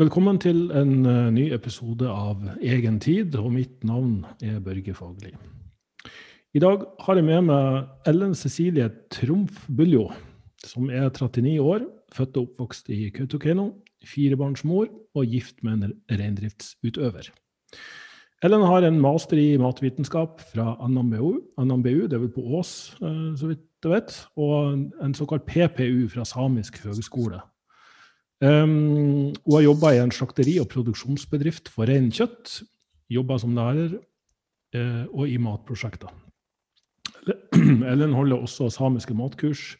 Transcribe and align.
Velkommen 0.00 0.38
til 0.40 0.70
en 0.72 1.02
uh, 1.04 1.26
ny 1.28 1.50
episode 1.52 2.08
av 2.08 2.38
Egen 2.64 2.94
tid, 3.04 3.34
og 3.36 3.50
mitt 3.52 3.82
navn 3.84 4.22
er 4.40 4.54
Børge 4.64 4.94
Fagerli. 4.96 5.34
I 6.56 6.62
dag 6.64 6.86
har 7.04 7.20
jeg 7.20 7.26
med 7.26 7.44
meg 7.50 8.08
Ellen 8.08 8.32
Cecilie 8.32 8.86
Trumf 9.12 9.66
Buljo, 9.68 10.06
som 10.64 10.88
er 10.88 11.10
39 11.10 11.58
år, 11.60 11.84
født 12.08 12.40
og 12.40 12.46
oppvokst 12.46 12.88
i 12.88 13.10
Kautokeino, 13.12 13.68
firebarnsmor 14.08 14.88
og 14.88 15.28
gift 15.28 15.60
med 15.60 15.84
en 15.84 15.94
reindriftsutøver. 16.08 17.28
Ellen 18.48 18.64
har 18.64 18.88
en 18.88 18.96
master 18.96 19.44
i 19.44 19.60
matvitenskap 19.60 20.40
fra 20.54 20.72
NMBU, 20.88 21.34
NMBU 21.68 22.08
det 22.08 22.16
er 22.16 22.24
vel 22.24 22.32
på 22.32 22.48
Ås, 22.56 22.94
uh, 23.04 23.36
så 23.36 23.52
vidt 23.52 23.68
jeg 23.84 23.92
vet, 23.92 24.20
og 24.40 25.04
en 25.04 25.20
såkalt 25.20 25.44
PPU 25.44 26.06
fra 26.08 26.24
Samisk 26.24 26.80
høgskole 26.80 27.44
Um, 28.42 29.30
hun 29.46 29.54
har 29.54 29.62
jobba 29.62 29.92
i 29.94 30.00
en 30.02 30.10
slakteri- 30.10 30.58
og 30.58 30.66
produksjonsbedrift 30.72 31.68
for 31.70 31.86
reinkjøtt. 31.86 32.62
Jobba 33.12 33.36
som 33.38 33.54
lærer 33.54 33.94
uh, 33.94 35.04
og 35.14 35.30
i 35.30 35.36
matprosjekter. 35.38 36.10
Ellen 37.92 38.16
holder 38.16 38.42
også 38.42 38.66
samiske 38.74 39.14
matkurs. 39.14 39.76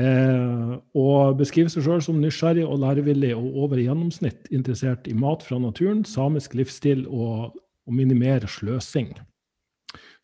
Uh, 0.00 0.80
og 0.96 1.36
beskriver 1.38 1.68
seg 1.70 1.84
sjøl 1.84 2.00
som 2.02 2.22
nysgjerrig 2.22 2.64
og 2.64 2.80
lærevillig 2.82 3.34
og 3.36 3.60
over 3.66 3.78
gjennomsnitt 3.82 4.48
interessert 4.50 5.04
i 5.06 5.14
mat 5.14 5.44
fra 5.44 5.60
naturen, 5.60 6.02
samisk 6.08 6.56
livsstil 6.56 7.04
og 7.04 7.52
å 7.52 7.94
minimere 7.94 8.48
sløsing. 8.48 9.12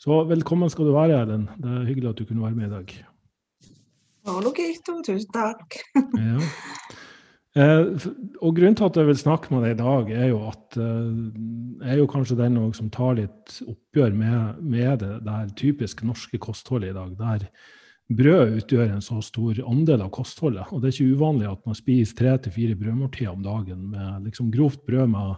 Så 0.01 0.23
velkommen 0.33 0.73
skal 0.73 0.89
du 0.89 0.95
være, 0.97 1.21
Ellen. 1.27 1.45
Det 1.61 1.77
er 1.77 1.87
hyggelig 1.93 2.15
at 2.15 2.23
du 2.23 2.25
kunne 2.25 2.49
være 2.49 2.57
med 2.57 2.71
i 2.71 2.75
dag. 2.79 2.97
Hallo, 4.33 4.57
Gito. 4.57 4.97
Tusen 5.05 5.29
takk. 5.37 5.77
ja. 6.17 6.41
Eh, 7.59 8.05
og 8.39 8.55
Grunnen 8.55 8.77
til 8.79 8.87
at 8.87 8.97
jeg 9.01 9.09
vil 9.09 9.19
snakke 9.19 9.51
med 9.51 9.65
deg 9.67 9.75
i 9.75 9.81
dag, 9.81 10.11
er 10.15 10.29
jo 10.31 10.45
at 10.53 10.79
eh, 10.79 11.17
jeg 11.83 11.97
er 11.97 11.99
jo 11.99 12.11
kanskje 12.13 12.39
den 12.39 12.61
som 12.77 12.93
tar 12.95 13.17
litt 13.19 13.57
oppgjør 13.65 14.15
med, 14.15 14.63
med 14.63 15.03
det 15.03 15.17
der 15.27 15.51
typisk 15.59 16.05
norske 16.07 16.39
kostholdet 16.39 16.93
i 16.93 16.99
dag, 16.99 17.17
der 17.19 17.49
brød 18.11 18.57
utgjør 18.61 18.95
en 18.95 19.03
så 19.03 19.19
stor 19.23 19.59
andel 19.67 20.07
av 20.07 20.13
kostholdet. 20.15 20.71
Og 20.71 20.79
det 20.79 20.91
er 20.91 20.97
ikke 20.97 21.19
uvanlig 21.19 21.51
at 21.51 21.67
man 21.67 21.79
spiser 21.79 22.19
tre 22.19 22.37
til 22.39 22.55
fire 22.55 22.79
brødmåltider 22.79 23.35
om 23.35 23.43
dagen 23.43 23.85
med 23.93 24.27
liksom 24.29 24.51
grovt 24.55 24.83
brød 24.87 25.11
med 25.11 25.37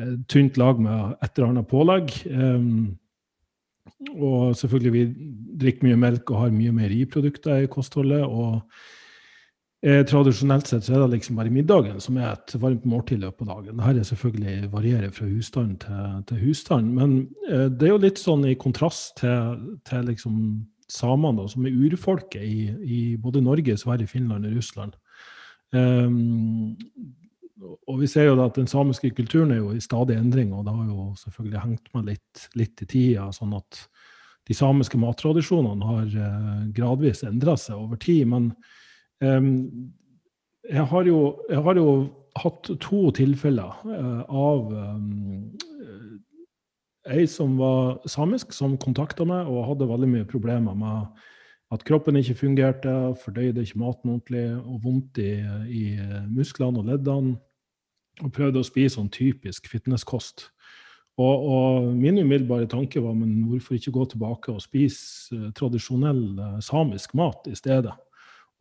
eh, 0.00 0.14
tynt 0.32 0.56
lag 0.60 0.80
med 0.80 1.16
et 1.20 1.36
eller 1.36 1.52
annet 1.52 1.68
pålegg. 1.68 2.12
Um, 2.32 2.96
og 4.16 4.56
selvfølgelig 4.56 4.92
vi 4.92 5.06
drikker 5.60 5.86
mye 5.88 6.00
melk 6.00 6.30
og 6.32 6.46
har 6.46 6.54
mye 6.54 6.72
meieriprodukter 6.74 7.64
i 7.64 7.72
kostholdet. 7.72 8.24
og 8.24 8.64
Eh, 9.86 10.02
tradisjonelt 10.02 10.66
sett 10.66 10.82
så 10.82 10.96
er 10.96 11.02
det 11.04 11.12
liksom 11.12 11.36
bare 11.38 11.52
middagen 11.52 12.00
som 12.02 12.16
er 12.18 12.32
et 12.32 12.56
varmt 12.58 12.86
måltid 12.90 13.20
i 13.20 13.22
løpet 13.22 13.44
av 13.44 13.60
dagen. 13.60 13.78
Dette 13.78 14.06
selvfølgelig 14.08 14.70
varierer 14.72 15.12
fra 15.14 15.26
husstand 15.30 15.76
til, 15.84 16.22
til 16.26 16.40
husstand, 16.42 16.88
men 16.96 17.12
eh, 17.46 17.68
det 17.70 17.86
er 17.86 17.92
jo 17.92 18.00
litt 18.02 18.18
sånn 18.18 18.42
i 18.50 18.56
kontrast 18.58 19.20
til, 19.20 19.60
til 19.86 20.08
liksom 20.08 20.40
samene, 20.90 21.44
som 21.52 21.68
er 21.68 21.76
urfolket 21.86 22.42
i, 22.42 22.64
i, 22.82 22.98
både 23.20 23.44
Norge, 23.44 23.76
Sverige, 23.78 24.10
Finland 24.10 24.48
og 24.48 24.56
Russland. 24.56 24.96
Um, 25.70 26.74
og 27.86 28.00
vi 28.00 28.08
ser 28.10 28.26
jo 28.26 28.34
at 28.42 28.58
den 28.58 28.68
samiske 28.70 29.10
kulturen 29.14 29.52
er 29.54 29.60
jo 29.60 29.70
i 29.74 29.82
stadig 29.82 30.16
endring, 30.18 30.50
og 30.54 30.64
det 30.66 30.74
har 30.74 30.88
jo 30.88 31.06
selvfølgelig 31.20 31.62
hengt 31.62 31.92
med 31.94 32.10
litt, 32.10 32.48
litt 32.58 32.82
i 32.82 32.88
tida. 32.90 33.28
sånn 33.34 33.54
at 33.58 33.84
de 34.46 34.54
samiske 34.54 34.98
mattradisjonene 34.98 35.92
har 35.92 36.18
uh, 36.18 36.66
gradvis 36.74 37.22
endra 37.26 37.54
seg 37.58 37.78
over 37.78 38.02
tid. 38.02 38.26
men 38.34 38.50
jeg, 39.22 40.86
har 40.90 41.06
jo, 41.08 41.20
jeg, 41.50 41.62
har 41.62 41.78
jo, 41.80 41.90
hatt 42.36 42.68
to 42.84 42.98
tilfeller 43.16 43.78
uh, 43.88 44.22
av 44.28 44.74
ei 47.08 47.24
som 47.30 47.54
var 47.56 48.02
samisk, 48.10 48.52
som 48.52 48.76
kontakta 48.76 49.24
meg 49.24 49.48
og 49.48 49.64
hadde 49.70 49.88
veldig 49.88 50.08
mye 50.10 50.28
problemer 50.28 50.76
med 50.76 51.24
at 51.74 51.82
kroppen 51.86 52.18
ikke 52.18 52.36
fungerte, 52.38 52.92
fordøyde 53.24 53.64
ikke 53.64 53.80
maten 53.80 54.12
ordentlig 54.12 54.44
og 54.60 54.82
vondt 54.84 55.18
i, 55.18 55.32
i 55.66 55.84
musklene 56.30 56.82
og 56.82 56.90
leddene. 56.90 57.38
Og 58.24 58.32
prøvde 58.32 58.62
å 58.62 58.64
spise 58.64 58.94
sånn 58.96 59.10
typisk 59.12 59.66
fitnesskost. 59.68 60.46
Og, 61.20 61.48
og, 61.48 61.88
min 61.96 62.16
umiddelbare 62.20 62.68
tanke 62.68 63.00
var 63.04 63.16
men 63.16 63.42
hvorfor 63.48 63.76
ikke 63.76 63.92
gå 63.92 64.04
tilbake 64.12 64.52
og 64.52 64.62
spise 64.64 65.36
uh, 65.36 65.50
tradisjonell 65.56 66.22
uh, 66.36 66.58
samisk 66.64 67.12
mat 67.16 67.48
i 67.48 67.56
stedet? 67.56 67.92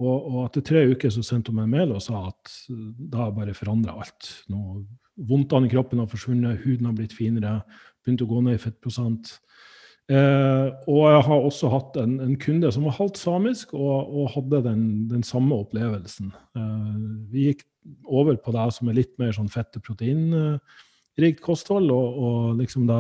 Og, 0.02 0.16
og, 0.28 0.40
etter 0.50 0.64
tre 0.68 0.82
uker 0.92 1.12
så 1.14 1.24
sendte 1.24 1.54
hun 1.54 1.62
meg 1.62 1.70
en 1.70 1.76
mail 1.78 1.96
og 1.96 2.04
sa 2.04 2.26
at 2.28 2.54
da 2.68 3.22
har 3.22 3.30
jeg 3.30 3.38
bare 3.40 3.56
forandra 3.56 3.96
alt. 4.04 4.32
Nå, 4.52 4.84
Vondtene 5.16 5.70
i 5.70 5.72
kroppen 5.72 6.02
har 6.02 6.10
forsvunnet, 6.12 6.60
huden 6.66 6.90
har 6.90 6.96
blitt 6.98 7.14
finere, 7.16 7.62
begynt 8.04 8.24
å 8.26 8.28
gå 8.28 8.42
ned 8.44 8.58
i 8.58 8.60
fettprosent. 8.60 9.30
Eh, 10.12 10.66
og 10.92 11.00
jeg 11.08 11.22
har 11.26 11.46
også 11.48 11.70
hatt 11.74 11.96
en, 11.98 12.18
en 12.22 12.36
kunde 12.38 12.70
som 12.76 12.84
var 12.86 12.98
halvt 13.00 13.18
samisk 13.18 13.72
og, 13.74 14.12
og 14.12 14.28
hadde 14.36 14.60
den, 14.68 14.82
den, 15.10 15.24
samme 15.26 15.56
opplevelsen. 15.64 16.34
Eh, 16.60 16.98
vi 17.32 17.48
gikk 17.48 17.64
over 18.06 18.38
på 18.38 18.54
det 18.54 18.68
som 18.76 18.92
er 18.92 19.00
litt 19.00 19.16
mer 19.22 19.32
sånn 19.34 19.50
fett- 19.50 19.80
og 19.80 19.86
proteinrikt 19.88 21.42
kosthold. 21.46 21.90
Og, 21.96 22.20
og 22.28 22.60
liksom 22.60 22.86
det 22.92 23.00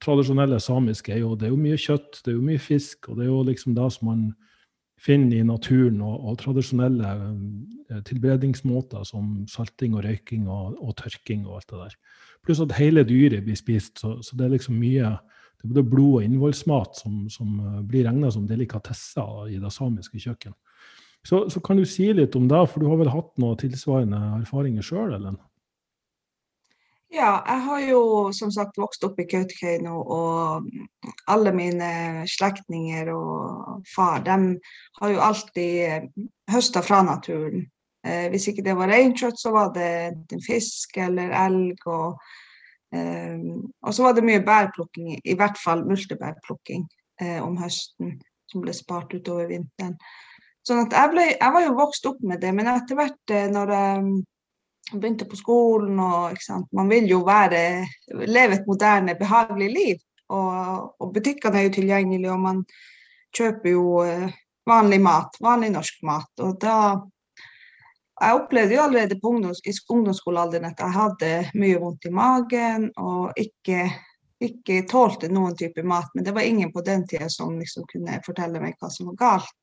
tradisjonelle 0.00 0.62
samiske 0.62 1.12
er 1.12 1.24
jo, 1.24 1.34
det 1.36 1.50
er 1.50 1.52
jo 1.52 1.60
mye 1.60 1.80
kjøtt, 1.80 2.22
det 2.22 2.32
er 2.32 2.38
jo 2.38 2.46
mye 2.46 2.62
fisk, 2.62 3.10
og 3.10 3.18
det 3.18 3.26
er 3.26 3.32
jo 3.34 3.42
liksom 3.50 3.76
det 3.76 3.90
som 3.98 4.08
man 4.08 4.24
finner 5.00 5.40
i 5.40 5.46
naturen, 5.46 6.00
og, 6.04 6.16
og 6.28 6.38
tradisjonelle 6.42 7.10
eh, 7.90 8.02
tilberedningsmåter 8.06 9.04
som 9.08 9.44
salting 9.50 9.96
og 9.96 10.04
røyking 10.04 10.48
og, 10.48 10.76
og, 10.80 10.94
tørking 11.00 11.46
og 11.48 11.60
alt 11.60 11.72
det 11.72 11.82
der. 11.84 11.98
Pluss 12.44 12.62
at 12.62 12.76
hele 12.78 13.04
dyret 13.08 13.44
blir 13.44 13.58
spist, 13.58 13.98
så, 14.00 14.18
så 14.24 14.36
det 14.36 14.46
er 14.46 14.56
liksom 14.56 14.80
mye 14.80 15.16
det 15.60 15.68
er 15.68 15.72
både 15.74 15.90
blod- 15.92 16.14
og 16.16 16.24
innvollsmat 16.24 17.02
som, 17.02 17.16
som 17.32 17.58
eh, 17.60 17.80
blir 17.88 18.06
regna 18.08 18.30
som 18.32 18.46
delikatesser 18.48 19.50
i 19.52 19.60
det 19.60 19.72
samiske 19.74 20.20
kjøkken. 20.20 20.56
Så, 21.26 21.42
så, 21.52 21.60
kan 21.60 21.76
du 21.76 21.84
si 21.84 22.06
litt 22.16 22.36
om 22.36 22.46
det, 22.48 22.62
for 22.70 22.80
du 22.80 22.88
har 22.88 22.96
vel 22.96 23.12
hatt 23.12 23.34
noen 23.40 23.58
tilsvarende 23.60 24.20
erfaringer 24.38 24.84
sjøl, 24.84 25.12
Ellen? 25.18 25.36
Ja, 27.10 27.42
jeg 27.42 27.62
har 27.66 27.80
jo 27.88 28.02
som 28.30 28.52
sagt 28.54 28.78
vokst 28.78 29.02
opp 29.02 29.16
i 29.18 29.26
Kautokeino, 29.26 29.96
og 29.98 30.68
alle 31.32 31.50
mine 31.50 31.88
slektninger 32.30 33.10
og 33.10 33.82
far, 33.90 34.22
de 34.22 34.36
har 35.00 35.10
jo 35.10 35.24
alltid 35.26 36.06
høsta 36.54 36.84
fra 36.86 37.02
naturen. 37.02 37.66
Eh, 38.06 38.28
hvis 38.30 38.46
ikke 38.52 38.62
det 38.62 38.76
var 38.78 38.94
reinkjøtt, 38.94 39.42
så 39.42 39.50
var 39.50 39.74
det 39.74 39.90
enten 40.12 40.44
fisk 40.44 40.96
eller 41.02 41.34
elg. 41.34 41.82
Og, 41.90 42.22
eh, 42.94 43.42
og 43.82 43.94
så 43.94 44.06
var 44.06 44.14
det 44.14 44.26
mye 44.30 44.46
bærplukking, 44.46 45.18
i 45.24 45.34
hvert 45.34 45.58
fall 45.58 45.82
multebærplukking 45.90 46.86
eh, 47.20 47.40
om 47.42 47.58
høsten, 47.58 48.20
som 48.46 48.62
ble 48.62 48.76
spart 48.76 49.18
utover 49.18 49.50
vinteren. 49.50 49.98
Sånn 50.62 50.86
at 50.86 50.94
jeg, 50.94 51.10
ble, 51.10 51.26
jeg 51.34 51.54
var 51.58 51.66
jo 51.66 51.78
vokst 51.78 52.06
opp 52.06 52.22
med 52.22 52.38
det, 52.44 52.54
men 52.54 52.70
etter 52.70 53.02
hvert 53.02 53.34
eh, 53.34 53.50
når 53.50 53.74
jeg 53.74 54.10
begynte 54.92 55.26
på 55.28 55.38
skolen 55.38 55.98
og 56.02 56.38
Man 56.72 56.88
vil 56.88 57.08
jo 57.08 57.22
være, 57.24 57.86
leve 58.26 58.54
et 58.58 58.66
moderne, 58.66 59.14
behagelig 59.18 59.70
liv. 59.70 59.96
Og, 60.30 60.94
og 61.00 61.14
butikkene 61.14 61.58
er 61.58 61.68
jo 61.68 61.74
tilgjengelige, 61.74 62.32
og 62.32 62.40
man 62.40 62.64
kjøper 63.34 63.70
jo 63.70 64.02
eh, 64.04 64.30
vanlig 64.66 65.00
mat, 65.02 65.38
vanlig 65.42 65.72
norsk 65.74 66.04
mat. 66.06 66.30
Og 66.44 66.60
da 66.60 66.76
Jeg 68.20 68.36
opplevde 68.36 68.74
jo 68.74 68.82
allerede 68.82 69.16
på 69.16 69.30
ungdoms, 69.32 69.62
i 69.64 69.72
ungdomsskolealderen 69.88 70.66
at 70.68 70.80
jeg 70.82 70.92
hadde 70.92 71.28
mye 71.56 71.78
vondt 71.80 72.04
i 72.04 72.10
magen 72.12 72.90
og 73.00 73.32
ikke, 73.32 73.86
ikke 74.44 74.82
tålte 74.90 75.30
noen 75.32 75.56
type 75.56 75.80
mat. 75.82 76.10
Men 76.14 76.26
det 76.26 76.34
var 76.36 76.44
ingen 76.44 76.68
på 76.72 76.82
den 76.84 77.06
tida 77.08 77.30
som 77.32 77.56
liksom 77.56 77.86
kunne 77.88 78.18
fortelle 78.26 78.60
meg 78.60 78.76
hva 78.76 78.90
som 78.92 79.08
var 79.08 79.16
galt. 79.22 79.56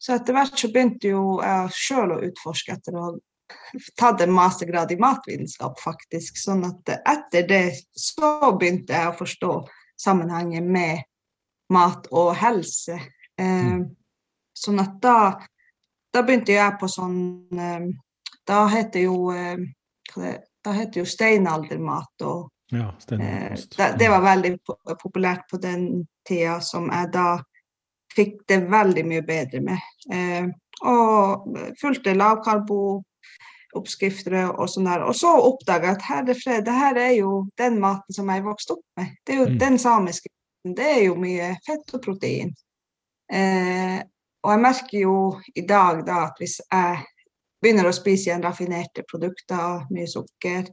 Så 0.00 0.14
etter 0.16 0.32
hvert 0.32 0.56
så 0.56 0.70
begynte 0.72 1.12
jo 1.12 1.42
jeg 1.44 1.76
sjøl 1.76 2.14
å 2.14 2.22
utforske 2.30 2.72
etter 2.72 2.96
å 2.96 3.10
tatt 3.98 4.20
en 4.20 4.32
mastergrad 4.32 4.92
i 4.92 4.98
matvitenskap, 5.00 5.80
faktisk. 5.80 6.38
Sånn 6.40 6.64
at 6.68 6.92
etter 6.98 7.46
det 7.48 7.64
så 7.96 8.52
begynte 8.58 8.96
jeg 8.96 9.12
å 9.12 9.18
forstå 9.18 9.52
sammenhengen 9.98 10.68
med 10.72 11.04
mat 11.72 12.08
og 12.14 12.34
helse. 12.38 12.98
Eh, 13.38 13.72
mm. 13.72 13.86
sånn 14.56 14.82
at 14.82 14.98
da, 15.02 15.18
da 16.14 16.22
begynte 16.26 16.56
jeg 16.56 16.78
på 16.80 16.88
sånn 16.90 17.18
eh, 17.54 17.90
Da 18.48 18.64
heter 18.72 19.04
jo 19.04 19.28
eh, 19.30 19.60
Da 20.64 20.72
heter 20.74 21.04
jo 21.04 21.06
steinaldermat 21.06 22.24
og 22.26 22.48
ja, 22.74 22.88
eh, 23.14 23.54
det, 23.76 23.92
det, 24.00 24.08
var 24.10 24.24
veldig 24.24 24.56
populært 25.00 25.46
på 25.50 25.60
den 25.62 26.02
tida 26.26 26.58
som 26.60 26.90
jeg 26.90 27.12
da 27.14 27.38
fikk 28.12 28.42
det 28.50 28.58
veldig 28.68 29.04
mye 29.08 29.22
bedre 29.24 29.62
med. 29.64 29.86
Eh, 30.12 30.48
og 30.88 31.56
fulgte 31.80 32.16
lavkarbo, 32.16 33.02
oppskrifter 33.76 34.38
og 34.48 34.68
sånn 34.70 34.88
der. 34.88 35.04
Og 35.04 35.16
så 35.16 35.32
oppdaga 35.42 35.90
jeg 35.90 35.98
at 35.98 36.06
herre 36.08 36.36
fred, 36.38 36.64
det 36.66 36.76
her 36.76 37.00
er 37.00 37.14
jo 37.18 37.42
den 37.60 37.78
maten 37.82 38.16
som 38.16 38.30
jeg 38.32 38.46
vokste 38.46 38.78
opp 38.78 38.84
med. 39.00 39.12
Det 39.26 39.34
er 39.34 39.42
jo 39.42 39.48
mm. 39.50 39.58
den 39.60 39.78
samiske 39.82 40.32
Det 40.68 40.84
er 40.84 41.02
jo 41.06 41.14
mye 41.16 41.52
fett 41.66 41.94
og 41.94 42.02
protein. 42.04 42.50
Eh, 43.32 44.00
og 44.44 44.52
jeg 44.54 44.62
merker 44.62 44.98
jo 44.98 45.18
i 45.54 45.64
dag 45.68 46.02
da 46.06 46.24
at 46.28 46.40
hvis 46.40 46.58
jeg 46.64 47.04
begynner 47.62 47.88
å 47.88 47.94
spise 47.94 48.28
igjen 48.28 48.44
raffinerte 48.44 49.04
produkter, 49.08 49.84
mye 49.90 50.08
sukker. 50.10 50.68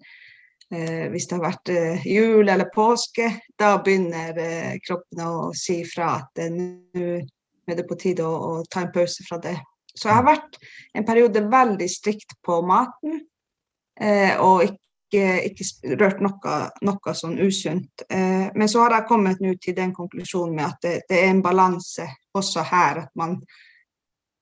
Eh, 0.74 1.06
hvis 1.14 1.28
det 1.30 1.38
har 1.38 1.44
vært 1.44 1.72
eh, 1.74 2.06
jul 2.10 2.50
eller 2.50 2.72
påske, 2.74 3.30
da 3.60 3.76
begynner 3.86 4.38
eh, 4.42 4.78
kroppen 4.86 5.22
å 5.22 5.34
si 5.58 5.84
fra 5.86 6.16
at 6.24 6.42
nå 6.50 7.06
er 7.66 7.78
det 7.78 7.86
på 7.90 7.98
tide 8.02 8.26
å, 8.26 8.34
å, 8.34 8.64
ta 8.70 8.82
en 8.82 8.94
pause 8.94 9.26
fra 9.28 9.38
det. 9.42 9.56
Så 9.96 10.10
jeg 10.10 10.18
har 10.18 10.26
vært 10.28 10.58
en 10.96 11.06
periode 11.08 11.44
veldig 11.52 11.88
strikt 11.92 12.36
på 12.44 12.60
maten, 12.68 13.22
eh, 14.02 14.36
og 14.44 14.66
ikke, 14.66 15.24
ikke 15.48 15.96
rørt 16.02 16.20
noe, 16.24 16.58
noe, 16.84 17.16
sånn 17.16 17.38
usunt. 17.40 18.04
Eh, 18.10 18.52
men 18.52 18.72
så 18.72 18.84
har 18.84 18.98
jeg 18.98 19.08
kommet 19.10 19.44
nå 19.44 19.56
til 19.62 19.78
den 19.78 19.96
konklusjonen 19.96 20.58
med 20.58 20.68
at 20.68 20.84
det, 20.84 20.96
det 21.10 21.22
er 21.22 21.32
en 21.32 21.44
balanse 21.46 22.10
også 22.36 22.66
her. 22.68 23.06
at 23.06 23.12
man 23.16 23.40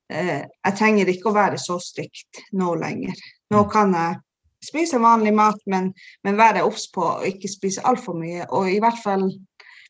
eh, 0.10 0.42
Jeg 0.42 0.78
trenger 0.80 1.14
ikke 1.14 1.30
å 1.30 1.38
være 1.38 1.62
så 1.62 1.78
strikt 1.82 2.42
nå 2.58 2.74
lenger. 2.82 3.18
Nå 3.54 3.68
kan 3.70 3.94
jeg 3.94 4.22
spise 4.64 4.98
vanlig 5.02 5.34
mat, 5.36 5.60
men, 5.70 5.92
men 6.24 6.40
være 6.40 6.64
obs 6.66 6.88
på 6.94 7.04
å 7.04 7.24
ikke 7.28 7.52
spise 7.52 7.84
altfor 7.86 8.18
mye. 8.18 8.48
Og 8.56 8.72
i 8.72 8.80
hvert 8.82 9.02
fall 9.04 9.28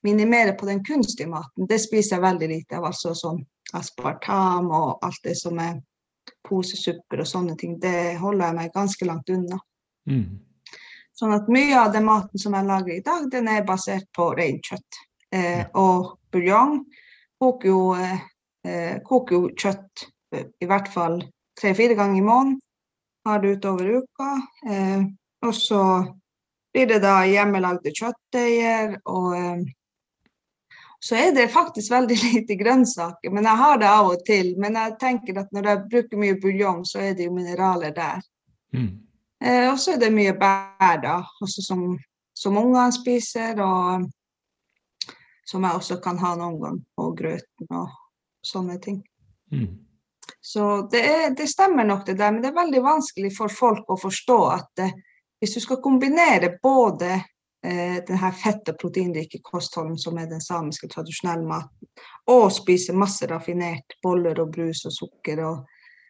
minimere 0.03 0.53
på 0.57 0.65
den 0.65 0.83
kunstige 0.85 1.29
maten. 1.29 1.67
Det 1.69 1.79
spiser 1.81 2.17
jeg 2.17 2.25
veldig 2.25 2.49
lite 2.51 2.77
av. 2.77 2.87
altså 2.91 3.13
sånn 3.17 3.43
aspartam 3.73 4.69
og 4.71 5.05
alt 5.05 5.21
det 5.23 5.35
som 5.39 5.59
er 5.59 5.79
posesupper 6.47 7.23
og 7.23 7.27
sånne 7.27 7.55
ting. 7.57 7.79
Det 7.81 8.17
holder 8.21 8.45
jeg 8.45 8.57
meg 8.59 8.73
ganske 8.73 9.07
langt 9.07 9.29
unna. 9.33 9.59
Mm. 10.09 10.41
Sånn 11.13 11.33
at 11.33 11.49
mye 11.49 11.77
av 11.79 11.93
den 11.93 12.05
maten 12.05 12.41
som 12.41 12.53
jeg 12.57 12.67
lager 12.67 12.93
i 12.93 13.05
dag, 13.05 13.29
den 13.31 13.47
er 13.47 13.65
basert 13.65 14.05
på 14.15 14.31
reinkjøtt. 14.37 14.99
Eh, 15.33 15.63
og 15.79 16.17
buljong 16.33 16.83
koker 17.41 17.69
jo, 17.69 17.81
eh, 17.95 18.99
koker 19.05 19.35
jo 19.35 19.49
kjøtt 19.57 20.09
i 20.33 20.65
hvert 20.69 20.89
fall 20.89 21.19
tre-fire 21.59 21.95
ganger 21.97 22.17
i 22.17 22.25
måneden 22.25 22.59
har 23.25 23.39
det 23.39 23.47
utover 23.47 23.85
uka. 23.85 24.31
Eh, 24.69 25.01
og 25.47 25.55
så 25.55 25.83
blir 26.73 26.87
det 26.87 26.99
da 27.03 27.21
hjemmelagde 27.27 27.93
kjøttdeiger. 27.95 28.97
Og 29.05 29.29
eh, 29.37 29.63
så 31.03 31.17
er 31.19 31.31
det 31.35 31.49
faktisk 31.51 31.91
veldig 31.91 32.17
lite 32.27 32.55
grønnsaker, 32.55 33.31
men 33.31 33.47
jeg 33.49 33.61
har 33.63 33.79
det 33.81 33.91
av 33.91 34.11
og 34.13 34.25
til. 34.27 34.53
Men 34.61 34.79
jeg 34.79 34.97
tenker 35.01 35.41
at 35.41 35.51
når 35.51 35.69
jeg 35.69 35.85
bruker 35.91 36.21
mye 36.21 36.39
buljong, 36.39 36.83
så 36.87 37.03
er 37.03 37.17
det 37.17 37.27
jo 37.27 37.35
mineraler 37.35 37.91
der. 37.95 38.23
Mm. 38.73 38.91
Eh, 39.43 39.67
og 39.71 39.79
så 39.83 39.95
er 39.95 40.03
det 40.05 40.13
mye 40.15 40.35
bær, 40.39 40.99
da, 41.03 41.17
også 41.43 41.65
som, 41.65 41.87
som 42.37 42.59
ungene 42.61 42.95
spiser. 42.95 43.59
Og 43.59 44.07
som 45.45 45.63
jeg 45.67 45.79
også 45.79 45.99
kan 46.03 46.19
ha 46.23 46.35
noen 46.39 46.59
gang 46.61 46.77
på 46.95 47.09
grøten 47.17 47.75
og 47.75 47.91
sånne 48.45 48.77
ting. 48.83 49.01
Mm. 49.51 49.73
Så 50.43 50.87
det, 50.91 51.01
er, 51.03 51.25
det, 51.35 51.49
stemmer 51.51 51.87
nok 51.87 52.05
det 52.07 52.17
der, 52.19 52.31
men 52.31 52.41
det 52.43 52.51
er 52.51 52.61
veldig 52.61 52.83
vanskelig 52.83 53.31
for 53.35 53.51
folk 53.51 53.91
å 53.91 53.99
forstå 53.99 54.39
at 54.55 54.83
eh, 54.83 54.95
hvis 55.43 55.57
du 55.57 55.63
skal 55.63 55.81
kombinere 55.83 56.53
både 56.63 57.17
eh, 57.63 57.99
den 58.07 58.19
her 58.21 58.31
fett- 58.31 58.69
og 58.69 58.79
proteinrike 58.81 59.41
kostholden 59.43 59.97
som 59.99 60.17
er 60.17 60.29
den 60.31 60.41
samiske 60.41 60.89
tradisjonelle 60.91 61.47
maten, 61.47 61.91
og 62.31 62.51
spise 62.53 62.95
masse 62.95 63.27
raffinert 63.29 63.97
boller 64.03 64.39
og 64.43 64.51
brus 64.55 64.85
og 64.89 64.95
sukker, 64.95 65.43
og, 65.47 65.63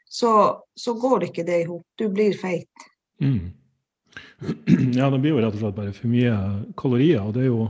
så, 0.10 0.34
så, 0.78 0.94
går 0.94 1.30
ikke 1.30 1.46
det 1.48 1.64
i 1.64 1.70
hop. 1.70 1.86
Du 1.98 2.10
blir 2.14 2.38
feit. 2.38 2.90
Mm. 3.22 3.54
Ja, 4.94 5.08
det 5.10 5.24
blir 5.24 5.32
jo 5.34 5.40
rett 5.42 5.56
og 5.56 5.62
slett 5.64 5.78
bare 5.78 5.94
for 5.96 6.12
mye 6.12 6.36
kalorier. 6.78 7.24
og 7.24 7.34
det 7.34 7.48
er 7.48 7.50
jo 7.50 7.64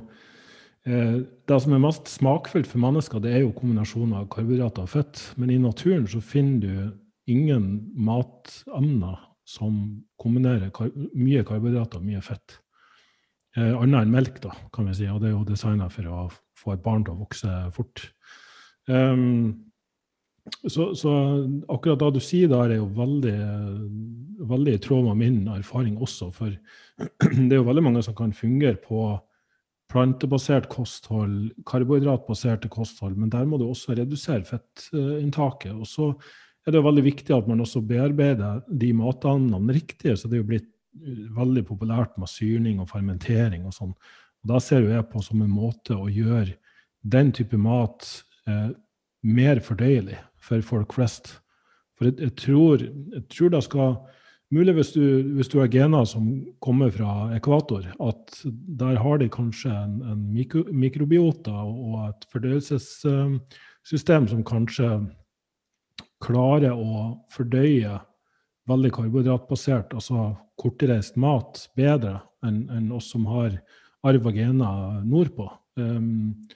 Eh, 0.83 1.19
det 1.47 1.59
som 1.63 1.74
er 1.74 1.80
mest 1.83 2.09
smakfullt 2.12 2.68
for 2.68 2.81
mennesker, 2.83 3.21
det 3.24 3.31
er 3.31 3.45
jo 3.45 3.53
kombinasjonen 3.56 4.18
av 4.19 4.27
karbohydrater 4.33 4.83
og 4.83 4.91
fett. 4.91 5.21
Men 5.39 5.53
i 5.53 5.59
naturen 5.62 6.07
så 6.12 6.19
finner 6.19 6.59
du 6.59 7.31
ingen 7.31 7.69
matemner 7.95 9.21
som 9.47 10.03
kombinerer 10.19 10.71
kar 10.75 10.91
mye 11.15 11.44
karbohydrater 11.47 12.01
og 12.01 12.07
mye 12.07 12.24
fett. 12.24 12.59
Eh, 13.53 13.73
annet 13.77 14.07
enn 14.07 14.13
melk, 14.13 14.39
da, 14.41 14.53
kan 14.73 14.88
vi 14.89 14.95
si. 14.97 15.09
Og 15.11 15.21
det 15.21 15.29
er 15.29 15.35
jo 15.35 15.45
designa 15.45 15.89
for 15.94 16.09
å 16.09 16.23
få 16.57 16.73
et 16.73 16.85
barn 16.85 17.05
til 17.05 17.13
å 17.13 17.21
vokse 17.21 17.51
fort. 17.75 18.07
Um, 18.89 19.69
så, 20.67 20.89
så, 20.97 21.11
akkurat 21.71 22.01
det 22.01 22.09
du 22.17 22.23
sier 22.23 22.50
der, 22.51 22.73
er 22.73 22.81
jo 22.81 22.89
veldig, 22.97 23.35
veldig 24.50 24.73
i 24.73 24.81
tråd 24.83 25.05
med 25.11 25.21
min 25.21 25.38
erfaring 25.53 26.00
også. 26.01 26.31
For 26.35 26.50
det 27.38 27.51
er 27.51 27.61
jo 27.61 27.69
veldig 27.69 27.85
mange 27.85 28.03
som 28.05 28.17
kan 28.17 28.33
fungere 28.35 28.79
på 28.81 29.05
plantebasert 29.94 30.65
kosthold, 30.73 31.51
karbohydratbaserte 31.69 32.71
kosthold, 32.73 33.13
men 33.19 33.29
der 33.29 33.45
må 33.45 33.59
du 33.61 33.67
også 33.67 33.94
redusere 33.99 34.41
fettinntaket. 34.47 35.75
Og 35.77 35.85
så 35.85 36.09
er 36.65 36.73
det 36.73 36.79
jo 36.79 36.88
veldig 36.88 37.06
viktig 37.06 37.35
at 37.35 37.49
man 37.51 37.61
også 37.61 37.83
bearbeider 37.85 38.63
de 38.67 38.89
matene 38.97 39.77
riktig. 39.77 40.15
Så 40.17 40.29
det 40.29 40.39
er 40.39 40.41
jo 40.41 40.49
blitt 40.49 40.72
veldig 41.38 41.66
populært 41.68 42.18
med 42.22 42.30
syrning 42.31 42.81
og 42.81 42.90
fermentering 42.92 43.66
og 43.68 43.75
sånn. 43.75 43.94
Og 44.44 44.51
Da 44.54 44.60
ser 44.60 44.86
jeg 44.88 45.10
på 45.12 45.22
som 45.24 45.42
en 45.42 45.54
måte 45.54 45.98
å 45.98 46.10
gjøre 46.12 46.56
den 47.04 47.31
type 47.36 47.57
mat 47.60 48.07
eh, 48.48 48.69
mer 49.24 49.60
fordøyelig 49.63 50.19
for 50.44 50.62
folk 50.62 50.94
flest. 50.95 51.40
For 51.98 52.10
jeg, 52.10 52.19
jeg, 52.19 52.36
tror, 52.40 52.84
jeg 52.84 53.25
tror 53.31 53.56
det 53.56 53.63
skal 53.69 53.98
Mulig 54.54 54.75
hvis 54.78 54.92
du, 54.94 55.34
hvis 55.34 55.50
du 55.50 55.56
har 55.57 55.69
gener 55.72 56.06
som 56.06 56.28
kommer 56.62 56.92
fra 56.94 57.31
ekvator, 57.34 57.88
at 57.98 58.36
der 58.78 59.00
har 59.01 59.18
de 59.18 59.25
kanskje 59.31 59.72
en, 59.74 59.95
en 60.12 60.19
mikro, 60.30 60.62
mikrobiota 60.69 61.56
og 61.63 61.95
et 62.12 62.28
fordøyelsessystem 62.30 64.28
som 64.30 64.44
kanskje 64.45 64.90
klarer 66.22 66.78
å 66.78 67.18
fordøye 67.34 67.98
veldig 68.69 68.92
karbohydratbasert, 68.95 69.94
altså 69.98 70.33
kortreist 70.60 71.18
mat, 71.19 71.65
bedre 71.77 72.21
enn 72.45 72.65
en 72.71 72.92
oss 72.95 73.10
som 73.13 73.25
har 73.31 73.57
arv 74.07 74.27
og 74.30 74.38
gener 74.38 75.01
nordpå. 75.07 75.48
Um, 75.80 76.48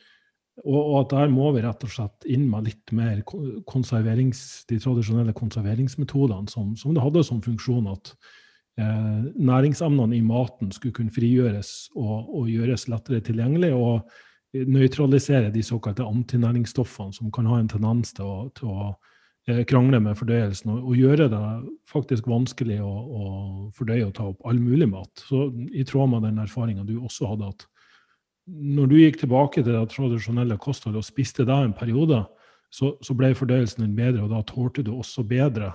og, 0.65 0.77
og, 0.80 0.95
at 1.04 1.13
der 1.13 1.31
må 1.33 1.51
vi 1.54 1.62
rett 1.65 1.83
og 1.86 1.92
slett 1.94 2.25
inn 2.30 2.48
med 2.50 2.65
litt 2.65 2.94
mer 2.95 3.21
konserverings, 3.69 4.65
de 4.69 4.80
tradisjonelle 4.81 5.36
konserveringsmetodene 5.38 6.50
som, 6.50 6.74
som 6.80 6.95
det 6.95 7.04
hadde 7.04 7.21
som 7.27 7.44
funksjon 7.45 7.92
at 7.92 8.13
eh, 8.81 9.27
næringsemnene 9.38 10.18
i 10.18 10.24
maten 10.25 10.74
skulle 10.74 10.95
kunne 10.98 11.13
frigjøres 11.13 11.92
og, 11.94 12.15
og, 12.25 12.50
gjøres 12.50 12.88
lettere 12.89 13.21
tilgjengelig, 13.27 13.69
og 13.77 14.65
nøytralisere 14.65 15.53
de 15.53 15.62
såkalte 15.62 16.07
antinæringsstoffene 16.07 17.13
som 17.13 17.30
kan 17.33 17.50
ha 17.51 17.62
en 17.62 17.69
tendens 17.69 18.15
til 18.18 18.25
å, 18.25 18.38
til 18.57 18.74
å 18.74 18.89
eh, 18.89 19.15
krangle 19.47 19.99
med 20.03 20.17
fordøyelsen, 20.19 20.73
og, 20.73 20.89
og, 20.89 20.95
gjøre 20.99 21.29
det 21.31 21.41
faktisk 21.88 22.27
vanskelig 22.27 22.81
å, 22.83 22.91
å 22.91 23.27
fordøye 23.77 24.07
og 24.09 24.13
ta 24.17 24.25
opp 24.31 24.47
all 24.47 24.59
mulig 24.59 24.89
mat. 24.91 25.23
Så 25.29 25.48
I 25.72 25.86
tråd 25.88 26.12
med 26.12 26.27
den 26.27 26.41
erfaringa 26.43 26.83
du 26.88 26.98
også 27.00 27.29
hadde, 27.31 27.51
at 27.55 27.67
når 28.48 28.89
du 28.91 28.98
gikk 29.00 29.22
tilbake 29.22 29.63
til 29.63 29.74
det 29.74 29.86
tradisjonelle 29.91 30.57
kostholdet 30.60 31.01
og 31.01 31.07
spiste 31.07 31.45
det 31.48 31.55
en 31.55 31.75
periode, 31.75 32.22
så, 32.72 32.93
så, 33.03 33.15
ble 33.15 33.31
fordøyelsen 33.36 33.86
din 33.86 33.95
bedre, 33.95 34.25
og 34.25 34.33
da 34.33 34.43
tålte 34.48 34.83
du 34.83 34.91
også 34.95 35.24
bedre 35.27 35.72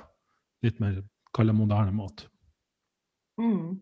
litt 0.65 0.81
mer 0.81 1.01
kall 1.33 1.53
moderne 1.57 1.95
mat. 1.97 2.27
Mm. 3.41 3.81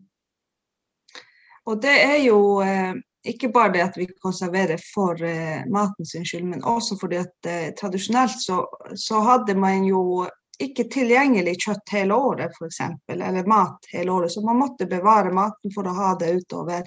Og 1.67 1.81
det 1.83 1.93
er 1.99 2.19
jo 2.23 2.39
eh, 2.63 2.95
ikke 3.27 3.51
bare 3.53 3.73
det 3.75 3.81
at 3.85 3.97
vi 3.97 4.07
konserverer 4.21 4.81
for 4.93 5.19
eh, 5.23 5.65
maten 5.69 6.07
skyld, 6.07 6.45
men 6.49 6.63
også 6.63 6.97
fordi 7.01 7.19
at 7.21 7.49
eh, 7.49 7.73
tradisjonelt 7.77 8.39
så, 8.41 8.63
så, 8.95 9.19
hadde 9.25 9.55
man 9.55 9.85
jo 9.85 10.27
ikke 10.61 10.87
tilgjengelig 10.93 11.57
kjøtt 11.65 11.93
hele 11.93 12.15
året, 12.17 12.55
f.eks., 12.57 12.81
eller 13.13 13.47
mat 13.49 13.91
hele 13.93 14.11
året. 14.13 14.31
Så 14.33 14.41
man 14.45 14.59
måtte 14.61 14.89
bevare 14.89 15.33
maten 15.33 15.73
for 15.73 15.87
å 15.87 15.95
ha 15.97 16.15
det 16.19 16.33
utover 16.41 16.85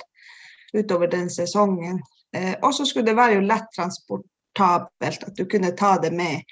utover 0.75 1.07
den 1.07 1.31
sesongen. 1.31 2.03
Eh, 2.37 2.55
og 2.63 2.75
så 2.75 2.87
skulle 2.87 3.07
det 3.07 3.17
være 3.17 3.39
jo 3.39 3.47
lett 3.47 3.71
transportabelt, 3.77 5.27
at 5.29 5.37
du 5.37 5.47
kunne 5.47 5.71
ta 5.79 5.97
det 6.03 6.11
med 6.15 6.43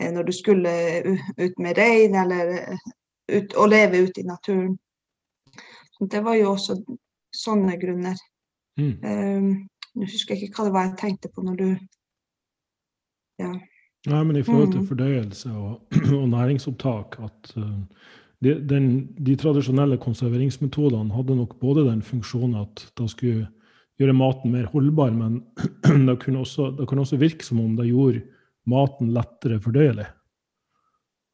eh, 0.00 0.10
når 0.12 0.26
du 0.26 0.32
skulle 0.32 0.72
ut 1.36 1.58
med 1.58 1.78
rein 1.78 2.14
eller 2.14 2.54
eh, 2.58 2.86
ut, 3.32 3.54
og 3.54 3.68
leve 3.68 4.02
ute 4.08 4.20
i 4.20 4.26
naturen. 4.26 4.78
Det 6.00 6.20
var 6.24 6.34
jo 6.38 6.52
også 6.52 6.78
sånne 7.34 7.76
grunner. 7.78 8.18
Mm. 8.78 8.94
Um, 9.02 9.48
jeg 9.98 10.12
husker 10.12 10.38
ikke 10.38 10.60
hva 10.60 10.68
det 10.68 10.74
var 10.76 10.86
jeg 10.86 10.98
tenkte 11.00 11.32
på 11.34 11.44
når 11.46 11.58
du 11.58 11.68
Ja. 13.38 13.52
Nei, 14.08 14.22
men 14.24 14.38
i 14.38 14.42
forhold 14.42 14.72
til 14.72 14.80
mm. 14.82 14.86
fordøyelse 14.88 15.50
og, 15.50 15.82
og 16.20 16.28
næringsopptak 16.32 17.18
at 17.22 17.52
uh, 17.58 17.76
de, 18.42 18.54
den, 18.70 19.08
de, 19.18 19.34
tradisjonelle 19.38 19.98
konserveringsmetodene 20.02 21.14
hadde 21.14 21.36
nok 21.36 21.56
både 21.60 21.84
den 21.88 22.02
funksjonen 22.06 22.60
at 22.62 22.84
da 22.98 23.06
skulle 23.10 23.48
gjøre 23.98 24.14
maten 24.14 24.54
mer 24.54 24.68
holdbar, 24.70 25.10
men 25.10 25.40
det 26.08 26.18
kunne, 26.22 26.44
også, 26.44 26.70
det 26.78 26.86
kunne 26.86 27.02
også 27.02 27.18
virke 27.18 27.46
som 27.46 27.60
om 27.62 27.74
det 27.78 27.90
gjorde 27.90 28.22
maten 28.70 29.10
lettere 29.14 29.58
fordøyelig. 29.62 30.06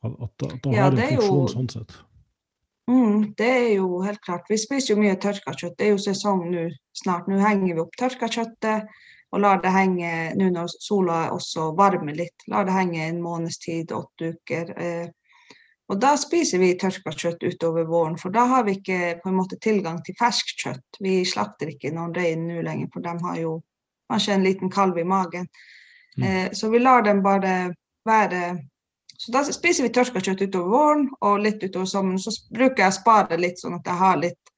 At, 0.04 0.12
at, 0.12 0.46
at 0.48 0.58
det 0.64 0.72
ja, 0.72 0.82
har 0.86 0.92
en 0.92 1.02
funksjon 1.02 1.40
jo, 1.42 1.52
sånn 1.52 1.70
sett. 1.72 1.96
Mm, 2.90 3.32
det 3.38 3.48
er 3.48 3.68
jo 3.78 4.02
helt 4.04 4.20
klart. 4.20 4.50
Vi 4.50 4.58
spiser 4.60 4.94
jo 4.94 5.00
mye 5.00 5.16
tørka 5.16 5.54
kjøtt. 5.56 5.78
Det 5.78 5.86
er 5.86 5.94
jo 5.94 6.02
sesong 6.04 6.44
nå 6.52 6.68
snart. 6.96 7.28
Nå 7.28 7.40
henger 7.40 7.74
vi 7.74 7.80
opp 7.80 7.96
tørka 7.96 8.28
kjøttet 8.28 8.88
og 9.34 9.40
lar 9.40 9.62
det 9.62 9.72
henge 9.74 10.10
nå 10.38 10.50
når 10.52 10.68
sola 10.78 11.30
også 11.34 11.72
varmer 11.78 12.14
litt. 12.14 12.44
Lar 12.52 12.68
det 12.68 12.76
henge 12.76 13.06
en 13.08 13.22
måneds 13.24 13.58
tid, 13.64 13.92
åtte 13.92 14.34
uker. 14.36 14.74
Eh, 14.78 15.06
Og 15.92 15.98
da 16.00 16.14
spiser 16.16 16.62
vi 16.62 16.70
tørka 16.80 17.12
kjøtt 17.12 17.42
utover 17.44 17.84
våren, 17.84 18.14
for 18.16 18.32
da 18.32 18.46
har 18.48 18.64
vi 18.64 18.78
ikke 18.78 19.18
på 19.20 19.28
en 19.28 19.36
måte 19.36 19.58
tilgang 19.60 19.98
til 20.04 20.16
ferskt 20.16 20.62
kjøtt. 20.64 21.00
Vi 21.00 21.18
slakter 21.28 21.68
ikke 21.74 21.92
noen 21.92 22.14
rein 22.16 22.46
nå 22.48 22.62
lenger, 22.64 22.88
for 22.92 23.04
de 23.04 23.12
har 23.26 23.36
jo 23.36 23.58
kanskje 24.08 24.32
en 24.32 24.46
liten 24.46 24.72
kalv 24.72 24.98
i 24.98 25.04
magen. 25.04 25.44
Mm. 26.16 26.24
Eh, 26.24 26.48
så 26.56 26.70
vi 26.72 26.80
lar 26.80 27.04
dem 27.04 27.20
bare 27.22 27.74
være 28.08 28.40
Så 29.24 29.32
da 29.32 29.40
spiser 29.46 29.86
vi 29.86 29.92
tørka 29.94 30.20
kjøtt 30.20 30.42
utover 30.44 30.68
våren 30.74 31.06
og 31.24 31.38
litt 31.40 31.62
utover 31.64 31.86
sommeren. 31.88 32.18
Så 32.20 32.30
bruker 32.52 32.82
jeg 32.84 32.92
å 32.92 32.96
spare 32.98 33.38
litt, 33.40 33.60
sånn 33.62 33.78
at 33.78 33.86
jeg 33.88 33.96
har 34.02 34.18
litt 34.20 34.50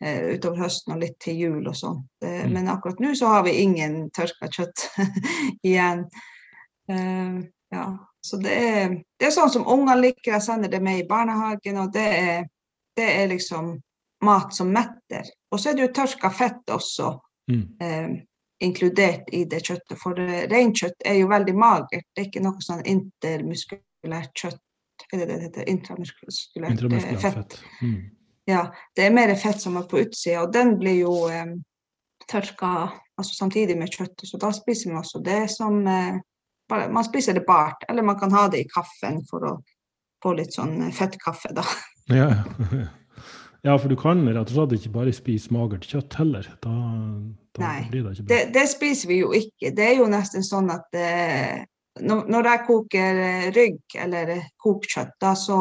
eh, 0.00 0.36
utover 0.36 0.62
høsten 0.66 0.94
og 0.94 1.00
litt 1.02 1.16
til 1.24 1.40
jul 1.40 1.66
og 1.66 1.74
sånn. 1.76 2.02
Eh, 2.22 2.44
Mm. 2.46 2.52
Men 2.52 2.68
akkurat 2.68 3.00
nå 3.02 3.14
så 3.18 3.26
har 3.32 3.42
vi 3.48 3.56
ingen 3.62 4.10
tørka 4.14 4.46
kjøtt 4.52 4.84
igjen. 5.66 6.04
Eh, 6.88 7.40
ja. 7.74 7.86
Så 8.26 8.36
det 8.42 8.52
er, 8.58 8.94
det 9.18 9.26
er 9.28 9.34
sånn 9.34 9.50
som 9.54 9.66
unger 9.70 9.98
liker. 10.00 10.32
Jeg 10.36 10.42
sender 10.42 10.68
det 10.70 10.80
med 10.82 10.98
i 11.00 11.06
barnehagen, 11.08 11.76
og 11.78 11.92
det 11.94 12.06
er, 12.06 12.46
det 12.98 13.06
er 13.22 13.28
liksom 13.30 13.76
mat 14.26 14.54
som 14.54 14.70
metter. 14.74 15.26
Og 15.52 15.60
så 15.60 15.70
er 15.70 15.76
det 15.78 15.84
jo 15.88 15.94
tørka 16.02 16.30
fett 16.34 16.70
også 16.74 17.16
Mm. 17.48 17.66
eh, 17.80 18.08
inkludert 18.66 19.28
i 19.32 19.44
det 19.46 19.60
kjøttet. 19.62 19.98
For 20.02 20.18
reinkjøtt 20.50 21.04
er 21.06 21.14
jo 21.20 21.28
veldig 21.30 21.52
magert. 21.54 22.02
Det 22.10 22.22
er 22.24 22.26
ikke 22.26 22.40
noe 22.42 22.58
sånn 22.64 22.80
intermuskulært 24.06 24.42
kjøtt. 24.42 24.62
Er 25.12 25.26
det 25.26 25.40
heter? 25.42 25.66
Intramuskulært 25.70 26.56
eh, 26.56 26.70
Intramuskulært 26.72 27.22
fett. 27.22 27.34
fett. 27.34 27.58
Mm. 27.82 27.98
Ja, 28.46 28.62
det 28.96 29.06
er 29.06 29.14
mer 29.14 29.34
fett 29.38 29.60
som 29.60 29.76
er 29.76 29.86
på 29.90 30.00
utsida, 30.04 30.44
og 30.44 30.52
den 30.54 30.76
blir 30.78 31.00
jo 31.02 31.14
eh, 31.28 31.56
tørka 32.30 32.72
altså 33.16 33.34
samtidig 33.34 33.76
med 33.78 33.92
kjøttet. 33.92 34.28
Så 34.28 34.38
da 34.40 34.52
spiser 34.54 34.92
man 34.92 35.02
også 35.02 35.22
det 35.24 35.46
som 35.50 35.80
eh, 35.86 36.20
bare, 36.68 36.90
Man 36.92 37.04
spiser 37.04 37.34
det 37.34 37.46
bart, 37.46 37.84
eller 37.88 38.02
man 38.02 38.18
kan 38.18 38.32
ha 38.32 38.48
det 38.48 38.64
i 38.64 38.68
kaffen 38.68 39.22
for 39.30 39.46
å 39.46 39.56
få 40.22 40.36
litt 40.38 40.54
sånn 40.54 40.88
eh, 40.88 40.94
fettkaffe, 40.94 41.54
da. 41.56 41.66
Ja, 42.06 42.28
ja. 43.66 43.72
for 43.74 43.90
du 43.90 43.96
kan 43.98 44.20
rett 44.28 44.46
og 44.46 44.54
slett 44.54 44.76
ikke 44.76 44.92
bare 44.94 45.14
spise 45.14 45.50
magert 45.50 45.88
kjøtt 45.90 46.14
heller. 46.20 46.46
Da, 46.62 46.74
da 47.58 47.64
Nei, 47.64 47.80
blir 47.90 48.04
det 48.04 48.12
ikke 48.14 48.28
Det, 48.30 48.38
det 48.54 48.62
spiser 48.70 49.10
vi 49.10 49.16
jo 49.24 49.32
ikke. 49.34 49.72
Det 49.74 49.88
er 49.88 49.96
jo 49.98 50.06
nesten 50.10 50.46
sånn 50.46 50.70
at 50.70 50.94
eh, 50.94 51.64
når, 52.00 52.48
jeg 52.50 52.64
koker 52.66 53.22
eh, 53.22 53.46
rygg 53.56 54.00
eller 54.04 54.32
kokkjøtt, 54.34 54.52
kokekjøtt, 54.66 55.14
da 55.22 55.34
så, 55.38 55.58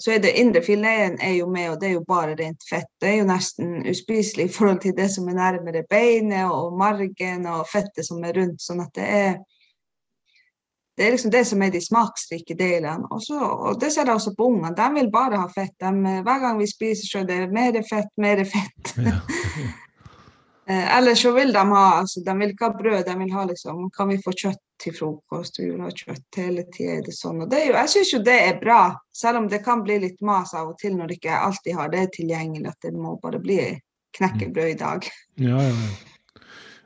så 0.00 0.14
er 0.14 0.22
det 0.24 0.34
indre 0.40 0.62
fileten 0.64 1.18
er 1.22 1.36
jo 1.38 1.48
med, 1.50 1.70
og 1.72 1.80
det 1.80 1.90
er 1.90 1.96
jo 1.96 2.04
bare 2.08 2.36
rent 2.38 2.64
fett. 2.68 2.90
Det 3.00 3.10
er 3.10 3.18
jo 3.20 3.28
nesten 3.28 3.82
uspiselig 3.90 4.48
i 4.48 4.54
forhold 4.54 4.80
til 4.84 4.94
det 4.96 5.10
som 5.12 5.28
er 5.28 5.38
nærmere 5.38 5.84
beinet 5.90 6.46
og 6.50 6.76
margen 6.78 7.48
og 7.50 7.66
fettet 7.72 8.06
som 8.06 8.24
er 8.24 8.36
rundt. 8.38 8.62
Sånn 8.64 8.84
at 8.84 8.94
det 8.96 9.10
er 9.10 9.34
det 10.94 11.06
er 11.06 11.10
liksom 11.10 11.30
det 11.34 11.42
som 11.46 11.62
er 11.62 11.72
de 11.74 11.80
smaksrike 11.82 12.54
delene. 12.54 13.08
Også, 13.10 13.34
og 13.34 13.80
det 13.82 13.90
ser 13.92 14.06
jeg 14.06 14.14
også 14.14 14.30
på 14.38 14.46
ungene. 14.46 14.70
De 14.78 14.84
vil 14.94 15.08
bare 15.10 15.40
ha 15.42 15.48
fett. 15.50 15.74
De, 15.82 15.90
eh, 15.90 16.20
hver 16.22 16.42
gang 16.44 16.60
vi 16.60 16.68
spiser, 16.70 17.08
så 17.10 17.22
er 17.24 17.26
det 17.30 17.38
mer 17.50 17.80
fett, 17.88 18.12
mer 18.16 18.44
fett. 18.46 18.94
Ja. 19.02 19.18
Eh, 20.66 20.96
ellers 20.98 21.22
så 21.22 21.32
vil 21.36 21.52
de 21.52 21.60
ha 21.68 21.82
altså, 22.00 22.22
de 22.24 22.34
vil 22.38 22.54
ikke 22.54 22.70
ha 22.70 22.76
brød, 22.78 23.02
de 23.04 23.14
vil 23.20 23.32
ha 23.36 23.42
liksom 23.44 23.90
Kan 23.92 24.08
vi 24.08 24.16
få 24.24 24.32
kjøtt 24.32 24.62
til 24.80 24.94
frokost? 24.96 25.58
Vi 25.60 25.68
vil 25.70 25.82
ha 25.84 25.90
kjøtt 25.90 26.38
hele 26.40 26.64
tida. 26.72 27.12
Sånn? 27.12 27.42
Og 27.44 27.52
jeg 27.52 27.90
syns 27.92 28.14
jo 28.14 28.22
det 28.24 28.38
er 28.46 28.62
bra, 28.62 28.80
selv 29.12 29.42
om 29.42 29.50
det 29.52 29.60
kan 29.66 29.84
bli 29.84 29.98
litt 30.06 30.24
mas 30.24 30.54
av 30.56 30.72
og 30.72 30.78
til 30.80 30.96
når 30.96 31.18
ikke 31.18 31.36
alltid 31.36 31.76
har 31.76 31.92
det 31.92 32.06
tilgjengelig, 32.16 32.72
at 32.72 32.88
det 32.88 32.94
må 32.96 33.18
bare 33.22 33.42
bli 33.44 33.60
knekkebrød 34.16 34.72
i 34.72 34.80
dag. 34.80 35.08
Ja, 35.42 35.60
ja, 35.60 35.70
ja. 35.70 35.92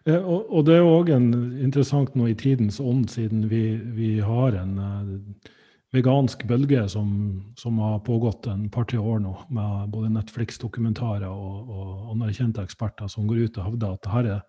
Eh, 0.08 0.23
Og, 0.25 0.47
og 0.49 0.64
det 0.64 0.75
er 0.75 0.82
jo 0.82 0.92
òg 0.99 1.11
interessant 1.12 2.14
nå 2.16 2.30
i 2.30 2.37
tidens 2.38 2.80
ånd, 2.80 3.11
siden 3.12 3.49
vi, 3.50 3.76
vi 3.76 4.18
har 4.25 4.56
en 4.56 4.78
eh, 4.80 5.50
vegansk 5.95 6.42
bølge 6.49 6.83
som, 6.92 7.09
som 7.57 7.78
har 7.80 8.02
pågått 8.04 8.47
en 8.50 8.66
par-tre 8.73 9.00
år 9.00 9.23
nå, 9.25 9.33
med 9.54 9.88
både 9.95 10.12
Netflix-dokumentarer 10.12 11.28
og, 11.30 11.71
og 11.73 12.11
anerkjente 12.12 12.64
eksperter 12.64 13.09
som 13.09 13.28
går 13.28 13.47
ut 13.47 13.59
og 13.59 13.71
hevder 13.71 13.95
at 13.95 14.04
dette 14.04 14.35
er, 14.35 14.42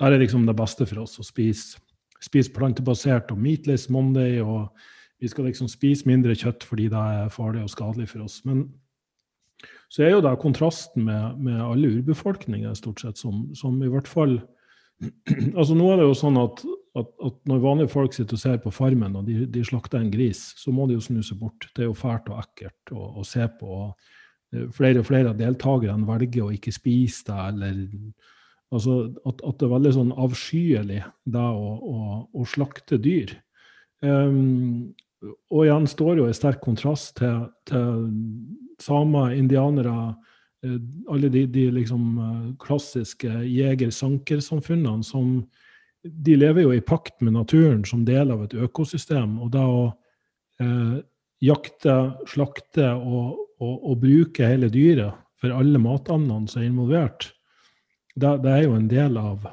det 0.00 0.08
er 0.08 0.22
liksom 0.24 0.46
det 0.48 0.56
beste 0.58 0.86
for 0.88 1.04
oss 1.04 1.18
å 1.22 1.26
spise, 1.26 1.78
spise 2.22 2.52
plantebasert 2.54 3.30
og 3.34 3.40
meatless 3.42 3.88
Monday, 3.92 4.40
og 4.42 4.72
vi 5.22 5.30
skal 5.30 5.46
liksom 5.46 5.70
spise 5.70 6.08
mindre 6.08 6.34
kjøtt 6.38 6.64
fordi 6.66 6.88
det 6.90 6.98
er 6.98 7.34
farlig 7.34 7.62
og 7.62 7.70
skadelig 7.70 8.08
for 8.10 8.24
oss. 8.26 8.40
Men 8.48 8.66
så 9.92 10.06
er 10.06 10.16
jo 10.16 10.22
det 10.24 10.32
kontrasten 10.42 11.04
med, 11.06 11.38
med 11.44 11.60
alle 11.62 11.92
urbefolkninger, 11.98 12.74
stort 12.74 13.04
sett, 13.04 13.20
som, 13.20 13.50
som 13.54 13.76
i 13.84 13.90
hvert 13.92 14.10
fall 14.10 14.40
altså 15.58 15.74
Nå 15.76 15.92
er 15.92 16.00
det 16.00 16.08
jo 16.08 16.18
sånn 16.18 16.38
at, 16.40 16.62
at, 16.98 17.12
at 17.24 17.36
når 17.48 17.62
vanlige 17.62 17.92
folk 17.92 18.12
sitter 18.14 18.36
og 18.36 18.42
ser 18.42 18.58
på 18.62 18.72
Farmen, 18.74 19.16
og 19.16 19.28
de, 19.28 19.46
de 19.48 19.64
slakter 19.64 20.02
en 20.02 20.10
gris, 20.12 20.40
så 20.60 20.74
må 20.74 20.86
de 20.88 20.98
jo 20.98 21.04
snu 21.04 21.22
seg 21.24 21.40
bort. 21.40 21.68
Det 21.72 21.86
er 21.86 21.88
jo 21.88 21.96
fælt 21.96 22.28
og 22.32 22.42
ekkelt 22.42 22.92
å, 22.92 23.06
å 23.22 23.24
se 23.26 23.46
på. 23.60 23.78
og 23.86 24.56
eh, 24.56 24.66
Flere 24.76 25.00
og 25.00 25.08
flere 25.08 25.32
av 25.32 25.40
deltakerne 25.40 26.08
velger 26.08 26.44
å 26.46 26.52
ikke 26.52 26.74
spise 26.74 27.24
det, 27.30 27.38
eller 27.52 27.78
altså 28.72 28.98
at, 29.28 29.40
at 29.40 29.56
det 29.60 29.68
er 29.68 29.72
veldig 29.74 29.94
sånn 29.98 30.12
avskyelig 30.20 31.00
det 31.32 31.46
å, 31.46 31.72
å, 31.92 32.02
å 32.32 32.44
slakte 32.48 33.00
dyr. 33.00 33.34
Um, 34.02 34.92
og 35.52 35.64
igjen 35.64 35.86
står 35.86 36.18
jo 36.18 36.28
i 36.28 36.34
sterk 36.34 36.62
kontrast 36.64 37.14
til, 37.20 37.44
til 37.68 38.08
samer, 38.82 39.36
indianere, 39.38 40.14
eh, 40.66 40.78
alle 41.12 41.30
de, 41.32 41.44
de 41.46 41.68
liksom 41.78 42.06
eh, 42.18 42.48
klassiske 42.62 43.30
jeger-sanker-samfunnene 43.46 45.06
som 45.06 45.36
de 46.02 46.36
lever 46.36 46.66
jo 46.66 46.74
i 46.74 46.82
pakt 46.82 47.20
med 47.20 47.36
naturen 47.36 47.84
som 47.86 48.04
del 48.06 48.32
av 48.34 48.44
et 48.46 48.54
økosystem. 48.54 49.38
Og 49.42 49.52
da 49.54 49.64
å 49.68 49.84
eh, 50.62 50.98
jakte, 51.42 51.96
slakte 52.30 52.92
og, 52.96 53.38
og, 53.62 53.74
og 53.76 54.02
bruke 54.02 54.48
hele 54.48 54.70
dyret 54.72 55.18
for 55.42 55.54
alle 55.54 55.80
matandene 55.82 56.50
som 56.50 56.62
er 56.62 56.70
involvert, 56.70 57.32
det, 58.14 58.36
det 58.44 58.52
er 58.52 58.64
jo 58.66 58.76
en 58.76 58.90
del 58.90 59.18
av 59.18 59.50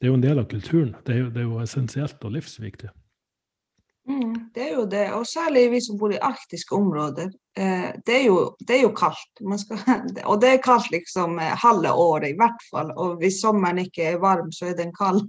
det 0.00 0.06
er 0.06 0.14
jo 0.14 0.16
en 0.16 0.22
del 0.24 0.38
av 0.40 0.46
kulturen. 0.48 0.94
Det 1.04 1.12
er 1.12 1.18
jo, 1.18 1.28
det 1.28 1.42
er 1.42 1.44
jo 1.44 1.58
essensielt 1.60 2.22
og 2.24 2.32
livsviktig. 2.32 2.88
Mm, 4.08 4.32
det 4.54 4.62
er 4.64 4.70
jo 4.78 4.84
det, 4.88 5.02
og 5.12 5.26
særlig 5.28 5.66
vi 5.74 5.80
som 5.84 5.98
bor 6.00 6.12
i 6.14 6.20
arktiske 6.24 6.72
områder. 6.74 7.28
Eh, 7.52 7.90
det, 8.06 8.14
er 8.14 8.24
jo, 8.24 8.38
det 8.64 8.78
er 8.78 8.86
jo 8.86 8.94
kaldt, 8.96 9.42
skal, 9.60 9.82
og 10.30 10.40
det 10.40 10.54
er 10.54 10.62
kaldt 10.64 10.88
liksom 10.94 11.36
eh, 11.38 11.52
halve 11.52 11.92
året 11.92 12.32
i 12.32 12.38
hvert 12.38 12.64
fall. 12.70 12.94
Og 12.96 13.20
hvis 13.20 13.42
sommeren 13.42 13.82
ikke 13.84 14.08
er 14.14 14.22
varm, 14.22 14.48
så 14.56 14.70
er 14.70 14.78
den 14.80 14.94
kald. 14.96 15.20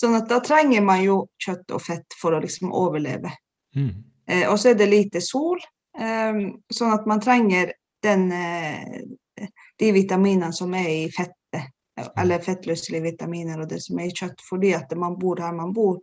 Sånn 0.00 0.16
at 0.16 0.30
da 0.30 0.38
trenger 0.40 0.84
man 0.84 1.02
jo 1.04 1.16
kjøtt 1.44 1.74
og 1.76 1.82
fett 1.84 2.16
for 2.16 2.32
å 2.32 2.40
liksom 2.40 2.72
overleve. 2.72 3.34
Mm. 3.76 3.92
Eh, 4.30 4.46
og 4.48 4.56
så 4.60 4.70
er 4.70 4.78
det 4.78 4.88
lite 4.88 5.20
sol, 5.20 5.60
eh, 5.98 6.40
sånn 6.72 6.94
at 6.94 7.08
man 7.10 7.20
trenger 7.20 7.74
den, 8.02 8.30
eh, 8.32 9.50
de 9.78 9.92
vitaminene 9.92 10.52
som 10.56 10.72
er 10.74 10.88
i 10.88 11.10
fettet. 11.12 11.36
Eller 12.16 12.40
fettløselige 12.40 13.10
vitaminer 13.10 13.60
og 13.60 13.68
det 13.68 13.82
som 13.84 13.98
er 13.98 14.08
i 14.08 14.14
kjøtt, 14.16 14.40
fordi 14.48 14.72
at 14.72 14.92
man 14.96 15.18
bor 15.20 15.36
her 15.36 15.52
man 15.52 15.72
bor. 15.76 15.98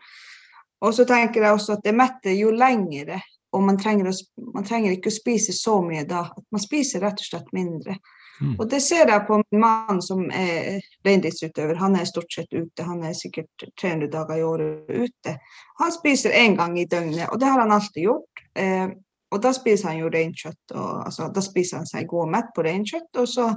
Og 0.86 0.94
så 0.94 1.08
tenker 1.10 1.42
jeg 1.42 1.56
også 1.56 1.74
at 1.74 1.88
det 1.88 1.96
metter 1.98 2.36
jo 2.38 2.52
lengre, 2.54 3.18
og 3.56 3.64
man 3.66 3.80
trenger, 3.82 4.12
å, 4.12 4.44
man 4.54 4.68
trenger 4.68 4.94
ikke 4.94 5.10
å 5.10 5.16
spise 5.16 5.56
så 5.58 5.80
mye 5.82 6.04
da. 6.06 6.28
At 6.38 6.46
man 6.54 6.62
spiser 6.62 7.02
rett 7.02 7.24
og 7.24 7.30
slett 7.32 7.50
mindre. 7.56 7.98
Mm. 8.42 8.54
Og 8.60 8.70
det 8.72 8.82
ser 8.86 9.10
jeg 9.10 9.26
på 9.28 9.40
min 9.40 9.62
mann 9.62 10.02
som 10.02 10.28
er 10.34 10.78
reindriftsutøver. 11.06 11.80
Han 11.82 11.96
er 11.96 12.10
stort 12.10 12.34
sett 12.34 12.54
ute. 12.54 12.86
Han 12.86 13.04
er 13.04 13.18
sikkert 13.18 13.66
300 13.82 14.12
dager 14.14 14.38
i 14.38 14.46
året 14.46 14.90
ute. 14.90 15.38
Han 15.82 15.92
spiser 15.94 16.36
én 16.38 16.56
gang 16.58 16.80
i 16.80 16.86
døgnet, 16.86 17.30
og 17.32 17.40
det 17.40 17.50
har 17.50 17.60
han 17.60 17.72
alltid 17.72 18.04
gjort. 18.04 18.46
Eh, 18.56 18.88
og 19.32 19.44
da 19.44 19.52
spiser 19.56 19.92
han 19.92 20.00
jo 20.00 20.12
reinkjøtt. 20.14 20.76
Altså, 20.78 21.32
da 21.36 21.44
spiser 21.44 21.82
han 21.82 21.90
seg 21.90 22.08
god 22.08 22.28
og 22.28 22.34
mett 22.38 22.54
på 22.56 22.64
reinkjøtt, 22.68 23.10
og 23.20 23.28
så 23.28 23.50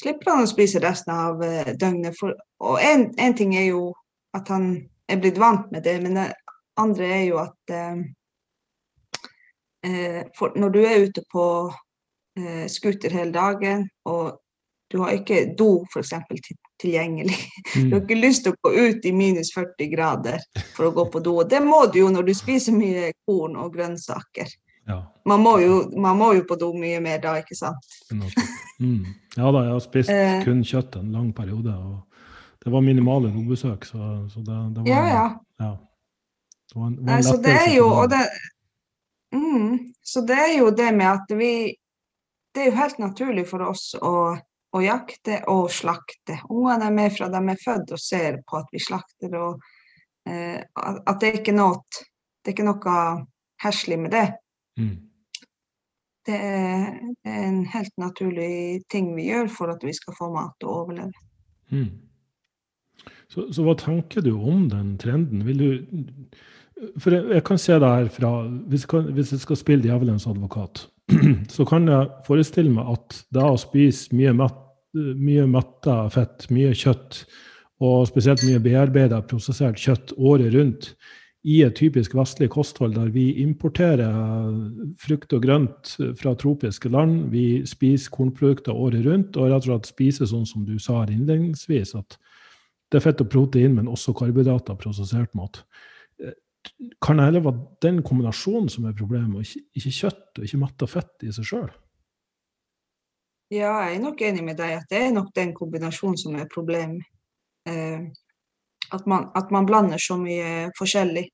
slipper 0.00 0.32
han 0.32 0.46
å 0.46 0.50
spise 0.50 0.82
resten 0.82 1.14
av 1.14 1.42
eh, 1.44 1.74
døgnet. 1.76 2.16
For, 2.18 2.36
og 2.64 2.78
én 2.80 3.36
ting 3.36 3.56
er 3.58 3.68
jo 3.72 3.90
at 4.36 4.48
han 4.52 4.70
er 5.08 5.20
blitt 5.20 5.40
vant 5.40 5.70
med 5.72 5.84
det, 5.84 5.98
men 6.04 6.16
det 6.18 6.30
andre 6.78 7.10
er 7.18 7.24
jo 7.26 7.40
at 7.42 7.74
eh, 7.74 8.00
eh, 9.88 10.22
for 10.38 10.56
når 10.58 10.74
du 10.74 10.80
er 10.84 11.04
ute 11.08 11.24
på 11.32 11.44
eh, 12.38 12.66
scooter 12.70 13.10
hele 13.10 13.32
dagen, 13.34 13.88
og 14.06 14.38
du 14.90 14.98
har 15.02 15.12
ikke 15.18 15.54
do 15.58 15.84
f.eks. 15.92 16.14
Til, 16.30 16.56
tilgjengelig, 16.80 17.34
du 17.74 17.90
har 17.90 17.98
Mm. 18.00 18.04
ikke 18.04 18.16
lyst 18.22 18.44
til 18.46 18.54
å 18.54 18.60
gå 18.68 18.70
ut 18.88 19.04
i 19.04 19.12
minus 19.12 19.50
40 19.54 19.90
grader 19.92 20.38
for 20.76 20.88
å 20.88 20.94
gå 20.94 21.04
på 21.12 21.20
do. 21.22 21.34
og 21.42 21.50
Det 21.50 21.60
må 21.64 21.82
du 21.92 21.98
jo 22.04 22.08
når 22.14 22.24
du 22.30 22.34
spiser 22.38 22.72
mye 22.72 23.10
korn 23.26 23.56
og 23.58 23.74
grønnsaker. 23.74 24.48
Ja. 24.88 25.02
Man 25.28 25.42
må 25.44 25.58
jo, 25.60 25.82
man 26.00 26.16
må 26.16 26.30
jo 26.38 26.44
på 26.48 26.56
do 26.56 26.70
mye 26.72 27.00
mer 27.04 27.18
da, 27.20 27.34
ikke 27.42 27.56
sant? 27.58 27.84
Mm. 28.80 29.04
Ja 29.36 29.50
da, 29.52 29.64
jeg 29.66 29.72
har 29.74 29.80
spist 29.84 30.10
Eh. 30.14 30.38
kun 30.46 30.62
kjøtt 30.64 30.96
en 30.96 31.12
lang 31.12 31.32
periode. 31.36 31.74
og 31.74 32.06
Det 32.64 32.72
var 32.72 32.80
minimale 32.80 33.28
dobesøk, 33.34 33.84
så, 33.84 33.98
så 34.32 34.40
det, 34.40 34.56
det 34.74 34.86
var 34.86 34.88
Ja, 34.88 35.02
ja. 35.08 35.26
ja. 35.60 35.72
Det 36.70 36.76
var 36.78 36.86
en, 36.86 36.96
var 36.96 37.02
en 37.02 37.04
Nei, 37.12 37.22
så 37.22 37.36
det 37.42 37.58
jo, 37.76 37.90
det, 38.08 38.22
mm, 39.34 39.92
så 40.04 40.20
det 40.26 40.38
er 40.38 40.58
jo 40.58 40.70
det 40.70 40.88
med 40.96 41.06
at 41.10 41.36
vi 41.38 41.52
Det 42.58 42.64
er 42.64 42.72
jo 42.72 42.78
helt 42.80 42.96
naturlig 42.98 43.44
for 43.46 43.62
oss 43.68 43.92
å, 44.02 44.34
å 44.74 44.80
jakte 44.82 45.36
og 45.46 45.68
slakte. 45.70 46.40
Ungene 46.50 46.88
er 46.88 46.94
med 46.96 47.12
fra 47.14 47.28
de 47.30 47.38
er 47.52 47.60
født 47.62 47.92
og 47.94 48.00
ser 48.02 48.40
på 48.42 48.58
at 48.58 48.72
vi 48.74 48.80
slakter, 48.82 49.36
og 49.38 49.60
eh, 50.26 50.58
at 50.58 51.20
det 51.22 51.28
er 51.28 51.38
ikke 51.38 51.54
noe 51.54 51.84
det 52.42 52.50
er 52.50 52.56
ikke 52.56 52.66
noe 52.66 52.96
heslig 53.62 54.00
med 54.02 54.10
det. 54.16 54.24
Mm. 54.80 54.96
det 56.26 56.40
er, 56.48 56.82
det 57.22 57.36
er 57.36 57.46
en 57.46 57.62
helt 57.70 57.94
naturlig 58.02 58.50
ting 58.90 59.14
vi 59.14 59.28
gjør 59.30 59.54
for 59.54 59.70
at 59.70 59.86
vi 59.86 59.94
skal 59.94 60.18
få 60.18 60.32
mat 60.34 60.66
og 60.66 60.74
overleve. 60.82 61.14
Mm. 61.70 61.92
Så, 63.30 63.46
så, 63.52 63.62
hva 63.62 63.78
tenker 63.78 64.26
du 64.26 64.32
om 64.34 64.66
den 64.72 64.96
trenden? 64.98 65.46
Vil 65.46 65.62
du 65.62 65.70
For 67.00 67.14
jeg, 67.14 67.26
jeg 67.34 67.44
kan 67.46 67.60
se 67.60 67.74
det 67.80 67.90
her 67.90 68.08
fra 68.14 68.32
hvis 68.70 68.86
kan, 68.90 69.10
hvis 69.16 69.34
jeg 69.34 69.42
skal 69.42 69.58
spille 69.58 69.84
djevelens 69.86 70.28
advokat, 70.30 70.86
så 71.56 71.66
kan 71.68 71.88
jeg 71.90 72.10
forestille 72.26 72.72
meg 72.72 72.90
at 72.94 73.20
det 73.34 73.44
å 73.44 73.58
spise 73.60 74.14
mye, 74.16 74.34
mett, 74.36 74.58
mye 74.94 75.46
metta 75.50 76.00
fett, 76.14 76.46
mye 76.54 76.74
kjøtt, 76.76 77.24
og 77.82 78.08
spesielt 78.10 78.42
mye 78.46 78.62
bearbeida, 78.62 79.22
prosessert 79.26 79.78
kjøtt 79.78 80.14
året 80.18 80.54
rundt, 80.54 80.92
i 81.46 81.60
et 81.62 81.76
typisk 81.78 82.16
vestlig 82.18 82.48
kosthold 82.50 82.96
der 82.96 83.12
vi 83.14 83.28
importerer 83.44 84.48
frukt 85.00 85.32
og 85.36 85.44
grønt 85.46 85.92
fra 86.18 86.34
tropiske 86.36 86.90
land. 86.90 87.28
Vi 87.32 87.62
spiser 87.68 88.12
kornprodukter 88.12 88.74
året 88.74 89.06
rundt 89.06 89.38
og 89.38 89.52
rett 89.52 89.62
og 89.62 89.68
slett 89.70 89.88
spiser 89.88 90.28
sånn 90.28 90.48
som 90.48 90.66
du 90.66 90.74
sa 90.82 91.04
her 91.04 91.14
innledningsvis, 91.14 91.94
at 91.96 92.18
det 92.90 92.98
er 92.98 93.06
fett 93.06 93.22
og 93.22 93.30
protein, 93.30 93.76
men 93.76 93.88
også 93.88 94.16
karbohydrater, 94.16 94.76
prosessert 94.80 95.30
mat. 95.38 95.62
Kan 97.02 97.18
det 97.18 97.28
heller 97.28 97.44
være 97.44 97.66
den 97.82 98.00
kombinasjonen 98.06 98.68
som 98.72 98.86
er 98.88 98.96
problemet, 98.98 99.36
og 99.36 99.46
ikke, 99.46 99.62
ikke 99.80 99.94
kjøtt 100.00 100.40
og 100.40 100.46
ikke 100.46 100.60
metta 100.62 100.88
fett 100.90 101.26
i 101.26 101.32
seg 101.34 101.46
sjøl? 101.48 101.68
Ja, 103.48 103.72
jeg 103.86 103.96
er 103.96 104.02
nok 104.02 104.20
enig 104.26 104.44
med 104.44 104.58
deg 104.60 104.74
at 104.76 104.90
det 104.90 104.98
er 105.06 105.14
nok 105.14 105.30
den 105.36 105.54
kombinasjonen 105.56 106.18
som 106.20 106.36
er 106.36 106.50
problemet. 106.52 107.06
Eh, 107.68 108.04
at 108.92 109.06
man, 109.08 109.28
at 109.36 109.50
man, 109.52 109.66
blander 109.68 110.00
så 110.00 110.18
mye 110.20 110.68
forskjellig. 110.78 111.26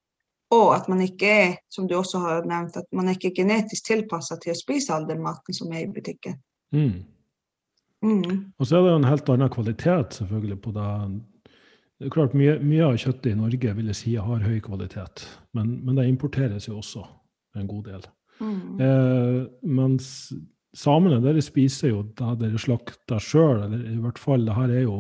Og 0.54 0.74
at 0.76 0.86
man 0.90 1.00
ikke 1.02 1.30
er, 1.30 1.52
som 1.72 1.88
du 1.90 1.96
også 1.98 2.20
har 2.22 2.46
nevnt, 2.46 2.76
at 2.76 2.86
man 2.94 3.08
er 3.08 3.16
ikke 3.16 3.34
genetisk 3.34 3.88
tilpassa 3.88 4.36
til 4.42 4.52
å 4.52 4.58
spise 4.58 4.94
all 4.94 5.06
den 5.08 5.22
maten 5.24 5.56
som 5.56 5.72
er 5.72 5.86
i 5.86 5.90
butikken. 5.90 6.36
Mm. 6.74 7.02
Mm. 8.04 8.34
Og 8.58 8.66
så 8.66 8.76
er 8.76 8.84
det 8.84 8.92
jo 8.92 8.98
en 9.00 9.08
helt 9.08 9.30
annen 9.32 9.50
kvalitet 9.50 10.18
selvfølgelig 10.20 10.58
på 10.62 10.74
det. 10.76 10.90
Det 12.04 12.10
er 12.10 12.12
klart, 12.18 12.34
Mye, 12.36 12.58
mye 12.60 12.84
av 12.84 12.98
kjøttet 13.00 13.30
i 13.30 13.38
Norge 13.38 13.70
vil 13.78 13.86
jeg 13.88 13.96
si 13.96 14.10
har 14.20 14.42
høy 14.44 14.58
kvalitet, 14.60 15.22
men, 15.56 15.78
men 15.86 15.96
det 15.96 16.04
importeres 16.04 16.66
jo 16.68 16.74
også 16.82 17.00
en 17.56 17.70
god 17.70 17.86
del. 17.88 18.02
Mm. 18.44 18.82
Eh, 18.84 19.38
mens 19.72 20.08
samene 20.76 21.22
dere 21.24 21.40
spiser 21.40 21.94
jo 21.94 22.02
det 22.04 22.34
dere 22.42 22.60
slakter 22.60 23.24
sjøl, 23.24 23.62
eller 23.64 23.86
i 23.94 23.96
hvert 24.02 24.20
fall 24.20 24.44
det 24.44 24.56
her 24.58 24.74
er 24.74 24.84
jo 24.84 24.98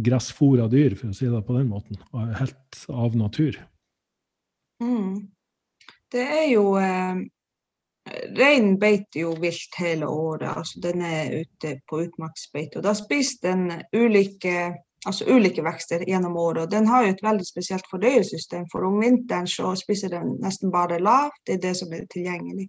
gressfòra 0.00 0.70
dyr, 0.72 0.96
for 0.96 1.12
å 1.12 1.18
si 1.18 1.28
det 1.28 1.42
på 1.44 1.58
den 1.58 1.68
måten. 1.68 2.00
Helt 2.38 2.80
av 2.88 3.18
natur. 3.20 3.58
Mm. 4.80 5.28
Det 6.12 6.24
er 6.24 6.46
jo 6.54 6.64
eh, 6.80 7.20
Reinen 8.32 8.80
beiter 8.80 9.20
jo 9.20 9.36
vilt 9.38 9.76
hele 9.78 10.08
året. 10.08 10.48
altså 10.56 10.80
Den 10.82 11.04
er 11.06 11.36
ute 11.44 11.76
på 11.86 12.00
utmarksbeite. 12.06 12.80
og 12.80 12.88
Da 12.88 12.96
spiser 12.98 13.52
den 13.52 13.68
ulike, 13.92 14.72
altså 15.06 15.26
ulike 15.26 15.62
vekster 15.64 16.04
gjennom 16.08 16.36
året. 16.36 16.62
og 16.62 16.70
Den 16.70 16.86
har 16.86 17.04
jo 17.04 17.12
et 17.14 17.22
veldig 17.22 17.46
spesielt 17.46 17.86
fordøyelsessystem. 17.90 18.66
For 18.72 18.84
om 18.86 19.00
vinteren 19.02 19.48
så 19.50 19.74
spiser 19.78 20.14
den 20.14 20.36
nesten 20.42 20.70
bare 20.70 21.00
lavt. 21.02 21.40
Det 21.46 21.58
er 21.58 21.64
det 21.66 21.76
som 21.80 21.92
er 21.92 22.06
tilgjengelig. 22.10 22.68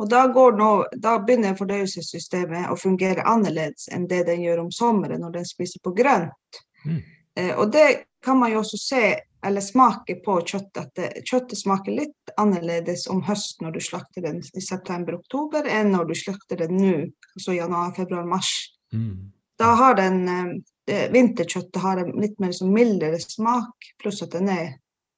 Og 0.00 0.08
da, 0.10 0.24
nå, 0.26 0.70
da, 0.96 1.18
begynner 1.20 1.58
fordøyelsessystemet 1.58 2.70
å 2.72 2.78
fungere 2.80 3.26
annerledes 3.28 3.90
enn 3.92 4.08
det 4.10 4.24
den 4.26 4.40
gjør 4.42 4.64
om 4.64 4.70
sommeren 4.72 5.20
når 5.22 5.36
den 5.36 5.50
spiser 5.50 5.82
på 5.84 5.92
grønt. 5.96 6.62
Mm. 6.86 7.02
Eh, 7.38 7.52
og 7.58 7.68
det 7.72 8.08
kan 8.24 8.40
man 8.40 8.54
jo 8.54 8.62
også 8.62 8.80
se 8.80 9.02
eller 9.46 9.60
smake 9.60 10.16
på 10.24 10.38
kjøttet. 10.40 10.78
At 10.80 10.96
det, 10.96 11.10
kjøttet 11.28 11.58
smaker 11.58 11.96
litt 11.96 12.34
annerledes 12.40 13.08
om 13.10 13.22
høsten 13.26 13.66
når 13.66 13.76
du 13.76 13.84
slakter 13.84 14.24
den 14.24 14.40
i 14.40 14.64
september-oktober, 14.64 15.66
enn 15.68 15.92
når 15.92 16.10
du 16.10 16.16
slakter 16.18 16.62
den 16.62 16.76
nå, 16.78 16.96
altså 17.36 17.56
januar, 17.56 17.92
februar, 17.96 18.26
mars. 18.28 18.52
Mm. 18.94 19.32
Da 19.58 19.74
har 19.78 19.94
den 19.98 20.28
eh, 20.28 21.10
Vinterkjøttet 21.12 21.82
har 21.82 21.96
en 22.02 22.12
litt 22.20 22.38
mer 22.42 22.52
sånn 22.56 22.72
mildere 22.74 23.20
smak, 23.22 23.92
pluss 24.02 24.22
at 24.24 24.34
den 24.34 24.48
er 24.52 24.68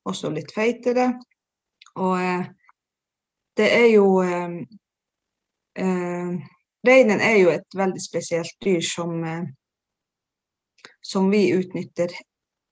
også 0.09 0.31
litt 0.35 0.53
feitere. 0.55 1.13
Og 1.97 2.19
eh, 2.21 2.45
det 3.57 3.69
er 3.73 3.89
jo 3.95 4.07
eh, 4.23 4.57
Reinen 6.85 7.21
er 7.25 7.37
jo 7.41 7.49
et 7.55 7.77
veldig 7.77 8.03
spesielt 8.03 8.57
dyr 8.61 8.83
som, 8.85 9.23
som 11.01 11.31
vi 11.33 11.47
utnytter. 11.57 12.13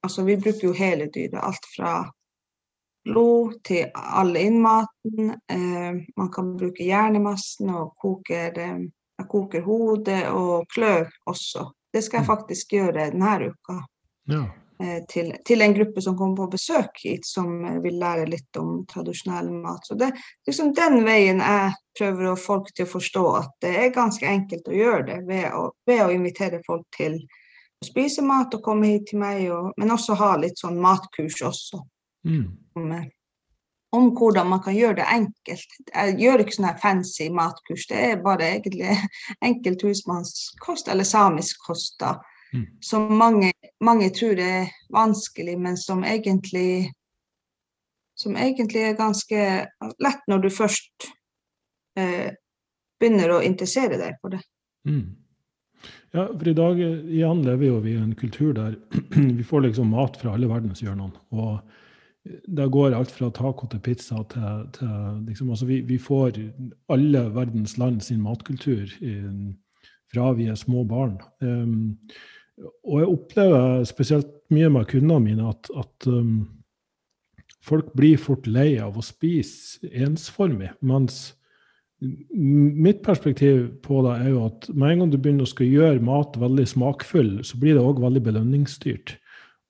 Altså 0.04 0.26
vi 0.26 0.36
bruker 0.36 0.66
jo 0.66 0.74
hele 0.76 1.06
dyret. 1.14 1.38
Alt 1.40 1.66
fra 1.72 1.92
blod 3.04 3.54
til 3.64 3.90
all 3.94 4.36
innmaten. 4.36 5.30
Eh, 5.50 5.92
man 6.16 6.32
kan 6.32 6.56
bruke 6.58 6.84
hjernemassen 6.84 7.70
og 7.74 7.94
koke 8.00 8.44
eh, 8.50 8.82
koker 9.30 9.62
hodet 9.66 10.24
og 10.30 10.66
klør 10.72 11.08
også. 11.30 11.68
Det 11.92 12.02
skal 12.04 12.22
jeg 12.22 12.26
mm. 12.26 12.32
faktisk 12.32 12.74
gjøre 12.78 13.10
denne 13.12 13.52
uka. 13.52 13.78
Ja. 14.30 14.42
Eh, 14.82 15.02
til, 15.08 15.32
til, 15.44 15.62
en 15.62 15.74
gruppe 15.74 16.02
som 16.02 16.16
kommer 16.18 16.36
på 16.36 16.46
besøk 16.56 16.98
hit, 17.04 17.26
som 17.26 17.64
eh, 17.64 17.78
vil 17.84 18.00
lære 18.00 18.26
litt 18.26 18.56
om 18.58 18.80
tradisjonell 18.90 19.50
mat. 19.52 19.86
Så 19.86 19.94
det 19.94 20.08
er 20.10 20.24
liksom 20.48 20.72
den 20.74 21.04
veien 21.06 21.42
jeg 21.44 21.74
prøver 21.98 22.30
å 22.30 22.36
få 22.36 22.56
folk 22.56 22.72
til 22.74 22.88
å 22.88 22.92
forstå 22.94 23.24
at 23.38 23.52
det 23.62 23.72
er 23.78 23.94
ganske 23.94 24.26
enkelt 24.26 24.68
å 24.68 24.74
gjøre 24.74 25.04
det 25.10 25.18
ved 25.28 25.46
å, 25.54 25.68
ved 25.86 26.02
å 26.06 26.10
invitere 26.14 26.62
folk 26.66 26.86
til 26.96 27.20
å 27.20 27.86
spise 27.86 28.24
mat 28.26 28.54
og 28.56 28.64
komme 28.64 28.94
hit 28.94 29.10
til 29.12 29.20
meg, 29.22 29.44
og, 29.54 29.70
men 29.76 29.94
også 29.94 30.16
ha 30.18 30.32
litt 30.40 30.58
sånn 30.58 30.80
matkurs 30.82 31.38
også. 31.46 31.82
Mm. 32.26 32.48
Om, 32.78 32.92
eh, 32.96 33.06
om, 33.92 34.10
hvordan 34.16 34.48
man 34.48 34.62
kan 34.64 34.76
gjøre 34.76 35.00
det 35.02 35.08
enkelt. 35.12 35.78
Jeg 35.92 36.18
gjør 36.20 36.42
ikke 36.42 36.56
sånne 36.56 36.74
fancy 36.82 37.28
matkurs, 37.32 37.86
det 37.90 38.04
er 38.08 38.22
bare 38.24 38.54
egentlig 38.56 38.96
enkelt 39.48 39.84
husmannskost 39.84 40.88
eller 40.88 41.08
samisk 41.08 41.66
kost. 41.68 41.98
da 42.00 42.16
Mm. 42.52 42.66
Som 42.80 43.16
mange, 43.16 43.52
mange, 43.80 44.10
tror 44.10 44.38
er 44.38 44.68
vanskelig, 44.92 45.58
men 45.58 45.76
som 45.76 46.04
egentlig, 46.04 46.92
som 48.14 48.36
egentlig 48.36 48.82
er 48.90 48.98
ganske 48.98 49.46
lett 50.04 50.28
når 50.28 50.44
du 50.44 50.50
først 50.52 51.08
eh, 51.96 52.34
begynner 53.00 53.32
å 53.32 53.42
interessere 53.42 53.96
deg 54.00 54.20
for 54.20 54.36
det. 54.36 54.42
Mm. 54.88 55.16
Ja, 56.12 56.26
for 56.28 56.48
i 56.48 56.54
dag 56.56 56.80
igjen 56.82 57.40
lever 57.46 57.66
jo 57.70 57.78
vi 57.82 57.96
i 57.96 58.02
en 58.02 58.12
kultur 58.14 58.52
der 58.56 58.76
vi 59.38 59.44
får 59.48 59.68
liksom 59.70 59.94
mat 59.94 60.20
fra 60.20 60.36
alle 60.36 60.50
verdenshjørnene. 60.50 61.24
Og 61.32 61.56
det 62.24 62.68
går 62.70 62.94
alt 62.94 63.10
fra 63.10 63.30
taco 63.34 63.66
til 63.66 63.80
pizza 63.82 64.20
til, 64.30 64.66
til 64.76 64.90
liksom, 65.26 65.50
altså 65.50 65.66
vi, 65.66 65.80
vi, 65.86 65.98
får 65.98 66.38
alle 66.92 67.24
verdens 67.34 67.78
land 67.78 68.00
sin 68.00 68.22
matkultur 68.22 68.86
i, 69.02 69.16
fra 70.12 70.30
vi 70.38 70.46
er 70.46 70.58
små 70.58 70.84
barn. 70.84 71.18
Um, 71.40 71.98
og 72.84 72.98
jeg 73.00 73.08
opplever 73.08 73.84
spesielt 73.88 74.30
mye 74.52 74.70
med 74.70 74.86
kundene 74.92 75.20
mine 75.24 75.48
at, 75.50 75.70
at 75.76 76.06
um, 76.06 76.44
folk 77.64 77.90
blir 77.96 78.20
fort 78.20 78.46
lei 78.46 78.76
av 78.82 78.98
å 78.98 79.04
spise 79.04 79.90
ensformig. 79.90 80.70
Mens 80.84 81.32
mitt 82.02 83.02
perspektiv 83.06 83.68
på 83.82 84.00
det 84.06 84.14
er 84.24 84.30
jo 84.32 84.46
at 84.48 84.66
med 84.74 84.90
en 84.90 85.02
gang 85.02 85.10
du 85.12 85.18
begynner 85.18 85.46
å 85.46 85.50
skal 85.50 85.70
gjøre 85.70 86.02
mat 86.02 86.38
veldig 86.38 86.64
smakfull, 86.70 87.34
så 87.46 87.58
blir 87.62 87.78
det 87.78 87.84
òg 87.84 88.02
veldig 88.02 88.22
belønningsstyrt. 88.26 89.16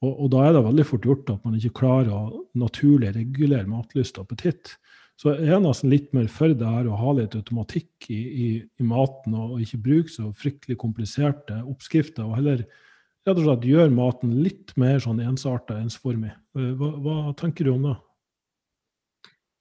Og, 0.03 0.13
og, 0.13 0.29
da 0.35 0.47
er 0.47 0.57
det 0.57 0.65
veldig 0.67 0.85
fort 0.89 1.05
gjort 1.07 1.31
at 1.31 1.45
man 1.47 1.59
ikke 1.59 1.77
klarer 1.83 2.11
å 2.11 2.43
naturlig 2.59 3.13
regulere 3.15 3.71
matlyst 3.71 4.19
og 4.19 4.27
appetitt. 4.27 4.75
Så 5.21 5.37
jeg 5.37 5.53
er 5.55 5.61
nesten 5.63 5.93
litt 5.93 6.09
mer 6.17 6.27
for 6.33 6.51
det 6.59 6.67
her 6.67 6.89
å 6.91 6.99
ha 6.99 7.13
litt 7.15 7.37
automatikk 7.39 8.09
i, 8.11 8.19
i, 8.19 8.49
i 8.59 8.87
maten, 8.87 9.37
og 9.39 9.61
ikke 9.63 9.83
bruke 9.85 10.11
så 10.11 10.33
fryktelig 10.35 10.81
kompliserte 10.81 11.61
oppskrifter. 11.71 12.27
Og 12.27 12.41
heller 12.41 12.65
rett 12.65 13.37
og 13.37 13.45
slett 13.45 13.69
gjøre 13.69 13.93
maten 13.95 14.33
litt 14.43 14.75
mer 14.81 14.99
sånn 15.05 15.23
ensarta, 15.23 15.79
ensformig. 15.79 16.33
Eh, 16.59 16.73
hva, 16.81 16.91
hva, 17.05 17.19
tenker 17.39 17.69
du 17.69 17.77
om 17.77 17.87
det? 17.87 17.95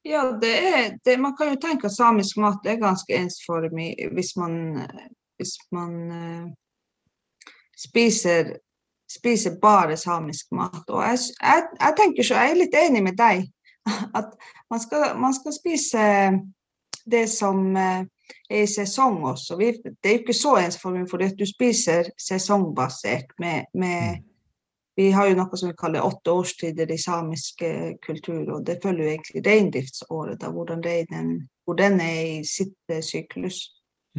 Ja, 0.09 0.23
det 0.41 0.55
er, 0.71 0.89
det, 1.05 1.19
man 1.21 1.35
kan 1.37 1.51
jo 1.51 1.61
tenke 1.61 1.85
at 1.91 1.93
samisk 1.93 2.41
mat 2.41 2.65
er 2.65 2.81
ganske 2.81 3.13
ensformig 3.13 3.91
hvis 4.15 4.33
man, 4.41 4.55
hvis 5.37 5.53
man 5.77 5.93
uh, 6.09 7.51
spiser, 7.77 8.55
spiser, 9.11 9.57
bare 9.61 9.97
samisk 9.97 10.51
mat. 10.55 10.83
Og 10.87 11.03
jeg, 11.03 11.19
jeg, 11.41 11.67
jeg, 11.79 11.97
tenker 11.97 12.27
så, 12.27 12.39
jeg 12.39 12.53
er 12.53 12.61
litt 12.63 12.79
enig 12.79 13.03
med 13.03 13.19
deg 13.19 13.45
at 14.19 14.33
man 14.71 14.81
skal, 14.83 15.05
man 15.19 15.35
skal 15.35 15.55
spise 15.55 16.07
det 17.11 17.25
som 17.33 17.71
uh, 17.75 18.03
er 18.49 18.63
i 18.63 18.67
sesong 18.69 19.23
også. 19.25 19.57
Vi, 19.59 19.71
det 19.83 20.09
er 20.09 20.17
jo 20.17 20.23
ikke 20.23 20.37
så 20.37 20.57
ensformig, 20.61 21.07
for 21.09 21.21
du 21.21 21.47
spiser 21.49 22.11
sesongbasert 22.19 23.33
med, 23.39 23.71
med 23.73 24.19
mm. 24.19 24.27
Vi 24.99 25.05
har 25.15 25.29
jo 25.29 25.37
noe 25.39 25.57
som 25.57 25.69
vi 25.69 25.77
kaller 25.79 26.03
åtte 26.03 26.33
årstider 26.35 26.89
i 26.91 26.97
samisk 26.99 27.63
kultur, 28.03 28.41
og 28.57 28.65
det 28.67 28.81
følger 28.83 29.05
jo 29.05 29.13
egentlig 29.13 29.43
reindriftsåret, 29.45 30.41
da, 30.41 30.49
hvordan 30.51 30.83
reinen, 30.83 31.29
hvor 31.63 31.77
den 31.79 31.95
er 32.03 32.19
i 32.27 32.41
sitt 32.45 32.75
eh, 32.91 32.99
syklus. 32.99 33.63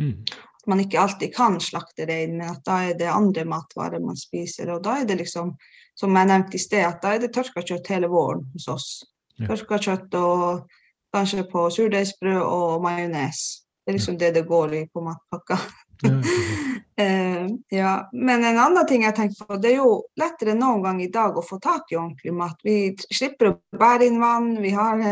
Mm. 0.01 0.25
At 0.63 0.69
man 0.71 0.81
ikke 0.81 1.01
alltid 1.01 1.33
kan 1.35 1.57
slakte 1.61 2.07
rein, 2.07 2.37
men 2.39 2.53
at 2.53 2.61
da 2.63 2.77
er 2.87 2.95
det 2.95 3.09
andre 3.11 3.43
matvarer 3.51 3.99
man 3.99 4.15
spiser. 4.19 4.69
Og 4.71 4.85
da 4.85 5.01
er 5.01 5.09
det 5.09 5.17
liksom, 5.19 5.57
som 5.99 6.15
jeg 6.15 6.29
nevnte 6.31 6.55
i 6.55 6.63
sted, 6.63 6.85
at 6.87 7.01
da 7.03 7.17
er 7.17 7.25
det 7.25 7.33
tørka 7.35 7.65
kjøtt 7.67 7.91
hele 7.91 8.11
våren 8.13 8.45
hos 8.55 8.69
oss. 8.71 8.87
Ja. 9.41 9.49
Tørka 9.49 9.81
kjøtt 9.83 10.15
og 10.21 10.69
kanskje 11.13 11.43
på 11.51 11.65
surdeigsbrød 11.75 12.45
og 12.45 12.85
majones. 12.85 13.41
Det 13.83 13.91
er 13.91 13.97
liksom 13.99 14.21
det 14.21 14.31
det 14.37 14.45
går 14.47 14.77
i 14.79 14.85
på 14.87 15.03
matpakka. 15.03 15.59
uh, 16.07 17.51
ja. 17.81 17.97
Men 18.13 18.47
en 18.47 18.63
annen 18.63 18.87
ting 18.87 19.03
jeg 19.03 19.19
tenker 19.19 19.51
på, 19.51 19.59
det 19.59 19.73
er 19.73 19.81
jo 19.81 19.99
lettere 20.23 20.55
noen 20.55 20.87
gang 20.87 21.03
i 21.03 21.11
dag 21.11 21.35
å 21.35 21.43
få 21.43 21.59
tak 21.59 21.91
i 21.91 21.99
ordentlig 21.99 22.37
mat. 22.39 22.63
Vi 22.63 22.95
slipper 23.11 23.51
å 23.51 23.57
bære 23.83 24.07
inn 24.13 24.23
vann, 24.23 24.55
vi 24.63 24.71
har, 24.79 25.03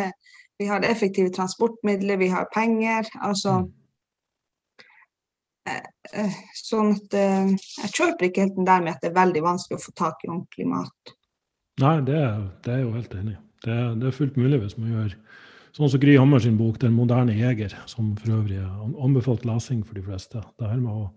vi 0.63 0.71
har 0.71 0.87
effektive 0.87 1.35
transportmidler, 1.35 2.23
vi 2.23 2.31
har 2.31 2.47
penger. 2.55 3.11
altså 3.19 3.59
mm 3.65 3.69
Eh, 3.69 3.69
eh, 3.69 3.80
sånn 6.57 6.95
at 6.97 7.15
eh, 7.19 7.53
jeg 7.83 7.95
kjøper 7.97 8.29
ikke 8.29 8.47
helt 8.47 8.59
den 8.59 8.69
der 8.69 8.83
med 8.85 8.97
at 8.97 9.05
det 9.05 9.13
er 9.13 9.21
veldig 9.21 9.45
vanskelig 9.47 9.79
å 9.79 9.85
få 9.85 9.95
tak 9.99 10.25
i 10.25 10.33
ordentlig 10.33 10.69
mat. 10.71 11.15
Nei, 11.81 11.97
det 12.05 12.25
det 12.65 12.75
er 12.75 12.85
jo 12.85 12.97
helt 12.97 13.15
enig 13.17 13.39
det 13.65 13.77
det 14.01 14.09
er, 14.09 14.17
fullt 14.17 14.39
mulig 14.41 14.61
hvis 14.63 14.79
man 14.79 14.95
gjør 14.95 15.17
sånn 15.77 15.93
som 15.93 16.03
Gry 16.03 16.17
Hammer 16.19 16.41
sin 16.43 16.57
bok 16.59 16.79
'Den 16.79 16.97
moderne 16.97 17.37
jeger', 17.37 17.77
som 17.87 18.17
for 18.17 18.33
øvrig 18.41 18.59
er 18.59 19.05
anbefalt 19.05 19.45
lesing 19.45 19.85
for 19.87 19.95
de 19.95 20.03
fleste. 20.03 20.43
Det 20.59 20.69
her 20.69 20.81
med 20.81 20.91
å 20.93 21.13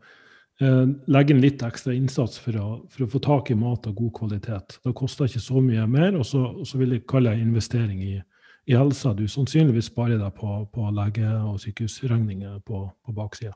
eh, 0.61 0.85
legge 1.07 1.33
inn 1.33 1.41
litt 1.41 1.63
ekstra 1.63 1.93
innsats 1.93 2.37
for 2.39 2.59
å, 2.59 2.67
for 2.89 3.05
å, 3.05 3.09
få 3.09 3.19
tak 3.19 3.51
i 3.51 3.55
mat 3.55 3.87
av 3.87 3.95
god 3.95 4.13
kvalitet. 4.13 4.79
Det 4.83 4.93
koster 4.93 5.25
ikke 5.25 5.39
så 5.39 5.61
mye 5.61 5.87
mer, 5.87 6.15
og 6.15 6.25
så, 6.25 6.65
så 6.65 6.77
vil 6.77 6.91
jeg 6.91 7.07
kalle 7.07 7.33
det 7.33 7.41
investering 7.41 8.03
i, 8.03 8.21
i 8.67 8.77
helsa. 8.77 9.13
Du 9.13 9.27
sannsynligvis 9.27 9.89
sparer 9.89 10.19
deg 10.19 10.33
på, 10.35 10.67
på 10.71 10.91
lege- 10.91 11.41
og 11.49 11.59
sykehusregninger 11.59 12.59
på, 12.59 12.85
på 13.05 13.11
baksida. 13.11 13.55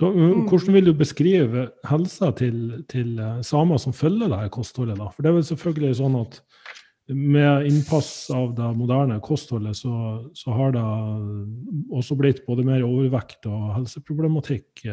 Så, 0.00 0.08
uh, 0.08 0.16
mm. 0.16 0.46
Hvordan 0.48 0.76
vil 0.78 0.88
du 0.88 0.94
beskrive 0.96 1.66
helsa 1.90 2.30
til, 2.38 2.80
til 2.88 3.18
uh, 3.20 3.42
samer 3.44 3.80
som 3.82 3.92
følger 3.96 4.32
dette 4.32 4.52
kostholdet? 4.54 4.96
da? 4.96 5.10
For 5.12 5.22
det 5.22 5.30
er 5.30 5.36
vel 5.36 5.48
selvfølgelig 5.50 5.98
sånn 6.00 6.16
at 6.22 6.40
med 7.10 7.66
innpass 7.66 8.30
av 8.30 8.52
det 8.54 8.68
moderne 8.78 9.16
kostholdet, 9.24 9.74
så, 9.74 9.92
så 10.36 10.54
har 10.54 10.76
det 10.76 10.82
også 11.90 12.14
blitt 12.14 12.44
både 12.46 12.62
mer 12.62 12.84
overvekt 12.86 13.48
og 13.50 13.72
helseproblematikk 13.74 14.84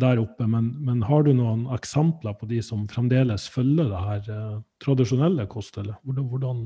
der 0.00 0.20
oppe. 0.20 0.46
Men, 0.46 0.70
men, 0.84 1.02
har 1.08 1.24
du 1.24 1.32
noen 1.36 1.66
eksempler 1.74 2.36
på 2.38 2.48
de 2.50 2.60
som 2.64 2.86
fremdeles 2.90 3.48
følger 3.52 3.90
det 3.90 4.04
her 4.08 4.32
eh, 4.36 4.56
tradisjonelle 4.84 5.46
kostholdet? 5.50 5.96
Hvordan, 6.02 6.28
hvordan, 6.30 6.64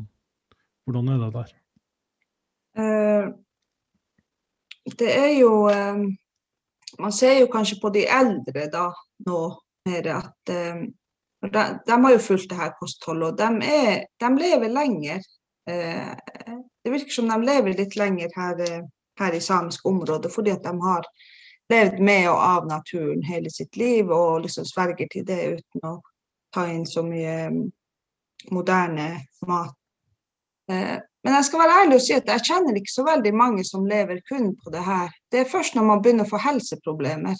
hvordan, 0.88 1.12
er 1.14 1.24
det 1.24 1.32
der? 1.36 1.52
Uh, 2.78 3.26
det 4.98 5.12
er 5.12 5.32
jo 5.38 5.52
um 5.68 6.08
man 6.98 7.12
ser 7.12 7.40
jo 7.40 7.50
kanskje 7.52 7.80
på 7.82 7.90
de 7.94 8.06
eldre 8.06 8.66
da 8.72 8.88
nå 9.26 9.42
mer 9.88 10.08
at 10.14 10.52
eh, 10.52 10.84
de, 11.52 11.64
de, 11.86 11.96
har 12.04 12.12
jo 12.12 12.18
fulgt 12.18 12.50
det 12.50 12.58
her 12.58 12.74
kostholdet, 12.80 13.28
og 13.32 13.38
de, 13.38 13.66
er, 13.66 14.06
de 14.20 14.30
lever 14.38 14.72
lenger. 14.74 15.26
Eh, 15.70 16.56
det 16.84 16.92
virker 16.92 17.14
som 17.14 17.30
de 17.30 17.38
lever 17.46 17.76
litt 17.78 17.96
lenger 17.96 18.32
her, 18.36 18.62
her 19.20 19.36
i 19.36 19.40
samisk 19.40 19.86
område, 19.86 20.30
fordi 20.34 20.54
at 20.56 20.64
de 20.66 20.74
har 20.82 21.06
levd 21.68 22.00
med 22.00 22.28
og 22.30 22.38
av 22.42 22.68
naturen 22.68 23.22
hele 23.28 23.50
sitt 23.52 23.76
liv 23.76 24.10
og 24.10 24.42
liksom 24.46 24.66
sverger 24.66 25.08
til 25.12 25.26
det 25.28 25.40
uten 25.58 25.84
å 25.84 25.98
ta 26.54 26.64
inn 26.72 26.86
så 26.88 27.04
mye 27.04 27.50
moderne 28.54 29.08
mat. 29.46 29.74
Uh, 30.68 30.98
men 31.28 31.34
jeg 31.36 31.44
skal 31.44 31.60
være 31.60 31.80
ærlig 31.82 31.96
og 31.98 32.00
si 32.00 32.14
at 32.16 32.30
jeg 32.32 32.44
kjenner 32.46 32.76
ikke 32.78 32.88
så 32.88 33.02
veldig 33.04 33.30
mange 33.36 33.64
som 33.68 33.82
lever 33.84 34.22
kun 34.24 34.46
på 34.56 34.70
det 34.72 34.80
her. 34.86 35.10
Det 35.28 35.42
er 35.42 35.50
først 35.50 35.74
når 35.76 35.84
man 35.84 36.00
begynner 36.00 36.24
å 36.24 36.30
få 36.30 36.38
helseproblemer, 36.40 37.34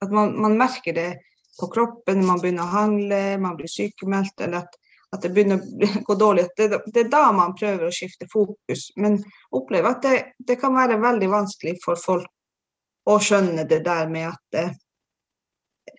at 0.00 0.14
man, 0.16 0.32
man 0.40 0.56
merker 0.56 0.96
det 0.96 1.10
på 1.58 1.68
kroppen, 1.74 2.22
man 2.24 2.40
begynner 2.40 2.64
å 2.64 2.72
handle, 2.72 3.18
man 3.44 3.58
blir 3.58 3.68
sykemeldt, 3.68 4.40
eller 4.46 4.62
at, 4.64 4.78
at 5.12 5.26
det 5.26 5.34
begynner 5.36 5.60
å 5.60 6.00
gå 6.08 6.16
dårlig. 6.22 6.46
Det, 6.56 6.70
det, 6.86 7.02
er 7.02 7.12
da 7.12 7.26
man 7.36 7.52
prøver 7.58 7.84
å 7.90 7.92
skifte 7.92 8.30
fokus. 8.32 8.86
Men 8.96 9.20
opplever 9.52 9.92
at 9.92 10.08
det, 10.08 10.16
det, 10.40 10.56
kan 10.64 10.72
være 10.80 10.96
veldig 11.04 11.28
vanskelig 11.36 11.76
for 11.84 12.00
folk 12.00 13.12
å 13.12 13.18
skjønne 13.20 13.68
det 13.68 13.82
der 13.84 14.08
med 14.08 14.30
at 14.30 14.60
eh, 14.62 14.72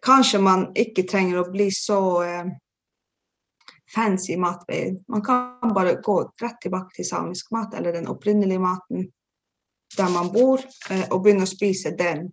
kanskje 0.02 0.42
man 0.42 0.72
ikke 0.74 1.06
trenger 1.06 1.44
å 1.44 1.50
bli 1.54 1.70
så 1.70 2.02
eh, 2.26 2.56
fancy 3.94 4.38
matveien. 4.38 5.04
Man 5.08 5.22
kan 5.22 5.74
bare 5.74 5.96
gå 6.04 6.22
rett 6.42 6.62
tilbake 6.62 6.96
til 6.96 7.06
samisk 7.06 7.52
mat, 7.52 7.74
eller 7.74 7.94
den 7.94 8.08
opprinnelige 8.08 8.60
maten 8.60 9.12
der 9.98 10.10
man 10.10 10.32
bor, 10.34 10.60
eh, 10.90 11.06
og 11.12 11.22
begynne 11.24 11.46
å 11.46 11.50
spise 11.50 11.94
den. 11.96 12.26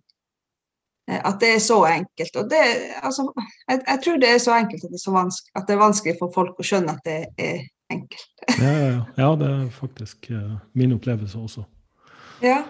Eh, 1.09 1.19
at 1.19 1.39
det 1.39 1.53
er 1.55 1.61
så 1.63 1.83
enkelt. 1.85 2.39
Det, 2.49 2.63
altså, 3.03 3.27
jeg, 3.67 3.81
jeg, 3.87 3.99
tror 4.03 4.19
det 4.19 4.29
er 4.29 4.41
så 4.41 4.57
enkelt 4.57 4.83
at 4.83 4.91
det 4.91 4.99
er, 4.99 5.03
så 5.05 5.51
at 5.55 5.67
det 5.67 5.75
er 5.75 5.83
vanskelig 5.83 6.15
for 6.19 6.33
folk 6.35 6.59
å 6.59 6.67
skjønne 6.67 6.97
at 6.97 7.07
det 7.07 7.19
er 7.37 7.61
enkelt. 7.93 8.31
ja, 8.57 8.71
ja, 8.73 9.01
ja, 9.17 9.29
det 9.39 9.51
er 9.51 9.67
faktisk 9.75 10.31
uh, 10.31 10.57
min 10.73 10.95
opplevelse 10.97 11.37
også. 11.39 11.67
Ja. 12.43 12.63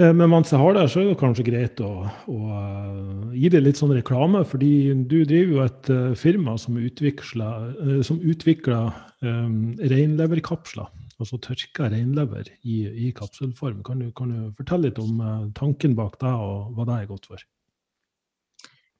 Eh, 0.00 0.12
men 0.12 0.30
mens 0.32 0.52
jeg 0.52 0.60
har 0.60 0.72
det, 0.76 0.86
så 0.88 1.02
er 1.02 1.10
det 1.10 1.18
kanskje 1.20 1.44
greit 1.44 1.80
å, 1.84 1.90
å 2.32 2.38
uh, 2.48 3.32
gi 3.36 3.50
det 3.52 3.60
litt 3.60 3.80
sånn 3.80 3.92
reklame. 3.92 4.40
Fordi 4.48 4.72
du 5.04 5.18
driver 5.28 5.52
jo 5.52 5.62
et 5.66 5.92
uh, 5.92 6.16
firma 6.18 6.56
som 6.60 6.80
utvikler, 6.80 8.02
som 8.06 8.20
utvikler 8.24 8.92
um, 9.20 9.72
reinleverkapsler. 9.78 10.88
Altså 11.20 11.38
tørka 11.44 11.90
reinlever 11.92 12.48
i, 12.64 12.82
i 13.06 13.12
kapselform. 13.14 13.82
Kan 13.86 14.00
du, 14.00 14.08
kan 14.16 14.32
du, 14.32 14.46
fortelle 14.58 14.88
litt 14.88 15.02
om 15.02 15.20
tanken 15.54 15.94
bak 15.98 16.16
det, 16.22 16.32
og 16.32 16.72
hva 16.74 16.88
det 16.88 16.96
er 16.96 17.10
godt 17.12 17.28
for? 17.30 17.44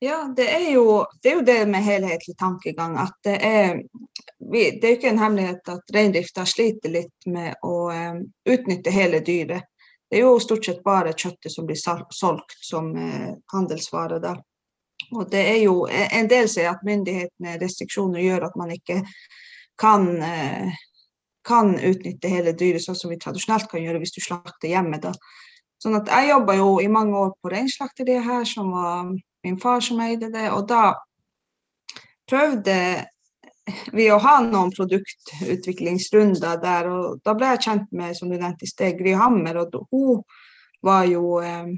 Ja, 0.03 0.21
det 0.37 0.45
er, 0.51 0.69
jo, 0.75 1.05
det 1.23 1.31
er 1.31 1.37
jo 1.39 1.43
det 1.47 1.59
med 1.71 1.83
helhetlig 1.87 2.35
tankegang. 2.39 2.97
At 2.99 3.17
det 3.27 3.37
er 3.43 3.83
Det 4.53 4.85
er 4.85 4.97
ikke 4.97 5.11
en 5.13 5.21
hemmelighet 5.23 5.69
at 5.71 5.93
reindrifta 5.95 6.45
sliter 6.47 6.91
litt 6.91 7.27
med 7.31 7.55
å 7.65 7.89
um, 7.91 8.25
utnytte 8.45 8.93
hele 8.93 9.23
dyret. 9.25 9.72
Det 10.13 10.19
er 10.19 10.27
jo 10.27 10.41
stort 10.45 10.67
sett 10.67 10.83
bare 10.85 11.15
kjøttet 11.17 11.55
som 11.55 11.65
blir 11.65 11.79
solgt 11.81 12.59
som 12.61 12.91
eh, 13.01 13.31
handelsvare. 13.49 14.19
da. 14.21 14.35
Og 15.17 15.31
det 15.33 15.41
er 15.55 15.61
jo 15.63 15.87
En 15.89 16.29
del 16.29 16.51
sier 16.53 16.69
at 16.69 16.85
myndighetene 16.85 17.55
restriksjoner 17.63 18.21
gjør 18.21 18.45
at 18.51 18.59
man 18.61 18.75
ikke 18.75 18.99
kan, 19.81 20.05
eh, 20.23 20.75
kan 21.49 21.73
utnytte 21.79 22.29
hele 22.29 22.53
dyret 22.53 22.85
sånn 22.85 22.99
som 22.99 23.11
vi 23.11 23.17
tradisjonelt 23.17 23.71
kan 23.73 23.81
gjøre 23.81 24.03
hvis 24.03 24.13
du 24.13 24.21
slakter 24.21 24.69
hjemme. 24.69 25.01
da. 25.01 25.15
Sånn 25.81 25.97
at 25.97 26.13
Jeg 26.13 26.29
jobba 26.29 26.59
jo 26.61 26.69
i 26.85 26.93
mange 26.93 27.17
år 27.17 27.33
på 27.41 27.55
reinslakteriet 27.57 28.29
her, 28.29 28.45
som 28.45 28.69
var 28.71 29.17
min 29.45 29.59
far 29.59 29.81
som 29.81 30.05
eide 30.05 30.29
det. 30.29 30.51
Og 30.53 30.69
da 30.69 30.93
prøvde 32.29 33.07
ved 33.93 34.11
å 34.13 34.21
ha 34.23 34.37
noen 34.45 34.73
produktutviklingsrunder 34.75 36.61
der. 36.63 36.89
Og 36.91 37.23
da 37.25 37.35
ble 37.39 37.53
jeg 37.55 37.65
kjent 37.67 37.91
med 37.95 38.17
som 38.19 38.31
du 38.31 38.37
nevnte 38.37 38.67
i 38.67 38.71
sted, 38.71 38.99
Gry 38.99 39.15
Hammer. 39.19 39.63
Og 39.63 39.83
hun 39.93 40.23
var 40.83 41.05
jo, 41.11 41.39
eh, 41.41 41.71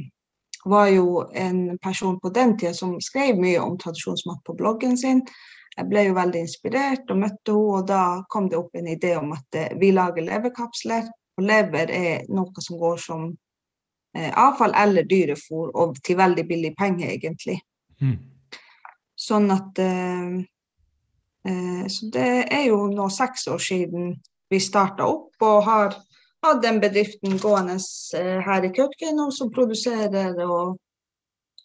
var 0.65 0.89
jo 0.89 1.25
en 1.35 1.79
person 1.79 2.21
på 2.21 2.33
den 2.33 2.57
tida 2.57 2.75
som 2.75 3.01
skrev 3.01 3.39
mye 3.41 3.61
om 3.61 3.79
tradisjonsmat 3.79 4.45
på 4.45 4.57
bloggen 4.57 4.97
sin. 4.97 5.23
Jeg 5.77 5.91
ble 5.91 6.07
jo 6.07 6.15
veldig 6.15 6.41
inspirert 6.41 7.11
og 7.11 7.19
møtte 7.19 7.53
henne, 7.53 7.79
og 7.79 7.87
da 7.89 8.03
kom 8.31 8.49
det 8.49 8.59
opp 8.59 8.75
en 8.79 8.87
idé 8.89 9.17
om 9.19 9.33
at 9.33 9.55
eh, 9.55 9.77
vi 9.79 9.93
lager 9.93 10.25
leverkapsler. 10.25 11.11
Og 11.37 11.43
lever 11.43 11.91
er 11.91 12.29
noe 12.31 12.63
som 12.63 12.79
går 12.79 13.01
som 13.03 13.25
eh, 14.15 14.31
avfall 14.31 14.73
eller 14.79 15.03
dyrefôr, 15.03 15.73
og 15.75 15.99
til 16.03 16.17
veldig 16.17 16.47
billig 16.47 16.75
penger, 16.79 17.11
egentlig. 17.11 17.59
Mm. 18.01 18.21
Sånn 19.19 19.51
at 19.51 19.79
så 21.91 22.07
det 22.15 22.29
er 22.57 22.63
jo 22.71 22.87
nå 22.89 23.05
seks 23.13 23.49
år 23.53 23.61
siden 23.61 24.15
vi 24.49 24.61
starta 24.61 25.07
opp 25.11 25.43
og 25.45 25.63
har 25.67 25.97
hatt 26.45 26.63
den 26.63 26.81
bedriften 26.81 27.39
gående 27.39 27.79
eh, 28.17 28.41
her 28.45 28.65
i 28.65 28.73
Kautokeino 28.75 29.31
som 29.33 29.53
produserer 29.53 30.37
og 30.45 30.77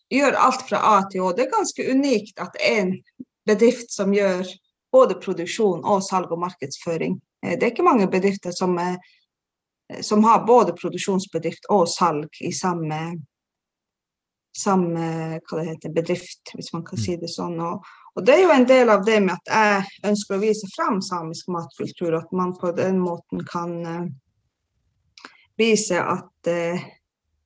gjør 0.10 0.38
alt 0.40 0.66
fra 0.70 0.82
A 0.96 0.98
til 1.12 1.26
Å. 1.26 1.34
Det 1.36 1.46
er 1.46 1.54
ganske 1.54 1.86
unikt 1.92 2.40
at 2.42 2.56
en 2.66 2.96
bedrift 3.48 3.92
som 3.94 4.14
gjør 4.16 4.48
både 4.94 5.20
produksjon 5.22 5.84
og 5.86 6.04
salg 6.06 6.32
og 6.34 6.42
markedsføring. 6.46 7.20
Eh, 7.46 7.58
det 7.58 7.66
er 7.66 7.74
ikke 7.74 7.88
mange 7.88 8.10
bedrifter 8.12 8.56
som, 8.56 8.78
som 10.02 10.24
har 10.28 10.48
både 10.48 10.78
produksjonsbedrift 10.80 11.70
og 11.76 11.88
salg 11.92 12.42
i 12.46 12.54
samme, 12.56 13.02
samme 14.56 15.40
heter, 15.44 15.94
bedrift, 15.94 16.56
hvis 16.56 16.74
man 16.74 16.88
kan 16.88 17.00
mm. 17.00 17.04
si 17.04 17.20
det 17.20 17.32
sånn. 17.36 17.60
Og, 17.60 17.84
og 18.20 18.26
det 18.26 18.34
er 18.36 18.42
jo 18.44 18.52
en 18.52 18.66
del 18.68 18.90
av 18.92 19.04
det 19.08 19.18
med 19.24 19.32
at 19.38 19.52
jeg 19.56 20.10
ønsker 20.10 20.36
å 20.36 20.42
vise 20.42 20.68
frem 20.74 20.98
samisk 21.00 21.48
matkultur, 21.56 22.18
at 22.18 22.34
man 22.36 22.52
på 22.60 22.74
den 22.76 22.98
måten 23.00 23.46
kan 23.48 23.72
uh, 23.88 24.10
vise 25.60 26.02
at 26.04 26.50
uh, 26.52 26.82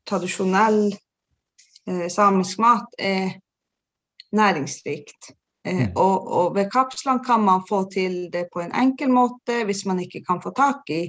tradisjonell 0.10 0.88
uh, 0.90 2.08
samisk 2.10 2.64
mat 2.66 2.98
er 2.98 3.36
næringsrikt. 4.34 5.30
Mm. 5.64 5.94
Og, 5.94 6.26
og, 6.26 6.48
ved 6.58 6.74
kapslene 6.74 7.22
kan 7.24 7.46
man 7.46 7.62
få 7.70 7.84
til 7.94 8.18
det 8.34 8.48
på 8.52 8.64
en 8.64 8.74
enkel 8.76 9.14
måte 9.14 9.62
hvis 9.64 9.86
man 9.88 10.02
ikke 10.02 10.20
kan 10.26 10.42
få 10.44 10.52
tak 10.58 10.90
i 10.92 11.06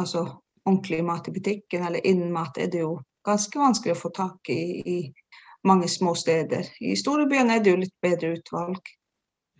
altså 0.00 0.22
ordentlig 0.64 1.02
mat 1.04 1.28
i 1.28 1.34
butikken, 1.34 1.84
eller 1.84 2.06
innen 2.08 2.30
mat 2.32 2.56
er 2.56 2.70
det 2.72 2.80
jo 2.80 2.94
ganske 3.26 3.60
vanskelig 3.60 3.92
å 3.92 4.00
få 4.00 4.12
tak 4.16 4.48
i 4.54 4.62
i 4.80 4.96
mange 5.66 5.88
små 5.88 6.14
steder. 6.14 6.68
I 6.80 6.96
storebyene 6.96 7.56
er 7.56 7.64
det 7.64 7.74
jo 7.74 7.80
litt 7.82 7.96
bedre 8.02 8.34
utvalg. 8.38 8.80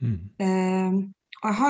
Mm. 0.00 0.18
Eh, 0.40 0.98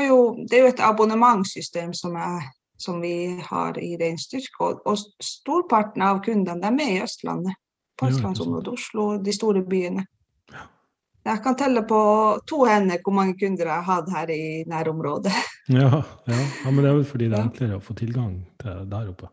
jo, 0.06 0.20
det 0.46 0.58
er 0.58 0.64
jo 0.64 0.70
et 0.70 0.84
abonnementssystem 0.86 1.92
som 1.94 2.16
jeg, 2.18 2.46
som 2.80 3.00
vi 3.02 3.40
har 3.42 3.78
i 3.78 3.96
reinstyrke. 4.00 4.60
Og, 4.60 4.86
og 4.86 5.24
storparten 5.24 6.02
av 6.06 6.22
kundene 6.24 6.70
de 6.70 6.86
er 6.86 6.96
i 6.96 7.02
Østlandet. 7.04 7.58
På 8.00 8.08
østlandsområdet, 8.08 8.72
Oslo, 8.72 9.10
de 9.20 9.32
store 9.36 9.60
byene. 9.60 10.06
Jeg 11.20 11.42
kan 11.44 11.56
telle 11.56 11.82
på 11.84 12.00
to 12.48 12.62
hender 12.64 13.02
hvor 13.04 13.12
mange 13.12 13.34
kunder 13.36 13.68
jeg 13.68 13.84
har 13.84 14.00
hatt 14.00 14.08
her 14.14 14.30
i 14.32 14.64
nærområdet. 14.68 15.34
Ja, 15.68 16.00
ja. 16.26 16.38
ja 16.64 16.70
men 16.70 16.80
det 16.80 16.88
er 16.90 16.96
vel 16.96 17.04
fordi 17.04 17.28
det 17.28 17.36
er 17.36 17.44
enklere 17.44 17.76
å 17.76 17.84
få 17.84 17.94
tilgang 17.98 18.38
til 18.62 18.86
der 18.90 19.10
oppe? 19.12 19.28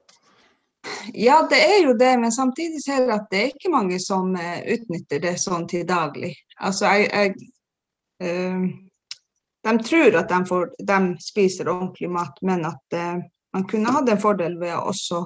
Ja, 1.14 1.40
det 1.50 1.60
er 1.62 1.80
jo 1.86 1.94
det, 1.98 2.12
men 2.20 2.32
samtidig 2.32 2.84
ser 2.84 3.02
jeg 3.04 3.14
at 3.16 3.30
det 3.32 3.40
er 3.40 3.54
ikke 3.54 3.72
mange 3.74 4.00
som 4.04 4.34
uh, 4.36 4.60
utnytter 4.74 5.22
det 5.24 5.38
sånn 5.42 5.68
til 5.70 5.86
daglig. 5.88 6.34
Altså, 6.60 6.92
jeg, 6.92 7.10
jeg 7.14 7.34
uh, 8.24 8.68
De 9.68 9.74
tror 9.84 10.16
at 10.20 10.30
de, 10.32 10.40
får, 10.48 10.70
de, 10.92 11.00
spiser 11.24 11.72
ordentlig 11.72 12.12
mat, 12.12 12.38
men 12.42 12.66
at 12.70 12.98
uh, 12.98 13.18
man 13.56 13.68
kunne 13.68 13.94
hatt 13.96 14.10
en 14.12 14.22
fordel 14.22 14.60
ved 14.62 14.76
å 14.76 14.88
også 14.92 15.26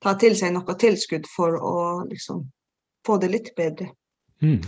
ta 0.00 0.16
til 0.20 0.36
seg 0.36 0.54
noe 0.54 0.76
tilskudd 0.80 1.28
for 1.28 1.56
å 1.56 1.76
liksom 2.08 2.44
få 3.06 3.16
det 3.20 3.32
litt 3.32 3.52
bedre. 3.56 3.90
Mm. 4.42 4.62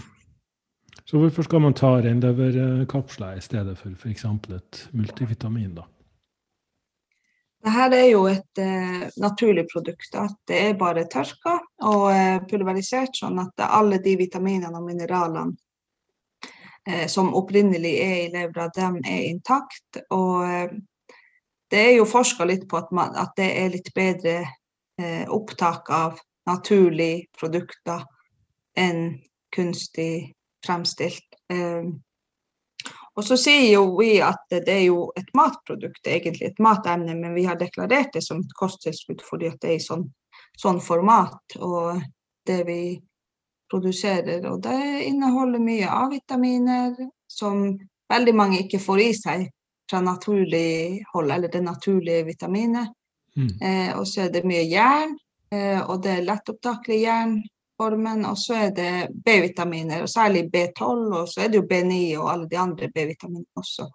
Så 1.04 1.18
hvorfor 1.18 1.44
skal 1.44 1.64
man 1.64 1.74
ta 1.76 1.96
reinleverkapsler 2.00 3.40
i 3.40 3.44
stedet 3.44 3.74
for 3.80 3.96
f.eks. 3.96 4.24
et 4.56 4.82
multivitamin, 4.92 5.74
da? 5.76 5.86
Dette 7.62 7.98
er 7.98 8.08
jo 8.10 8.24
et 8.26 8.58
eh, 8.58 9.02
naturlig 9.22 9.68
produkt. 9.70 10.14
at 10.18 10.34
Det 10.46 10.58
er 10.58 10.78
bare 10.78 11.06
tørka 11.06 11.60
og 11.86 12.08
eh, 12.10 12.40
pulverisert, 12.50 13.14
sånn 13.16 13.38
at 13.38 13.62
alle 13.68 14.00
de 14.02 14.16
vitaminene 14.18 14.74
og 14.74 14.88
mineralene 14.88 15.54
eh, 16.88 17.06
som 17.06 17.30
opprinnelig 17.38 17.92
er 18.02 18.16
i 18.24 18.32
levra, 18.34 18.66
dem 18.74 18.98
er 19.04 19.28
intakt. 19.30 20.02
Og 20.10 20.42
eh, 20.48 20.74
det 21.70 21.84
er 21.86 21.94
jo 22.00 22.08
forska 22.08 22.44
litt 22.44 22.66
på 22.68 22.82
at, 22.82 22.90
man, 22.90 23.14
at, 23.16 23.30
det 23.38 23.48
er 23.62 23.70
litt 23.72 23.92
bedre 23.94 24.40
eh, 24.98 25.24
opptak 25.30 25.90
av 25.94 26.18
naturlige 26.50 27.30
produkter 27.38 28.02
enn 28.74 29.20
kunstig 29.54 30.32
fremstilt. 30.64 31.38
Ehm, 31.52 32.00
og 33.16 33.24
så 33.24 33.36
sier 33.36 33.74
jo 33.74 33.84
vi 33.98 34.14
at 34.24 34.46
det 34.48 34.72
er 34.72 34.86
jo 34.86 35.04
et 35.18 35.28
matprodukt, 35.36 36.06
egentlig 36.06 36.48
et 36.48 36.60
matemne, 36.62 37.14
men 37.18 37.34
vi 37.36 37.44
har 37.44 37.58
deklarert 37.60 38.14
det 38.14 38.22
som 38.24 38.40
et 38.40 38.54
kosttilskudd 38.56 39.20
fordi 39.26 39.50
det 39.60 39.68
er 39.68 39.76
i 39.76 39.84
sånn, 39.84 40.06
sånn, 40.58 40.80
format. 40.80 41.58
Og 41.60 42.00
det 42.48 42.62
vi 42.66 42.82
produserer. 43.70 44.46
Og 44.50 44.62
det 44.64 45.04
inneholder 45.08 45.60
mye 45.62 45.90
A-vitaminer 45.92 46.96
som 47.28 47.66
veldig 48.12 48.34
mange 48.36 48.62
ikke 48.64 48.80
får 48.82 49.04
i 49.04 49.12
seg 49.16 49.46
fra 49.90 50.00
naturlig 50.00 51.02
hold, 51.12 51.30
eller 51.32 51.52
det 51.52 51.62
naturlige 51.64 52.26
vitaminet. 52.30 52.92
Mm. 53.36 53.52
Eh, 53.60 53.90
og 53.96 54.06
så 54.08 54.26
er 54.26 54.32
det 54.32 54.44
mye 54.48 54.64
jern, 54.68 55.14
eh, 55.52 55.80
og 55.80 56.02
det 56.04 56.16
er 56.16 56.28
lettopptakelig 56.28 57.00
jern 57.04 57.36
formen. 57.82 58.24
Og 58.28 58.38
så 58.38 58.54
er 58.54 58.70
det 58.76 58.92
B-vitaminer, 59.24 60.02
og 60.02 60.10
særlig 60.10 60.46
B12, 60.54 61.16
og 61.20 61.28
så 61.28 61.44
er 61.44 61.50
det 61.52 61.60
jo 61.60 61.66
B9 61.68 61.98
og 62.18 62.30
alle 62.32 62.48
de 62.50 62.58
andre 62.58 62.90
B-vitaminene 62.94 63.62
også. 63.62 63.88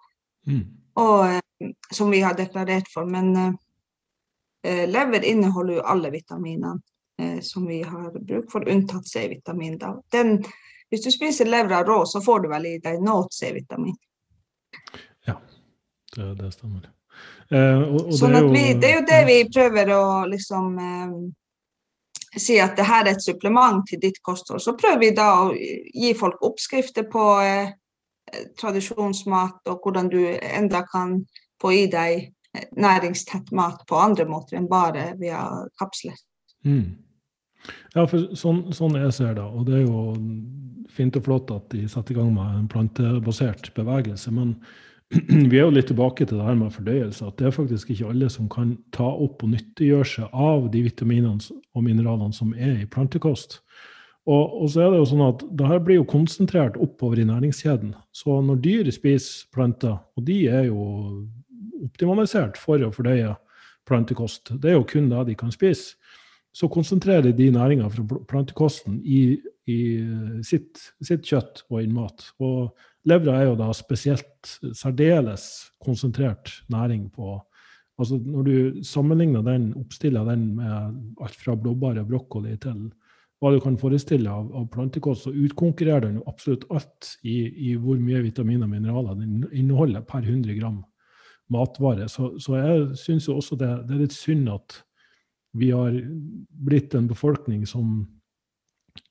Mm. 0.46 0.64
Og, 0.98 1.26
eh, 1.30 1.72
som 1.92 2.10
vi 2.10 2.20
har 2.20 2.36
deklarert 2.36 2.90
for. 2.92 3.08
Men 3.08 3.36
eh, 3.36 4.84
lever 4.88 5.24
inneholder 5.24 5.80
jo 5.80 5.86
alle 5.94 6.12
vitaminene 6.14 6.76
eh, 7.20 7.40
som 7.42 7.66
vi 7.66 7.82
har 7.82 8.10
bruk 8.18 8.50
for, 8.52 8.68
unntatt 8.68 9.08
C-vitamin. 9.08 9.78
Hvis 10.90 11.04
du 11.04 11.10
spiser 11.12 11.48
levra 11.48 11.82
rå, 11.84 12.04
så 12.06 12.20
får 12.24 12.44
du 12.44 12.52
vel 12.52 12.66
i 12.66 12.76
deg 12.84 13.02
noe 13.04 13.28
C-vitamin. 13.32 13.96
Ja, 15.26 15.36
det, 16.16 16.34
det 16.38 16.52
stemmer. 16.54 16.88
Eh, 17.48 17.82
og, 17.82 18.08
og 18.08 18.14
sånn 18.16 18.34
det, 18.34 18.40
er 18.40 18.46
jo, 18.46 18.54
vi, 18.54 18.64
det 18.76 18.88
er 18.88 18.96
jo 18.98 19.04
det 19.08 19.20
vi 19.28 19.36
prøver 19.48 19.92
å 19.96 20.04
liksom 20.28 20.72
eh, 20.84 21.12
si 22.36 22.58
at 22.60 22.76
det 22.76 22.86
her 22.88 23.06
er 23.06 23.16
et 23.16 23.24
supplement 23.24 23.84
til 23.88 24.00
ditt 24.02 24.20
kosthold, 24.22 24.60
så 24.60 24.76
prøver 24.78 25.00
vi 25.00 25.10
da 25.16 25.28
å 25.46 25.52
gi 25.54 26.14
folk 26.18 26.42
oppskrifter 26.44 27.08
på 27.10 27.24
eh, 27.44 27.74
tradisjonsmat, 28.60 29.62
og 29.70 29.84
hvordan 29.84 30.10
du 30.12 30.20
enda 30.36 30.84
kan 30.90 31.22
få 31.62 31.72
i 31.74 31.84
deg 31.90 32.28
eh, 32.28 32.68
næringstett 32.76 33.52
mat 33.56 33.84
på 33.88 34.00
andre 34.00 34.28
måter 34.28 34.58
enn 34.60 34.68
bare 34.70 35.12
via 35.20 35.44
kapsler. 35.80 36.18
Mm. 36.66 36.98
Ja, 37.94 38.04
for 38.06 38.28
sånn, 38.38 38.68
sånn 38.76 38.96
jeg 38.98 39.14
ser 39.16 39.34
det, 39.38 39.44
og 39.44 39.66
det 39.68 39.80
er 39.80 39.86
jo 39.86 40.02
fint 40.92 41.16
og 41.18 41.24
flott 41.26 41.50
at 41.54 41.66
de 41.72 41.86
setter 41.90 42.14
i 42.14 42.18
gang 42.18 42.30
med 42.34 42.60
en 42.60 42.68
plantebasert 42.70 43.72
bevegelse, 43.76 44.32
men 44.34 44.54
vi 45.50 45.56
er 45.56 45.64
jo 45.64 45.72
litt 45.72 45.88
tilbake 45.88 46.26
til 46.26 46.40
det 46.40 46.46
her 46.46 46.58
med 46.58 46.74
fordøyelse. 46.74 47.24
At 47.24 47.38
det 47.40 47.48
er 47.48 47.54
faktisk 47.56 47.92
ikke 47.94 48.10
alle 48.12 48.28
som 48.32 48.48
kan 48.52 48.76
ta 48.94 49.08
opp 49.08 49.44
og 49.44 49.54
nyttiggjøre 49.54 50.08
seg 50.08 50.34
av 50.36 50.68
de 50.72 50.84
vitaminene 50.84 51.56
og 51.74 51.86
mineralene 51.86 52.36
som 52.36 52.52
er 52.54 52.82
i 52.82 52.90
plantekost. 52.90 53.60
Og, 54.28 54.42
og, 54.60 54.66
så 54.68 54.84
er 54.84 54.92
det 54.92 55.00
jo 55.00 55.08
sånn 55.08 55.24
at 55.24 55.42
det 55.56 55.68
her 55.70 55.78
blir 55.80 56.02
jo 56.02 56.08
konsentrert 56.08 56.76
oppover 56.76 57.22
i 57.22 57.28
næringskjeden. 57.28 57.94
Så 58.12 58.40
når 58.44 58.60
dyr 58.64 58.90
spiser 58.92 59.48
planter, 59.54 59.96
og 60.18 60.26
de 60.28 60.42
er 60.52 60.66
jo 60.68 60.82
optimalisert 61.86 62.58
for 62.60 62.82
å 62.84 62.92
fordøye 62.92 63.32
plantekost, 63.88 64.52
det 64.60 64.74
er 64.74 64.76
jo 64.76 64.84
kun 64.90 65.08
det 65.08 65.30
de 65.30 65.38
kan 65.38 65.54
spise, 65.54 65.96
så 66.52 66.68
konsentrerer 66.68 67.32
de 67.32 67.48
næringa 67.54 67.88
fra 67.92 68.04
plantekosten 68.28 68.98
i, 69.06 69.38
i 69.70 69.78
sitt, 70.44 70.80
sitt, 71.04 71.24
kjøtt 71.28 71.62
og 71.70 71.84
innmat. 71.84 72.24
Og 72.42 72.72
Levra 73.08 73.38
er 73.38 73.48
jo 73.48 73.58
da 73.58 73.68
spesielt 73.76 74.58
særdeles 74.76 75.44
konsentrert 75.82 76.52
næring 76.72 77.08
på 77.14 77.38
altså 77.98 78.14
Når 78.22 78.42
du 78.46 78.82
sammenligner 78.86 79.42
den, 79.42 79.72
oppstiller 79.74 80.24
den 80.24 80.54
med 80.54 80.70
alt 81.20 81.34
fra 81.34 81.56
blåbær 81.58 81.98
og 81.98 82.06
brokkoli 82.06 82.52
til 82.62 82.92
hva 83.38 83.50
du 83.54 83.58
kan 83.62 83.78
forestille 83.78 84.30
av, 84.30 84.48
av 84.54 84.68
plantekost, 84.70 85.26
så 85.26 85.32
utkonkurrerer 85.34 86.06
den 86.06 86.20
jo 86.20 86.26
absolutt 86.30 86.66
alt 86.74 87.08
i, 87.22 87.36
i, 87.70 87.74
hvor 87.78 87.98
mye 88.02 88.22
vitaminer 88.22 88.66
og 88.66 88.72
mineraler 88.72 89.18
den 89.18 89.44
inneholder 89.50 90.02
per 90.06 90.22
100 90.22 90.54
gram 90.58 90.80
matvare. 91.54 92.08
Så, 92.10 92.32
så 92.42 92.58
jeg 92.58 92.98
syns 92.98 93.28
jo 93.28 93.38
også 93.38 93.58
det, 93.58 93.70
det 93.88 93.96
er 93.96 94.04
litt 94.04 94.16
synd 94.16 94.50
at 94.52 94.80
vi 95.58 95.70
har 95.72 95.94
blitt 96.50 96.94
en 96.98 97.08
befolkning 97.10 97.64
som 97.66 98.02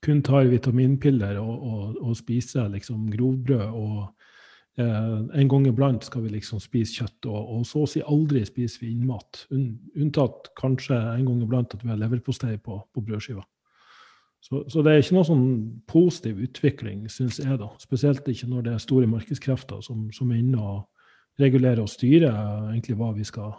kun 0.04 0.22
tar 0.26 0.50
vitaminpiller 0.52 1.40
og, 1.42 1.56
og, 1.56 1.98
og 2.02 2.16
spiser 2.18 2.70
liksom 2.74 3.08
grovbrød. 3.14 3.66
Og 3.68 4.84
eh, 4.84 5.42
en 5.42 5.52
gang 5.52 5.68
iblant 5.70 6.08
skal 6.08 6.26
vi 6.26 6.36
liksom 6.36 6.62
spise 6.64 7.02
kjøtt, 7.02 7.28
og, 7.30 7.54
og 7.58 7.68
så 7.70 7.84
å 7.84 7.92
si 7.92 8.04
aldri 8.04 8.46
spiser 8.48 8.86
vi 8.86 8.94
innmat. 8.96 9.46
Unntatt 9.52 10.52
kanskje 10.60 10.98
en 10.98 11.28
gang 11.28 11.46
iblant 11.46 11.78
at 11.78 11.86
vi 11.86 11.94
har 11.94 12.02
leverpostei 12.02 12.58
på, 12.58 12.82
på 12.94 13.06
brødskiva. 13.06 13.46
Så, 14.48 14.62
så, 14.70 14.84
det 14.86 14.92
er 14.94 15.02
ikke 15.02 15.16
noe 15.18 15.28
sånn 15.28 15.48
positiv 15.90 16.38
utvikling, 16.46 17.08
syns 17.12 17.40
jeg, 17.42 17.58
da. 17.60 17.72
Spesielt 17.82 18.28
ikke 18.30 18.48
når 18.48 18.68
det 18.68 18.76
er 18.76 18.84
store 18.84 19.10
markedskrefter 19.10 19.82
som, 19.84 20.06
som 20.16 20.30
er 20.32 20.44
inne 20.44 20.62
og 20.62 21.42
regulerer 21.42 21.82
og 21.84 21.92
styrer 21.92 22.38
egentlig 22.72 22.96
hva 22.98 23.12
vi 23.18 23.26
skal 23.28 23.52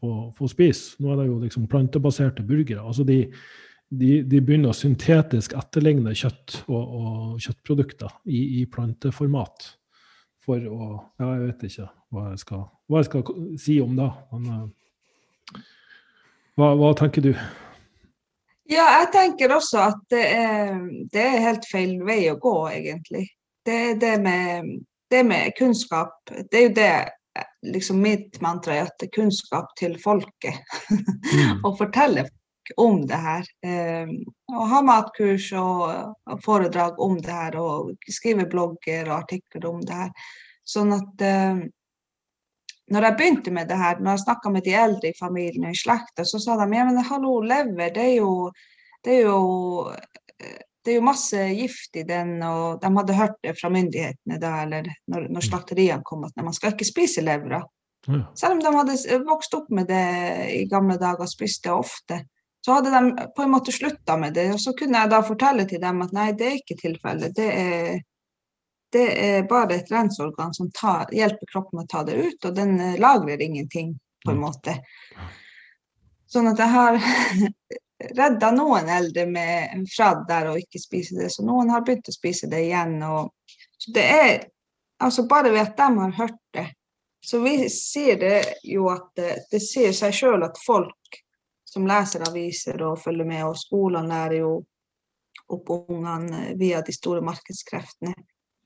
få, 0.00 0.32
få 0.36 0.48
spise. 0.50 0.96
Nå 1.02 1.12
er 1.12 1.20
det 1.20 1.28
jo 1.28 1.38
liksom 1.42 1.68
plantebaserte 1.70 2.44
burgere. 2.46 2.82
altså 2.82 3.04
de 3.04 3.20
de, 3.88 4.22
de, 4.26 4.40
begynner 4.40 4.72
å 4.72 4.76
syntetisk 4.76 5.54
etterligne 5.58 6.14
kjøtt 6.16 6.60
og, 6.66 6.82
og 6.82 7.42
kjøttprodukter 7.42 8.14
i, 8.26 8.60
i, 8.60 8.64
planteformat. 8.70 9.68
For 10.44 10.64
å 10.68 10.88
Ja, 11.20 11.28
jeg 11.30 11.44
vet 11.46 11.66
ikke 11.70 11.90
hva 12.12 12.30
jeg 12.30 12.40
skal, 12.42 12.64
hva 12.88 13.00
jeg 13.00 13.08
skal 13.08 13.28
si 13.60 13.78
om 13.82 13.94
det. 13.98 14.08
Men 14.32 14.48
uh, 14.50 15.60
hva, 16.58 16.72
hva, 16.78 16.90
tenker 16.98 17.24
du? 17.24 17.32
Ja, 18.70 18.84
jeg 19.00 19.10
tenker 19.14 19.56
også 19.56 19.80
at 19.90 20.04
det 20.12 20.24
er, 20.36 20.76
det 21.12 21.24
er 21.24 21.46
helt 21.48 21.66
feil 21.68 21.98
vei 22.06 22.22
å 22.30 22.38
gå, 22.40 22.54
egentlig. 22.72 23.26
Det 23.64 23.80
er 23.90 23.98
det 24.00 24.14
med, 24.24 24.70
det 25.12 25.24
med 25.26 25.56
kunnskap. 25.58 26.16
Det 26.28 26.60
er 26.60 26.66
jo 26.68 26.74
det 26.76 26.92
liksom 27.64 28.00
mitt 28.04 28.40
mantra 28.44 28.76
er 28.76 28.88
at 28.88 29.04
kunnskap 29.14 29.72
til 29.80 29.96
folket. 30.02 30.60
Mm. 30.90 31.62
å 31.66 31.74
fortelle 31.78 32.28
om 32.76 33.00
det 33.06 33.20
her. 33.20 33.48
Eh, 33.66 34.10
og 34.52 34.66
ha 34.70 34.82
matkurs 34.86 35.50
og, 35.58 36.14
foredrag 36.44 37.00
om 37.02 37.16
det 37.22 37.32
her, 37.32 37.56
og 37.60 38.10
skrive 38.10 38.48
blogger 38.50 39.08
og 39.10 39.16
artikler 39.22 39.68
om 39.70 39.80
det 39.84 40.02
her. 40.02 40.28
Sånn 40.64 40.94
at 40.96 41.24
eh, 41.24 41.64
når 42.94 43.08
jeg 43.08 43.18
begynte 43.18 43.52
med 43.54 43.68
det 43.68 43.80
her, 43.80 44.00
når 44.00 44.16
jeg 44.16 44.24
snakka 44.26 44.52
med 44.52 44.64
de 44.66 44.76
eldre 44.76 45.10
i 45.10 45.18
familien 45.18 45.68
og 45.68 45.76
i 45.76 45.80
slekta, 45.80 46.26
så 46.28 46.40
sa 46.40 46.56
de 46.60 46.68
ja, 46.76 46.84
men 46.88 47.00
hallo, 47.08 47.38
lever, 47.44 47.92
det 47.94 48.08
er 48.10 48.16
jo, 48.18 48.34
det 49.04 49.20
er 49.20 49.30
jo 49.30 49.38
det 50.84 50.92
er 50.92 50.98
jo 50.98 51.06
masse 51.06 51.44
gift 51.56 51.96
i 51.96 52.04
den, 52.04 52.36
og 52.44 52.82
de 52.82 52.90
hadde 52.98 53.16
hørt 53.16 53.38
det 53.44 53.54
fra 53.56 53.70
myndighetene 53.72 54.36
da, 54.40 54.50
eller 54.66 54.90
når, 55.08 55.30
når 55.32 55.46
slakteriene 55.46 56.04
kom, 56.04 56.26
at 56.28 56.36
man 56.44 56.52
skal 56.56 56.74
ikke 56.74 56.88
spise 56.88 57.24
levra. 57.24 57.62
Ja. 58.04 58.20
Selv 58.36 58.58
om 58.58 58.60
de 58.60 58.72
hadde 58.74 59.20
vokst 59.24 59.56
opp 59.56 59.70
med 59.72 59.88
det 59.88 60.04
i 60.52 60.66
gamle 60.68 60.98
dager 61.00 61.24
og 61.24 61.30
spiste 61.32 61.70
det 61.70 61.76
ofte. 61.78 62.20
Så 62.64 62.72
hadde 62.72 62.90
de 62.90 63.26
på 63.36 63.42
en 63.42 63.50
måte 63.50 63.72
slutta 63.72 64.16
med 64.16 64.34
det, 64.34 64.46
og 64.54 64.60
så 64.60 64.72
kunne 64.72 65.02
jeg 65.02 65.10
da 65.12 65.20
fortelle 65.22 65.66
til 65.68 65.82
dem 65.82 65.98
at 66.00 66.12
nei, 66.16 66.30
det 66.32 66.46
er 66.46 66.54
ikke 66.56 66.76
tilfellet. 66.80 67.34
Det 67.36 67.48
er, 67.60 67.98
det 68.96 69.02
er 69.20 69.48
bare 69.50 69.76
et 69.76 69.90
renseorgan 69.92 70.54
som 70.56 70.70
tar, 70.72 71.10
hjelper 71.12 71.50
kroppen 71.50 71.82
å 71.82 71.84
ta 71.90 72.00
det 72.08 72.14
ut, 72.16 72.46
og 72.48 72.54
den 72.56 72.78
eh, 72.80 72.94
lagrer 73.02 73.42
ingenting, 73.44 73.90
på 74.24 74.32
en 74.32 74.40
måte. 74.40 74.78
Sånn 76.24 76.48
at 76.54 76.62
jeg 76.64 76.72
har 76.72 76.96
redda 78.22 78.50
noen 78.56 78.88
eldre 78.96 79.26
med, 79.28 79.84
fra 79.92 80.14
der 80.24 80.48
å 80.54 80.56
ikke 80.56 80.80
spise 80.80 81.18
det, 81.18 81.28
så 81.34 81.44
noen 81.44 81.68
har 81.74 81.84
begynt 81.84 82.08
å 82.08 82.16
spise 82.16 82.48
det 82.48 82.62
igjen. 82.70 82.96
Og, 83.04 83.28
så 83.76 83.92
det 83.92 84.06
er 84.14 84.32
altså 85.04 85.26
bare 85.28 85.52
ved 85.52 85.66
at 85.66 85.76
de 85.76 85.90
har 86.00 86.16
hørt 86.16 86.40
det, 86.56 86.70
så 87.20 87.44
vi 87.44 87.68
sier 87.68 88.16
det 88.24 88.38
jo 88.64 88.88
at 88.88 89.10
det, 89.20 89.34
det 89.52 89.60
sier 89.60 89.92
seg 89.92 90.16
sjøl 90.16 90.48
at 90.48 90.56
folk 90.64 91.20
som 91.74 91.88
leser 91.90 92.22
aviser 92.28 92.82
og 92.86 93.00
følger 93.02 93.26
med, 93.26 93.42
og 93.48 93.58
skolene 93.58 94.08
lærer 94.12 94.38
jo 94.38 94.52
opp 95.54 95.72
ungene 95.74 96.54
via 96.58 96.80
de 96.86 96.94
store 96.94 97.22
markedskreftene. 97.26 98.14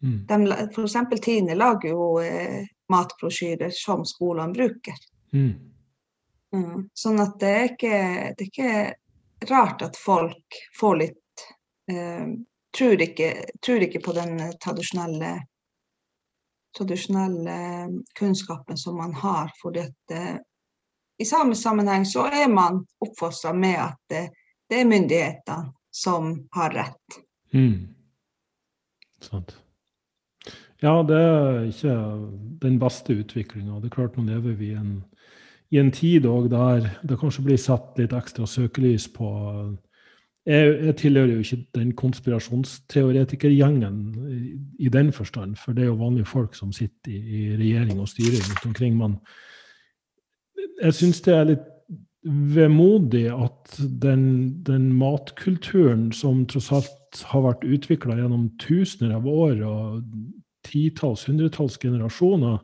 Mm. 0.02 0.50
F.eks. 0.68 0.98
Tine 1.24 1.56
lager 1.58 1.90
jo 1.90 2.10
eh, 2.22 2.68
matbrosjyrer 2.92 3.72
som 3.74 4.04
skolene 4.06 4.54
bruker. 4.54 5.00
Mm. 5.32 5.54
Mm. 6.54 6.84
Sånn 6.94 7.20
at 7.24 7.34
det 7.40 7.54
er, 7.54 7.64
ikke, 7.72 7.96
det 8.36 8.46
er 8.46 8.52
ikke 8.52 9.50
rart 9.50 9.82
at 9.84 9.98
folk 9.98 10.60
får 10.78 11.00
litt 11.02 11.46
eh, 11.90 12.28
tror, 12.76 13.02
ikke, 13.08 13.32
tror, 13.64 13.84
ikke, 13.88 14.04
på 14.04 14.14
den 14.16 14.36
tradisjonelle 14.62 15.38
tradisjonelle 16.78 17.56
kunnskapen 18.18 18.78
som 18.78 18.96
man 19.00 19.14
har. 19.16 19.50
fordi 19.62 19.80
at 19.88 20.14
eh, 20.14 20.36
i 21.18 21.24
samme 21.24 21.54
sammenheng 21.58 22.06
så 22.06 22.26
er 22.30 22.48
man 22.52 22.84
oppfostra 23.00 23.52
med 23.52 23.78
at 23.82 23.98
det, 24.10 24.28
det, 24.70 24.80
er 24.80 24.90
myndighetene 24.90 25.72
som 25.90 26.34
har 26.54 26.74
rett. 26.76 27.18
Mm. 27.54 27.88
Sant. 29.20 29.56
Ja, 30.82 31.02
det 31.02 31.18
er 31.18 31.64
ikke 31.66 31.94
den 32.62 32.78
beste 32.78 33.16
utviklinga. 33.18 33.80
Det 33.82 33.90
er 33.90 33.96
klart, 33.96 34.16
nå 34.16 34.22
lever 34.28 34.54
vi 34.60 34.70
i 34.70 34.78
en, 34.78 35.04
i 35.74 35.80
en 35.82 35.90
tid 35.90 36.22
der 36.22 36.86
det 37.02 37.18
kanskje 37.18 37.44
blir 37.48 37.58
satt 37.58 37.98
litt 37.98 38.14
ekstra 38.14 38.46
søkelys 38.46 39.08
på 39.10 39.28
jeg, 40.48 40.86
jeg, 40.86 40.96
tilhører 40.96 41.32
jo 41.34 41.38
ikke 41.42 41.64
den 41.76 41.90
konspirasjonsteoretikergjengen 41.98 43.96
i, 44.32 44.54
i, 44.86 44.88
den 44.88 45.12
forstand, 45.12 45.56
for 45.60 45.72
det 45.76 45.82
er 45.82 45.90
jo 45.90 45.98
vanlige 46.00 46.30
folk 46.30 46.54
som 46.56 46.72
sitter 46.72 47.12
i, 47.12 47.18
i 47.18 47.56
regjering 47.58 48.00
og 48.00 48.08
styrer 48.08 48.40
rundt 48.46 48.66
omkring. 48.70 48.96
Men 48.96 49.18
jeg 50.82 50.96
syns 50.96 51.20
det 51.26 51.34
er 51.34 51.50
litt 51.52 51.66
vemodig 52.28 53.28
at 53.30 53.76
den, 54.02 54.24
den, 54.66 54.90
matkulturen 54.98 56.08
som 56.12 56.42
tross 56.50 56.72
alt 56.74 57.20
har 57.30 57.44
vært 57.46 57.64
utvikla 57.64 58.18
gjennom 58.18 58.48
tusener 58.60 59.14
av 59.16 59.28
år 59.30 59.62
og 59.64 60.02
titalls, 60.66 61.24
hundretalls 61.30 61.78
generasjoner, 61.80 62.58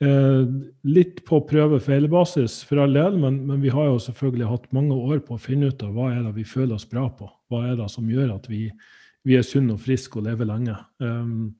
Eh, 0.00 0.44
litt 0.88 1.18
på 1.28 1.42
prøve-feil-basis 1.44 2.62
for 2.64 2.80
all 2.80 2.94
del, 2.96 3.18
men, 3.20 3.34
men, 3.44 3.58
vi 3.60 3.68
har 3.68 3.90
jo 3.90 3.98
selvfølgelig 4.00 4.48
hatt 4.48 4.70
mange 4.72 4.96
år 4.96 5.20
på 5.26 5.36
å 5.36 5.42
finne 5.42 5.68
ut 5.68 5.82
av 5.84 5.92
hva 5.92 6.06
er 6.14 6.22
det 6.24 6.32
vi 6.38 6.46
føler 6.48 6.78
oss 6.78 6.88
bra 6.88 7.04
på. 7.12 7.28
Hva 7.52 7.66
er 7.68 7.76
det 7.76 7.90
som 7.92 8.08
gjør 8.08 8.32
at 8.38 8.48
vi, 8.48 8.62
vi 9.28 9.36
er 9.36 9.44
sunne 9.44 9.76
og 9.76 9.84
friske 9.84 10.16
og 10.16 10.24
lever 10.24 10.48
lenge. 10.48 10.78
Um, 11.04 11.52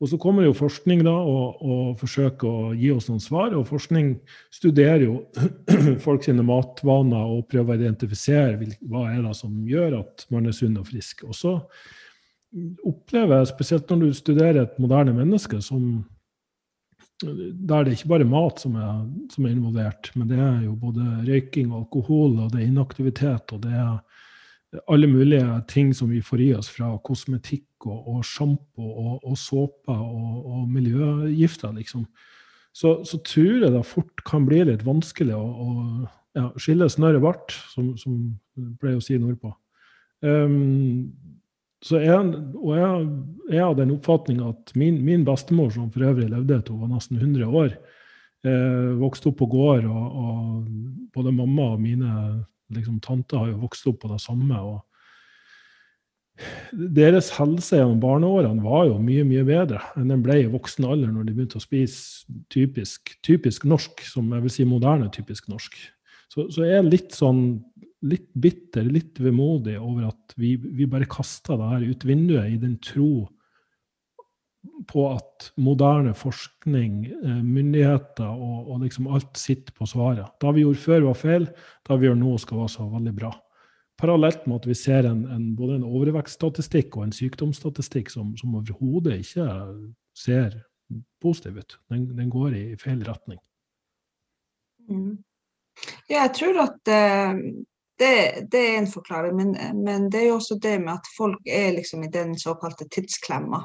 og 0.00 0.08
så 0.08 0.16
kommer 0.16 0.46
jo 0.46 0.56
forskning 0.56 1.02
da 1.04 1.12
og, 1.12 1.60
og, 1.60 1.88
forsøker 2.00 2.48
å 2.48 2.68
gi 2.72 2.88
oss 2.94 3.10
noen 3.10 3.20
svar. 3.20 3.52
Og 3.52 3.66
forskning 3.68 4.14
studerer 4.52 5.04
jo 5.04 5.16
folk 6.06 6.24
sine 6.24 6.44
matvaner 6.46 7.34
og 7.34 7.44
prøver 7.52 7.76
å 7.76 7.80
identifisere 7.82 8.56
hva 8.88 9.10
er 9.10 9.20
det 9.26 9.34
som 9.36 9.58
gjør 9.68 9.98
at 9.98 10.24
man 10.32 10.48
er 10.48 10.56
sunn 10.56 10.78
og 10.80 10.88
frisk. 10.88 11.26
Og 11.28 11.36
så 11.36 11.58
opplever 12.88 13.42
jeg, 13.42 13.50
spesielt 13.52 13.92
når 13.92 14.06
du 14.06 14.16
studerer 14.16 14.62
et 14.62 14.80
moderne 14.80 15.12
menneske 15.14 15.60
som 15.64 16.00
da 17.20 17.76
er 17.76 17.84
det 17.84 17.98
ikke 17.98 18.14
bare 18.14 18.24
mat 18.24 18.62
som 18.62 18.76
er, 18.80 19.00
som 19.28 19.44
er, 19.44 19.52
involvert, 19.52 20.08
men 20.16 20.28
det 20.30 20.38
er 20.40 20.62
jo 20.64 20.72
både 20.80 21.04
røyking 21.26 21.68
og 21.68 21.82
alkohol, 21.82 22.38
og 22.40 22.54
det 22.54 22.62
er 22.62 22.70
inaktivitet, 22.70 23.52
og 23.52 23.60
det 23.66 23.74
er 23.76 23.98
alle 24.86 25.08
mulige 25.10 25.62
ting 25.68 25.94
som 25.94 26.10
vi 26.12 26.20
får 26.22 26.42
i 26.44 26.50
oss 26.54 26.68
fra 26.70 26.92
kosmetikk 27.06 27.88
og, 27.88 27.98
og 28.12 28.26
sjampo 28.26 28.86
og, 28.86 29.14
og 29.26 29.38
såpe 29.38 29.94
og, 29.94 30.36
og, 30.44 30.68
miljøgifter, 30.70 31.74
liksom. 31.74 32.06
Så, 32.70 33.00
så, 33.02 33.18
tror 33.26 33.64
jeg 33.64 33.72
det 33.74 33.82
fort 33.88 34.22
kan 34.26 34.44
bli 34.46 34.60
litt 34.68 34.84
vanskelig 34.86 35.34
å, 35.34 35.42
å 35.42 35.70
ja, 36.38 36.44
skille 36.54 36.86
snørr 36.86 37.18
og 37.18 37.24
bart, 37.24 37.56
som, 37.72 37.96
som 37.98 38.20
pleier 38.78 39.00
å 39.00 39.02
si 39.02 39.18
nordpå. 39.18 39.50
Um, 40.22 41.10
så 41.82 41.98
jeg, 42.02 42.34
og 42.60 42.74
jeg, 42.76 43.08
jeg 43.54 43.64
har 43.64 43.74
den 43.78 43.94
oppfatning 43.94 44.42
at 44.44 44.74
min, 44.78 45.00
min, 45.02 45.24
bestemor, 45.24 45.72
som 45.72 45.88
for 45.90 46.04
øvrig 46.10 46.28
levde 46.28 46.60
til 46.60 46.76
hun 46.76 46.84
var 46.84 46.92
nesten 46.92 47.16
100 47.16 47.48
år, 47.48 47.74
eh, 48.44 48.90
vokste 49.00 49.30
opp 49.30 49.38
på 49.40 49.48
gård, 49.50 49.88
og, 49.88 50.18
og, 50.20 50.66
både 51.14 51.32
mamma 51.34 51.70
og 51.74 51.80
mine 51.82 52.12
liksom, 52.74 53.00
tanter 53.04 53.42
har 53.42 53.50
jo 53.52 53.60
vokst 53.64 53.88
opp 53.90 54.00
på 54.04 54.12
det 54.12 54.20
samme. 54.22 54.60
og 54.60 54.80
deres 56.72 57.30
helse 57.36 57.76
gjennom 57.76 58.00
barneårene 58.00 58.64
var 58.64 58.86
jo 58.88 58.98
mye 59.02 59.24
mye 59.28 59.44
bedre 59.44 59.80
enn 59.98 60.12
den 60.12 60.22
ble 60.24 60.38
i 60.40 60.50
voksen 60.50 60.86
alder, 60.88 61.10
når 61.12 61.26
de 61.28 61.34
begynte 61.36 61.60
å 61.60 61.64
spise 61.64 62.28
typisk, 62.52 63.16
typisk 63.26 63.66
norsk, 63.68 64.04
som 64.06 64.30
jeg 64.32 64.46
vil 64.46 64.54
si 64.54 64.68
moderne 64.68 65.10
typisk 65.12 65.50
norsk. 65.52 65.76
Så, 66.30 66.46
så 66.54 66.64
jeg 66.64 66.78
er 66.78 66.86
litt 66.86 67.16
sånn 67.16 67.60
litt 68.06 68.30
bitter, 68.32 68.86
litt 68.88 69.18
vemodig 69.20 69.76
over 69.76 70.08
at 70.08 70.34
vi, 70.40 70.54
vi 70.56 70.88
bare 70.88 71.08
kasta 71.10 71.58
det 71.60 71.68
her 71.74 71.86
ut 71.90 72.06
vinduet 72.08 72.54
i 72.54 72.60
den 72.62 72.78
tro 72.80 73.28
på 74.88 75.04
at 75.14 75.50
moderne 75.56 76.12
forskning, 76.16 77.04
eh, 77.06 77.42
myndigheter 77.44 78.28
og, 78.28 78.70
og, 78.70 78.80
liksom 78.84 79.08
alt 79.08 79.38
sitter 79.40 79.72
på 79.76 79.88
svaret. 79.88 80.26
Det 80.40 80.54
vi 80.56 80.64
gjorde 80.66 80.82
før, 80.82 81.06
var 81.08 81.20
feil. 81.20 81.46
Det 81.86 82.00
vi 82.00 82.08
gjør 82.08 82.18
nå, 82.20 82.34
skal 82.42 82.60
være 82.60 82.74
så 82.74 82.88
veldig 82.90 83.14
bra. 83.16 83.30
Parallelt 84.00 84.46
med 84.48 84.62
at 84.62 84.68
vi 84.68 84.76
ser 84.76 85.08
en, 85.08 85.24
en, 85.32 85.46
både 85.56 85.78
en 85.78 85.88
overvekststatistikk 85.88 86.96
og 86.96 87.06
en 87.06 87.16
sykdomsstatistikk 87.16 88.12
som, 88.12 88.34
som 88.40 88.54
overhodet 88.56 89.18
ikke 89.20 89.48
ser 90.16 90.60
positiv 91.20 91.60
ut. 91.60 91.76
Den, 91.92 92.06
den 92.16 92.30
går 92.32 92.56
i 92.56 92.64
feil 92.80 93.02
retning. 93.06 93.40
Mm. 94.88 95.18
Ja, 96.08 96.24
jeg 96.24 96.32
tror 96.36 96.62
at 96.64 96.90
uh, 96.90 97.36
det, 98.00 98.14
det, 98.52 98.60
er 98.60 98.78
en 98.78 98.88
forklaring, 98.90 99.36
men, 99.36 99.52
men, 99.84 100.08
det 100.12 100.22
er 100.22 100.30
jo 100.30 100.38
også 100.40 100.56
det 100.62 100.78
med 100.80 100.96
at 100.96 101.12
folk 101.16 101.44
er 101.46 101.76
liksom 101.76 102.04
i 102.04 102.12
den 102.12 102.32
såkalte 102.38 102.88
tidsklemma. 102.88 103.62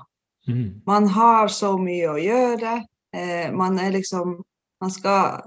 Mm. 0.48 0.82
Man 0.86 1.08
har 1.08 1.48
så 1.48 1.76
mye 1.82 2.10
å 2.14 2.20
gjøre. 2.22 2.78
Eh, 3.16 3.52
man 3.54 3.80
er 3.80 3.96
liksom 3.96 4.42
Man 4.84 4.92
skal 4.92 5.40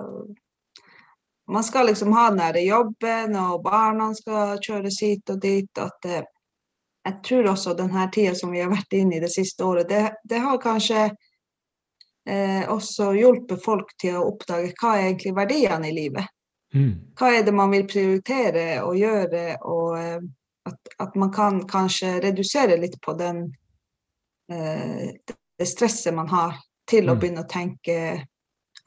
man 1.49 1.65
skal 1.65 1.87
liksom 1.87 2.13
ha 2.13 2.31
den 2.31 2.39
der 2.39 2.61
jobben, 2.61 3.37
og 3.37 3.63
barna 3.63 4.15
skal 4.15 4.59
kjøres 4.61 5.01
hit 5.01 5.31
og 5.31 5.41
dit. 5.41 5.79
at 5.79 6.05
eh, 6.05 6.25
Jeg 7.05 7.15
tror 7.25 7.51
også 7.51 7.75
denne 7.75 8.11
tida 8.13 8.35
som 8.35 8.53
vi 8.53 8.61
har 8.61 8.71
vært 8.71 8.93
inne 8.93 9.17
i 9.17 9.21
det 9.21 9.31
siste 9.33 9.65
året, 9.65 9.89
det, 9.89 10.11
det 10.29 10.39
har 10.45 10.59
kanskje 10.61 11.07
eh, 12.29 12.65
også 12.69 13.13
hjulpet 13.17 13.65
folk 13.65 13.95
til 14.01 14.19
å 14.19 14.27
oppdage 14.29 14.75
hva 14.81 14.97
er 14.97 15.07
egentlig 15.07 15.33
verdiene 15.37 15.89
i 15.89 15.95
livet. 15.97 16.29
Mm. 16.75 17.15
Hva 17.17 17.33
er 17.33 17.47
det 17.47 17.55
man 17.57 17.73
vil 17.73 17.87
prioritere 17.89 18.83
å 18.85 18.93
gjøre, 18.93 19.47
og 19.65 19.97
eh, 19.99 20.21
at, 20.69 20.93
at, 20.99 21.17
man 21.17 21.33
kan 21.33 21.63
kanskje 21.69 22.19
redusere 22.27 22.77
litt 22.77 22.99
på 23.01 23.17
den, 23.17 23.47
det 24.49 25.67
stresset 25.69 26.15
man 26.17 26.29
har, 26.29 26.55
til 26.89 27.09
å 27.09 27.15
mm. 27.15 27.21
begynne 27.21 27.45
å 27.45 27.49
tenke 27.51 27.97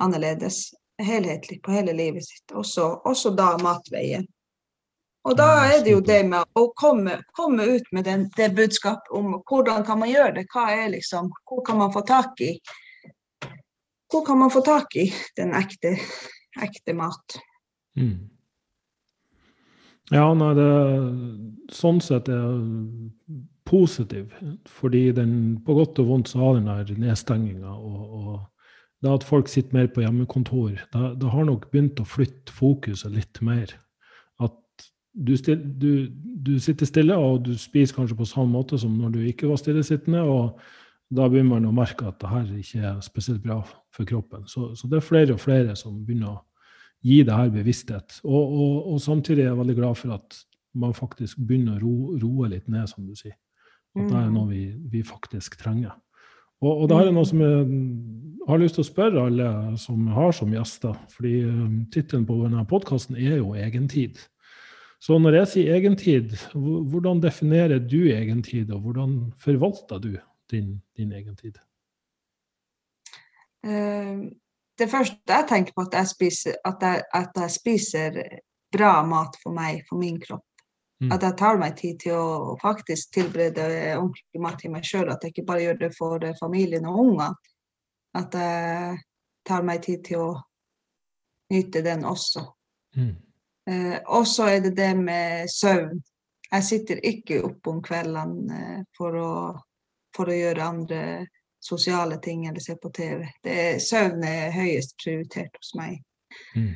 annerledes, 0.01 0.71
helhetlig, 1.01 1.61
på 1.63 1.73
hele 1.75 1.93
livet 1.93 2.25
sitt. 2.25 2.53
Også, 2.57 2.87
også 3.05 3.33
da 3.37 3.53
matveien. 3.61 4.25
Og 5.23 5.37
da 5.37 5.47
er 5.69 5.83
det 5.85 5.93
jo 5.93 6.01
det 6.01 6.23
med 6.25 6.57
å 6.57 6.63
komme, 6.77 7.19
komme 7.37 7.67
ut 7.75 7.85
med 7.93 8.07
den, 8.09 8.25
det 8.37 8.49
budskapet 8.57 9.11
om 9.13 9.35
hvordan 9.37 9.85
kan 9.85 10.01
man 10.01 10.09
gjøre 10.09 10.39
det. 10.39 10.47
Hva 10.49 10.65
er 10.73 10.89
liksom, 10.95 11.29
Hvor 11.45 11.61
kan 11.65 11.77
man 11.77 11.93
få 11.93 12.01
tak 12.01 12.41
i 12.41 12.55
Hvor 14.11 14.25
kan 14.25 14.39
man 14.41 14.51
få 14.51 14.63
tak 14.65 14.95
i 14.95 15.11
den 15.37 15.53
ekte, 15.53 15.93
ekte 16.61 16.93
mat? 16.97 17.37
Mm. 17.95 18.31
Ja, 20.11 20.25
nei, 20.33 20.51
det 20.57 20.71
sånn 21.71 22.01
sett 22.03 22.27
er 22.27 22.49
positiv. 23.67 24.31
Fordi 24.67 25.09
den, 25.15 25.33
på 25.65 25.75
godt 25.77 25.99
og 26.03 26.07
vondt 26.07 26.31
så 26.31 26.41
har 26.41 26.57
den 26.57 26.69
der 26.69 26.97
nedstenginga 27.01 27.75
og, 27.75 28.01
og, 28.21 28.39
det 29.01 29.09
at 29.09 29.23
folk 29.25 29.47
sitter 29.49 29.73
mer 29.73 29.87
på 29.89 30.03
hjemmekontor, 30.03 30.75
det, 30.93 31.05
da, 31.21 31.29
har 31.33 31.47
nok 31.47 31.71
begynt 31.71 31.97
å 31.97 32.05
flytte 32.05 32.53
fokuset 32.53 33.09
litt 33.09 33.39
mer. 33.41 33.71
At 34.37 34.85
du, 35.13 35.33
still, 35.39 35.57
du, 35.57 36.05
du, 36.45 36.59
sitter 36.61 36.85
stille, 36.85 37.17
og 37.17 37.47
du 37.47 37.55
spiser 37.57 37.97
kanskje 37.97 38.19
på 38.19 38.29
samme 38.29 38.53
måte 38.53 38.77
som 38.77 38.93
når 38.99 39.15
du 39.15 39.23
ikke 39.25 39.49
var 39.49 39.57
stillesittende. 39.57 40.21
og 40.21 40.61
da 41.11 41.27
begynner 41.27 41.57
man 41.57 41.67
å 41.67 41.73
merke 41.75 42.07
at 42.07 42.21
det 42.21 42.29
her 42.31 42.53
ikke 42.61 42.85
er 42.87 43.01
spesielt 43.03 43.41
bra 43.43 43.57
for 43.91 44.07
kroppen. 44.07 44.45
Så, 44.47 44.69
så 44.79 44.87
det 44.87 45.01
er 45.01 45.09
flere 45.09 45.35
og 45.35 45.41
flere 45.43 45.75
som 45.75 45.97
begynner 46.05 46.37
å 46.37 46.39
gi 47.03 47.19
det 47.27 47.35
her 47.35 47.51
bevissthet. 47.51 48.21
Og, 48.23 48.39
og, 48.39 48.75
og, 48.93 49.01
samtidig 49.03 49.43
er 49.43 49.49
jeg 49.51 49.59
veldig 49.59 49.77
glad 49.81 49.99
for 49.99 50.15
at 50.15 50.37
man 50.79 50.95
faktisk 50.95 51.41
begynner 51.43 51.81
å 51.81 51.83
ro, 51.83 51.95
roe 52.21 52.51
litt 52.53 52.69
ned, 52.71 52.87
som 52.87 53.03
du 53.07 53.17
sier. 53.17 53.35
At 53.97 54.07
det 54.07 54.17
er 54.17 54.29
mm. 54.29 54.35
noe 54.37 54.47
vi, 54.49 54.65
vi 54.91 55.03
faktisk 55.03 55.57
trenger. 55.59 55.95
Og, 56.61 56.83
og 56.83 56.89
det 56.91 56.97
er 56.97 57.13
noe 57.13 57.27
som 57.27 57.41
jeg 57.41 57.63
har 58.47 58.61
lyst 58.61 58.77
til 58.77 58.85
å 58.85 58.89
spørre 58.89 59.23
alle 59.27 59.47
som 59.81 60.05
har 60.13 60.35
som 60.35 60.53
gjester, 60.53 60.97
fordi 61.13 61.33
um, 61.47 61.79
tittelen 61.93 62.27
på 62.27 62.37
denne 62.43 62.65
podkasten 62.69 63.17
er 63.17 63.39
jo 63.41 63.55
'Egentid'. 63.57 64.21
Så 65.01 65.17
når 65.17 65.39
jeg 65.39 65.47
sier 65.49 65.75
egentid, 65.79 66.35
hvordan 66.53 67.23
definerer 67.23 67.79
du 67.81 68.03
egentid, 68.13 68.69
og 68.69 68.83
hvordan 68.85 69.15
forvalter 69.41 69.97
du 69.97 70.11
din, 70.51 70.75
din 70.97 71.13
egentid? 71.17 71.57
Uh, 73.65 74.29
det 74.77 74.89
første 74.89 75.17
jeg 75.25 75.47
tenker 75.49 75.73
på, 75.73 75.87
at 75.89 75.97
jeg, 75.97 76.07
spiser, 76.07 76.53
at, 76.65 76.85
jeg, 76.85 77.01
at 77.17 77.41
jeg 77.43 77.51
spiser 77.51 78.21
bra 78.71 79.01
mat 79.01 79.41
for 79.41 79.57
meg, 79.57 79.81
for 79.89 79.97
min 79.97 80.21
kropp. 80.21 80.45
Mm. 81.01 81.11
At 81.15 81.23
jeg 81.25 81.37
tar 81.39 81.57
meg 81.57 81.77
tid 81.79 81.97
til 82.03 82.13
å 82.13 82.57
faktisk 82.61 83.13
tilberede 83.15 83.63
ordentlig 83.97 84.41
mat 84.43 84.59
til 84.61 84.73
meg 84.73 84.85
sjøl. 84.85 85.09
At 85.09 85.23
jeg 85.23 85.33
ikke 85.33 85.47
bare 85.47 85.65
gjør 85.65 85.79
det 85.79 85.91
for 85.97 86.27
familien 86.39 86.85
og 86.85 86.99
ungene. 87.05 87.31
At 88.17 88.37
jeg 88.37 89.01
tar 89.47 89.65
meg 89.65 89.81
tid 89.85 90.03
til 90.05 90.21
å 90.21 90.31
nyte 91.51 91.81
den 91.81 92.05
også. 92.05 92.45
Mm. 92.95 93.15
Eh, 93.69 93.97
og 94.05 94.27
så 94.27 94.47
er 94.53 94.59
det 94.59 94.75
det 94.77 94.93
med 94.97 95.49
søvn. 95.49 95.99
Jeg 96.51 96.63
sitter 96.67 97.03
ikke 97.07 97.41
oppe 97.47 97.71
om 97.71 97.81
kveldene 97.83 98.61
eh, 98.61 98.79
for, 98.97 99.17
å, 99.17 99.33
for, 100.15 100.31
å, 100.31 100.37
gjøre 100.37 100.67
andre 100.67 101.01
sosiale 101.61 102.17
ting 102.23 102.47
eller 102.47 102.63
se 102.63 102.75
på 102.81 102.89
TV. 102.93 103.25
Det 103.43 103.81
søvn 103.83 104.25
er 104.27 104.55
høyest 104.55 104.97
prioritert 105.01 105.57
hos 105.57 105.75
meg. 105.77 106.01
Mm. 106.55 106.73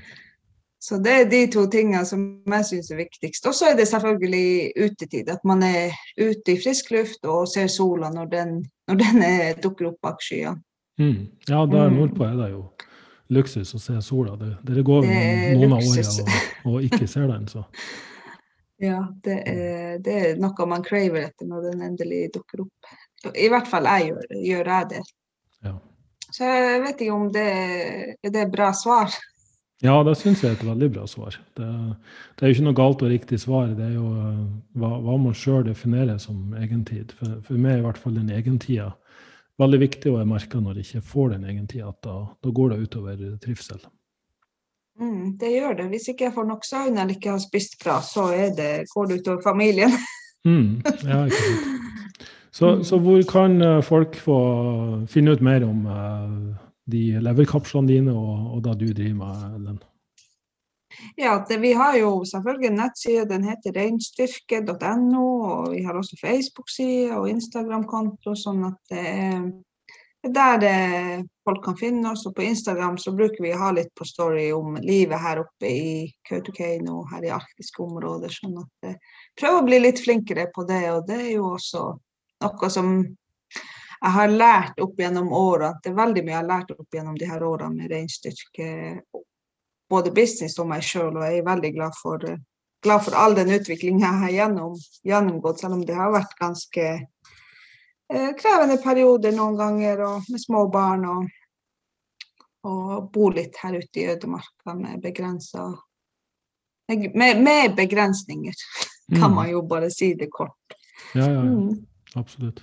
Så 0.85 0.99
det 1.01 1.13
er 1.17 1.29
de 1.29 1.39
to 1.49 1.63
tingene 1.71 2.03
som 2.05 2.21
jeg 2.45 2.65
syns 2.67 2.91
er 2.93 2.99
viktigst. 2.99 3.47
Og 3.49 3.55
så 3.57 3.71
er 3.71 3.77
det 3.79 3.87
selvfølgelig 3.89 4.73
utetid. 4.85 5.31
At 5.33 5.41
man 5.47 5.63
er 5.65 5.95
ute 6.19 6.53
i 6.53 6.59
frisk 6.61 6.91
luft 6.93 7.25
og 7.25 7.47
ser 7.49 7.71
sola 7.73 8.11
når 8.13 8.29
den, 8.29 8.51
når 8.85 8.99
den 9.01 9.25
dukker 9.63 9.89
opp 9.89 9.97
bak 10.05 10.21
skyene. 10.21 10.59
Mm. 11.01 11.25
Ja, 11.49 11.65
der 11.65 11.89
mm. 11.89 11.97
nordpå 11.97 12.27
er 12.27 12.37
det 12.37 12.51
jo 12.53 12.61
luksus 13.33 13.73
å 13.73 13.81
se 13.81 13.97
sola. 14.05 14.35
Det, 14.37 14.51
dere 14.67 14.85
går 14.85 15.07
vel 15.07 15.57
noen 15.57 15.73
av 15.75 15.89
årene 15.89 16.21
og, 16.21 16.69
og, 16.69 16.77
ikke 16.85 17.09
ser 17.09 17.31
den, 17.33 17.49
så. 17.51 17.65
Ja, 18.83 19.05
det 19.23 19.35
er, 19.47 19.99
det 20.03 20.13
er, 20.19 20.31
noe 20.35 20.65
man 20.67 20.81
craver 20.83 21.29
etter 21.29 21.47
når 21.47 21.69
den 21.69 21.83
endelig 21.85 22.25
dukker 22.33 22.65
opp. 22.65 22.89
I 23.31 23.47
hvert 23.47 23.69
fall 23.71 23.87
jeg 23.87 24.09
gjør, 24.09 24.33
gjør 24.49 24.69
jeg 24.73 24.89
det. 24.89 25.03
Ja. 25.63 25.71
Så 26.27 26.49
jeg 26.49 26.81
vet 26.83 27.03
ikke 27.05 27.15
om 27.15 27.29
det 27.31 27.45
er 28.19 28.33
det 28.35 28.43
bra 28.51 28.73
svar. 28.75 29.15
Ja, 29.83 29.97
det 30.07 30.13
syns 30.15 30.43
jeg 30.43 30.53
er 30.53 30.55
et 30.55 30.67
veldig 30.67 30.87
bra 30.93 31.05
svar. 31.09 31.35
Det, 31.57 31.65
det, 31.67 32.41
er 32.41 32.51
jo 32.51 32.55
ikke 32.55 32.67
noe 32.69 32.77
galt 32.77 33.01
og 33.03 33.11
riktig 33.11 33.39
svar. 33.43 33.73
Det 33.75 33.89
er 33.89 33.97
jo 33.97 34.05
hva, 34.79 34.91
hva 35.03 35.17
man 35.19 35.35
sjøl 35.35 35.65
definerer 35.67 36.19
som 36.21 36.53
egentid. 36.55 37.11
For, 37.19 37.41
for 37.43 37.59
meg 37.59 37.75
er 37.75 37.83
i 37.83 37.85
hvert 37.89 37.99
fall 37.99 38.15
den 38.15 38.31
egentida 38.31 38.93
veldig 39.61 39.81
viktig, 39.83 40.11
og 40.11 40.21
jeg 40.21 40.29
merker 40.31 40.63
når 40.63 40.79
jeg 40.79 40.87
ikke 40.87 41.11
får 41.11 41.35
den 41.35 41.45
egentida, 41.51 41.91
at 41.91 41.99
da, 42.07 42.15
da, 42.43 42.55
går 42.55 42.73
det 42.73 42.79
utover 42.87 43.21
trivsel. 43.43 43.83
Mm, 44.99 45.35
det 45.39 45.51
gjør 45.51 45.79
det. 45.81 45.89
Hvis 45.91 46.09
ikke 46.11 46.29
jeg 46.29 46.35
får 46.35 46.47
nok 46.47 46.67
søvn 46.67 46.97
eller 46.97 47.15
ikke 47.15 47.33
har 47.33 47.41
spist 47.43 47.75
bra, 47.83 47.99
så 48.03 48.29
det, 48.55 48.71
går 48.93 49.09
det 49.11 49.19
utover 49.21 49.43
familien. 49.43 49.91
mm, 50.47 50.69
ja, 51.03 51.25
ikke 51.27 51.41
sant. 51.41 51.81
Så, 52.55 52.69
så, 52.87 52.97
hvor 53.03 53.19
kan 53.27 53.59
eh, 53.59 53.81
folk 53.83 54.15
få 54.15 54.35
finne 55.11 55.33
ut 55.35 55.41
mer 55.43 55.65
om 55.67 55.81
uh, 55.91 56.53
de 56.91 57.03
leverkapslene 57.23 57.89
dine 57.89 58.13
og, 58.13 58.55
og 58.55 58.63
da 58.65 58.73
du 58.77 58.87
driver 58.93 59.19
med, 59.19 59.67
den? 59.67 59.83
Ja, 61.19 61.37
det, 61.49 61.57
vi 61.59 61.73
har 61.73 61.97
jo 61.97 62.23
selvfølgelig 62.27 62.67
en 62.69 62.77
nettside. 62.79 63.27
Den 63.29 63.43
heter 63.43 63.75
reinstyrke.no. 63.75 65.25
Og 65.49 65.71
vi 65.73 65.83
har 65.83 65.97
også 65.97 66.17
Facebook-side 66.21 67.15
og 67.17 67.29
Instagram-konto. 67.29 68.35
sånn 68.39 68.63
at 68.69 68.93
det 68.93 69.05
er 69.05 70.31
der 70.33 70.57
det, 70.57 71.27
folk 71.45 71.63
kan 71.65 71.77
finne 71.77 72.11
oss. 72.11 72.25
Og 72.25 72.35
på 72.35 72.45
Instagram 72.45 72.97
så 73.01 73.13
bruker 73.15 73.43
vi 73.43 73.53
å 73.53 73.59
ha 73.61 73.71
litt 73.75 73.91
på 73.97 74.07
story 74.07 74.47
om 74.55 74.79
livet 74.81 75.21
her 75.21 75.43
oppe 75.43 75.69
i 75.69 75.91
Kautokeino, 76.29 77.03
her 77.11 77.27
i 77.27 77.33
arktiske 77.33 77.83
områder. 77.83 78.33
sånn 78.33 78.57
at 78.61 78.71
det, 78.81 78.95
Prøv 79.39 79.59
å 79.59 79.67
bli 79.67 79.81
litt 79.83 80.01
flinkere 80.01 80.47
på 80.55 80.65
det. 80.67 80.83
Og 80.95 81.05
det 81.07 81.19
er 81.21 81.31
jo 81.35 81.51
også 81.57 81.85
noe 82.45 82.69
som 82.73 82.97
jeg 84.01 84.11
har 84.17 84.33
lært 84.33 84.81
opp 84.83 84.99
gjennom 84.99 85.31
årene. 85.33 85.79
Det 85.83 85.91
er 85.91 86.01
veldig 86.01 86.23
mye 86.25 86.33
jeg 86.33 86.41
har 86.41 86.49
lært 86.49 86.73
opp 86.75 86.97
gjennom 86.97 87.15
de 87.19 87.29
her 87.29 87.45
årene 87.45 87.81
med 87.81 87.91
reinstyrke 87.91 88.67
både 89.89 90.11
business 90.11 90.57
og 90.59 90.69
meg 90.69 90.83
sjøl, 90.83 91.13
og 91.13 91.23
jeg 91.25 91.39
er 91.39 91.47
veldig 91.47 91.71
glad 91.75 91.97
for, 92.01 92.25
glad 92.83 93.03
for 93.05 93.17
all 93.21 93.37
den 93.37 93.53
utviklinga 93.53 94.05
jeg 94.07 94.21
har 94.23 94.35
gjennom, 94.39 94.77
gjennomgått, 95.05 95.61
selv 95.61 95.77
om 95.77 95.85
det 95.85 95.97
har 95.97 96.13
vært 96.13 96.33
ganske 96.39 96.85
eh, 96.95 98.31
krevende 98.39 98.79
perioder 98.81 99.35
noen 99.35 99.59
ganger, 99.59 100.05
og 100.09 100.29
med 100.29 100.41
små 100.41 100.67
barn. 100.73 101.09
og 101.09 101.33
og 102.65 103.11
bo 103.13 103.29
litt 103.29 103.57
her 103.61 103.77
ute 103.77 104.01
i 104.01 104.07
ødemarka 104.09 104.73
med 104.73 105.01
begrensa 105.03 105.67
med, 106.87 107.41
med, 107.41 107.75
begrensninger, 107.77 108.53
kan 109.19 109.29
mm. 109.29 109.35
man 109.35 109.49
jo 109.49 109.61
bare 109.65 109.89
si 109.91 110.13
det 110.13 110.27
kort. 110.31 110.75
Ja, 111.13 111.21
ja, 111.21 111.31
ja. 111.31 111.41
Mm. 111.41 111.85
absolutt. 112.15 112.61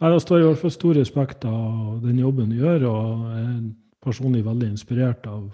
Nei, 0.00 0.10
Det 0.10 0.20
står 0.24 0.40
i 0.40 0.44
hvert 0.48 0.62
fall 0.62 0.72
stor 0.72 0.94
respekt 0.96 1.44
av 1.44 2.00
den 2.04 2.18
jobben 2.18 2.52
du 2.52 2.56
gjør, 2.62 2.86
og 2.88 3.26
jeg 3.34 3.42
er 3.44 3.58
personlig 4.00 4.44
veldig 4.46 4.70
inspirert 4.72 5.26
av 5.28 5.50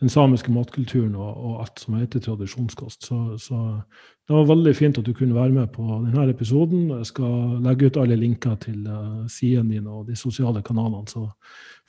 den 0.00 0.10
samiske 0.10 0.50
matkulturen 0.50 1.14
og, 1.14 1.36
og, 1.36 1.58
alt 1.62 1.82
som 1.84 1.98
heter 1.98 2.22
tradisjonskost. 2.24 3.06
Så, 3.06 3.18
så, 3.38 3.60
det 4.26 4.34
var 4.34 4.48
veldig 4.48 4.72
fint 4.74 4.98
at 4.98 5.06
du 5.06 5.12
kunne 5.14 5.36
være 5.36 5.54
med 5.54 5.70
på 5.74 5.84
denne 5.84 6.24
episoden. 6.32 6.88
Jeg 6.96 7.10
skal 7.12 7.60
legge 7.62 7.90
ut 7.90 8.00
alle 8.00 8.18
linker 8.18 8.56
til 8.64 8.88
uh, 8.88 9.22
sidene 9.30 9.76
dine 9.76 9.92
og 9.92 10.08
de 10.08 10.16
sosiale 10.18 10.64
kanalene. 10.66 11.06
Så 11.06 11.28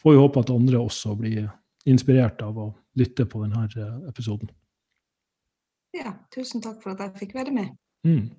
får 0.03 0.11
vi 0.13 0.21
håpe 0.21 0.43
at 0.43 0.53
andre 0.53 0.83
også 0.83 1.15
blir 1.17 1.47
inspirert 1.89 2.43
av 2.45 2.59
å 2.59 2.69
lytte 2.99 3.25
på 3.29 3.41
denne 3.43 3.65
eh, 3.69 3.97
episoden. 4.09 4.49
Ja, 5.95 6.15
tusen 6.33 6.63
takk 6.63 6.79
for 6.83 6.95
at 6.95 7.03
jeg 7.03 7.25
fikk 7.25 7.35
være 7.37 7.53
med. 7.53 7.75
Mm. 8.07 8.29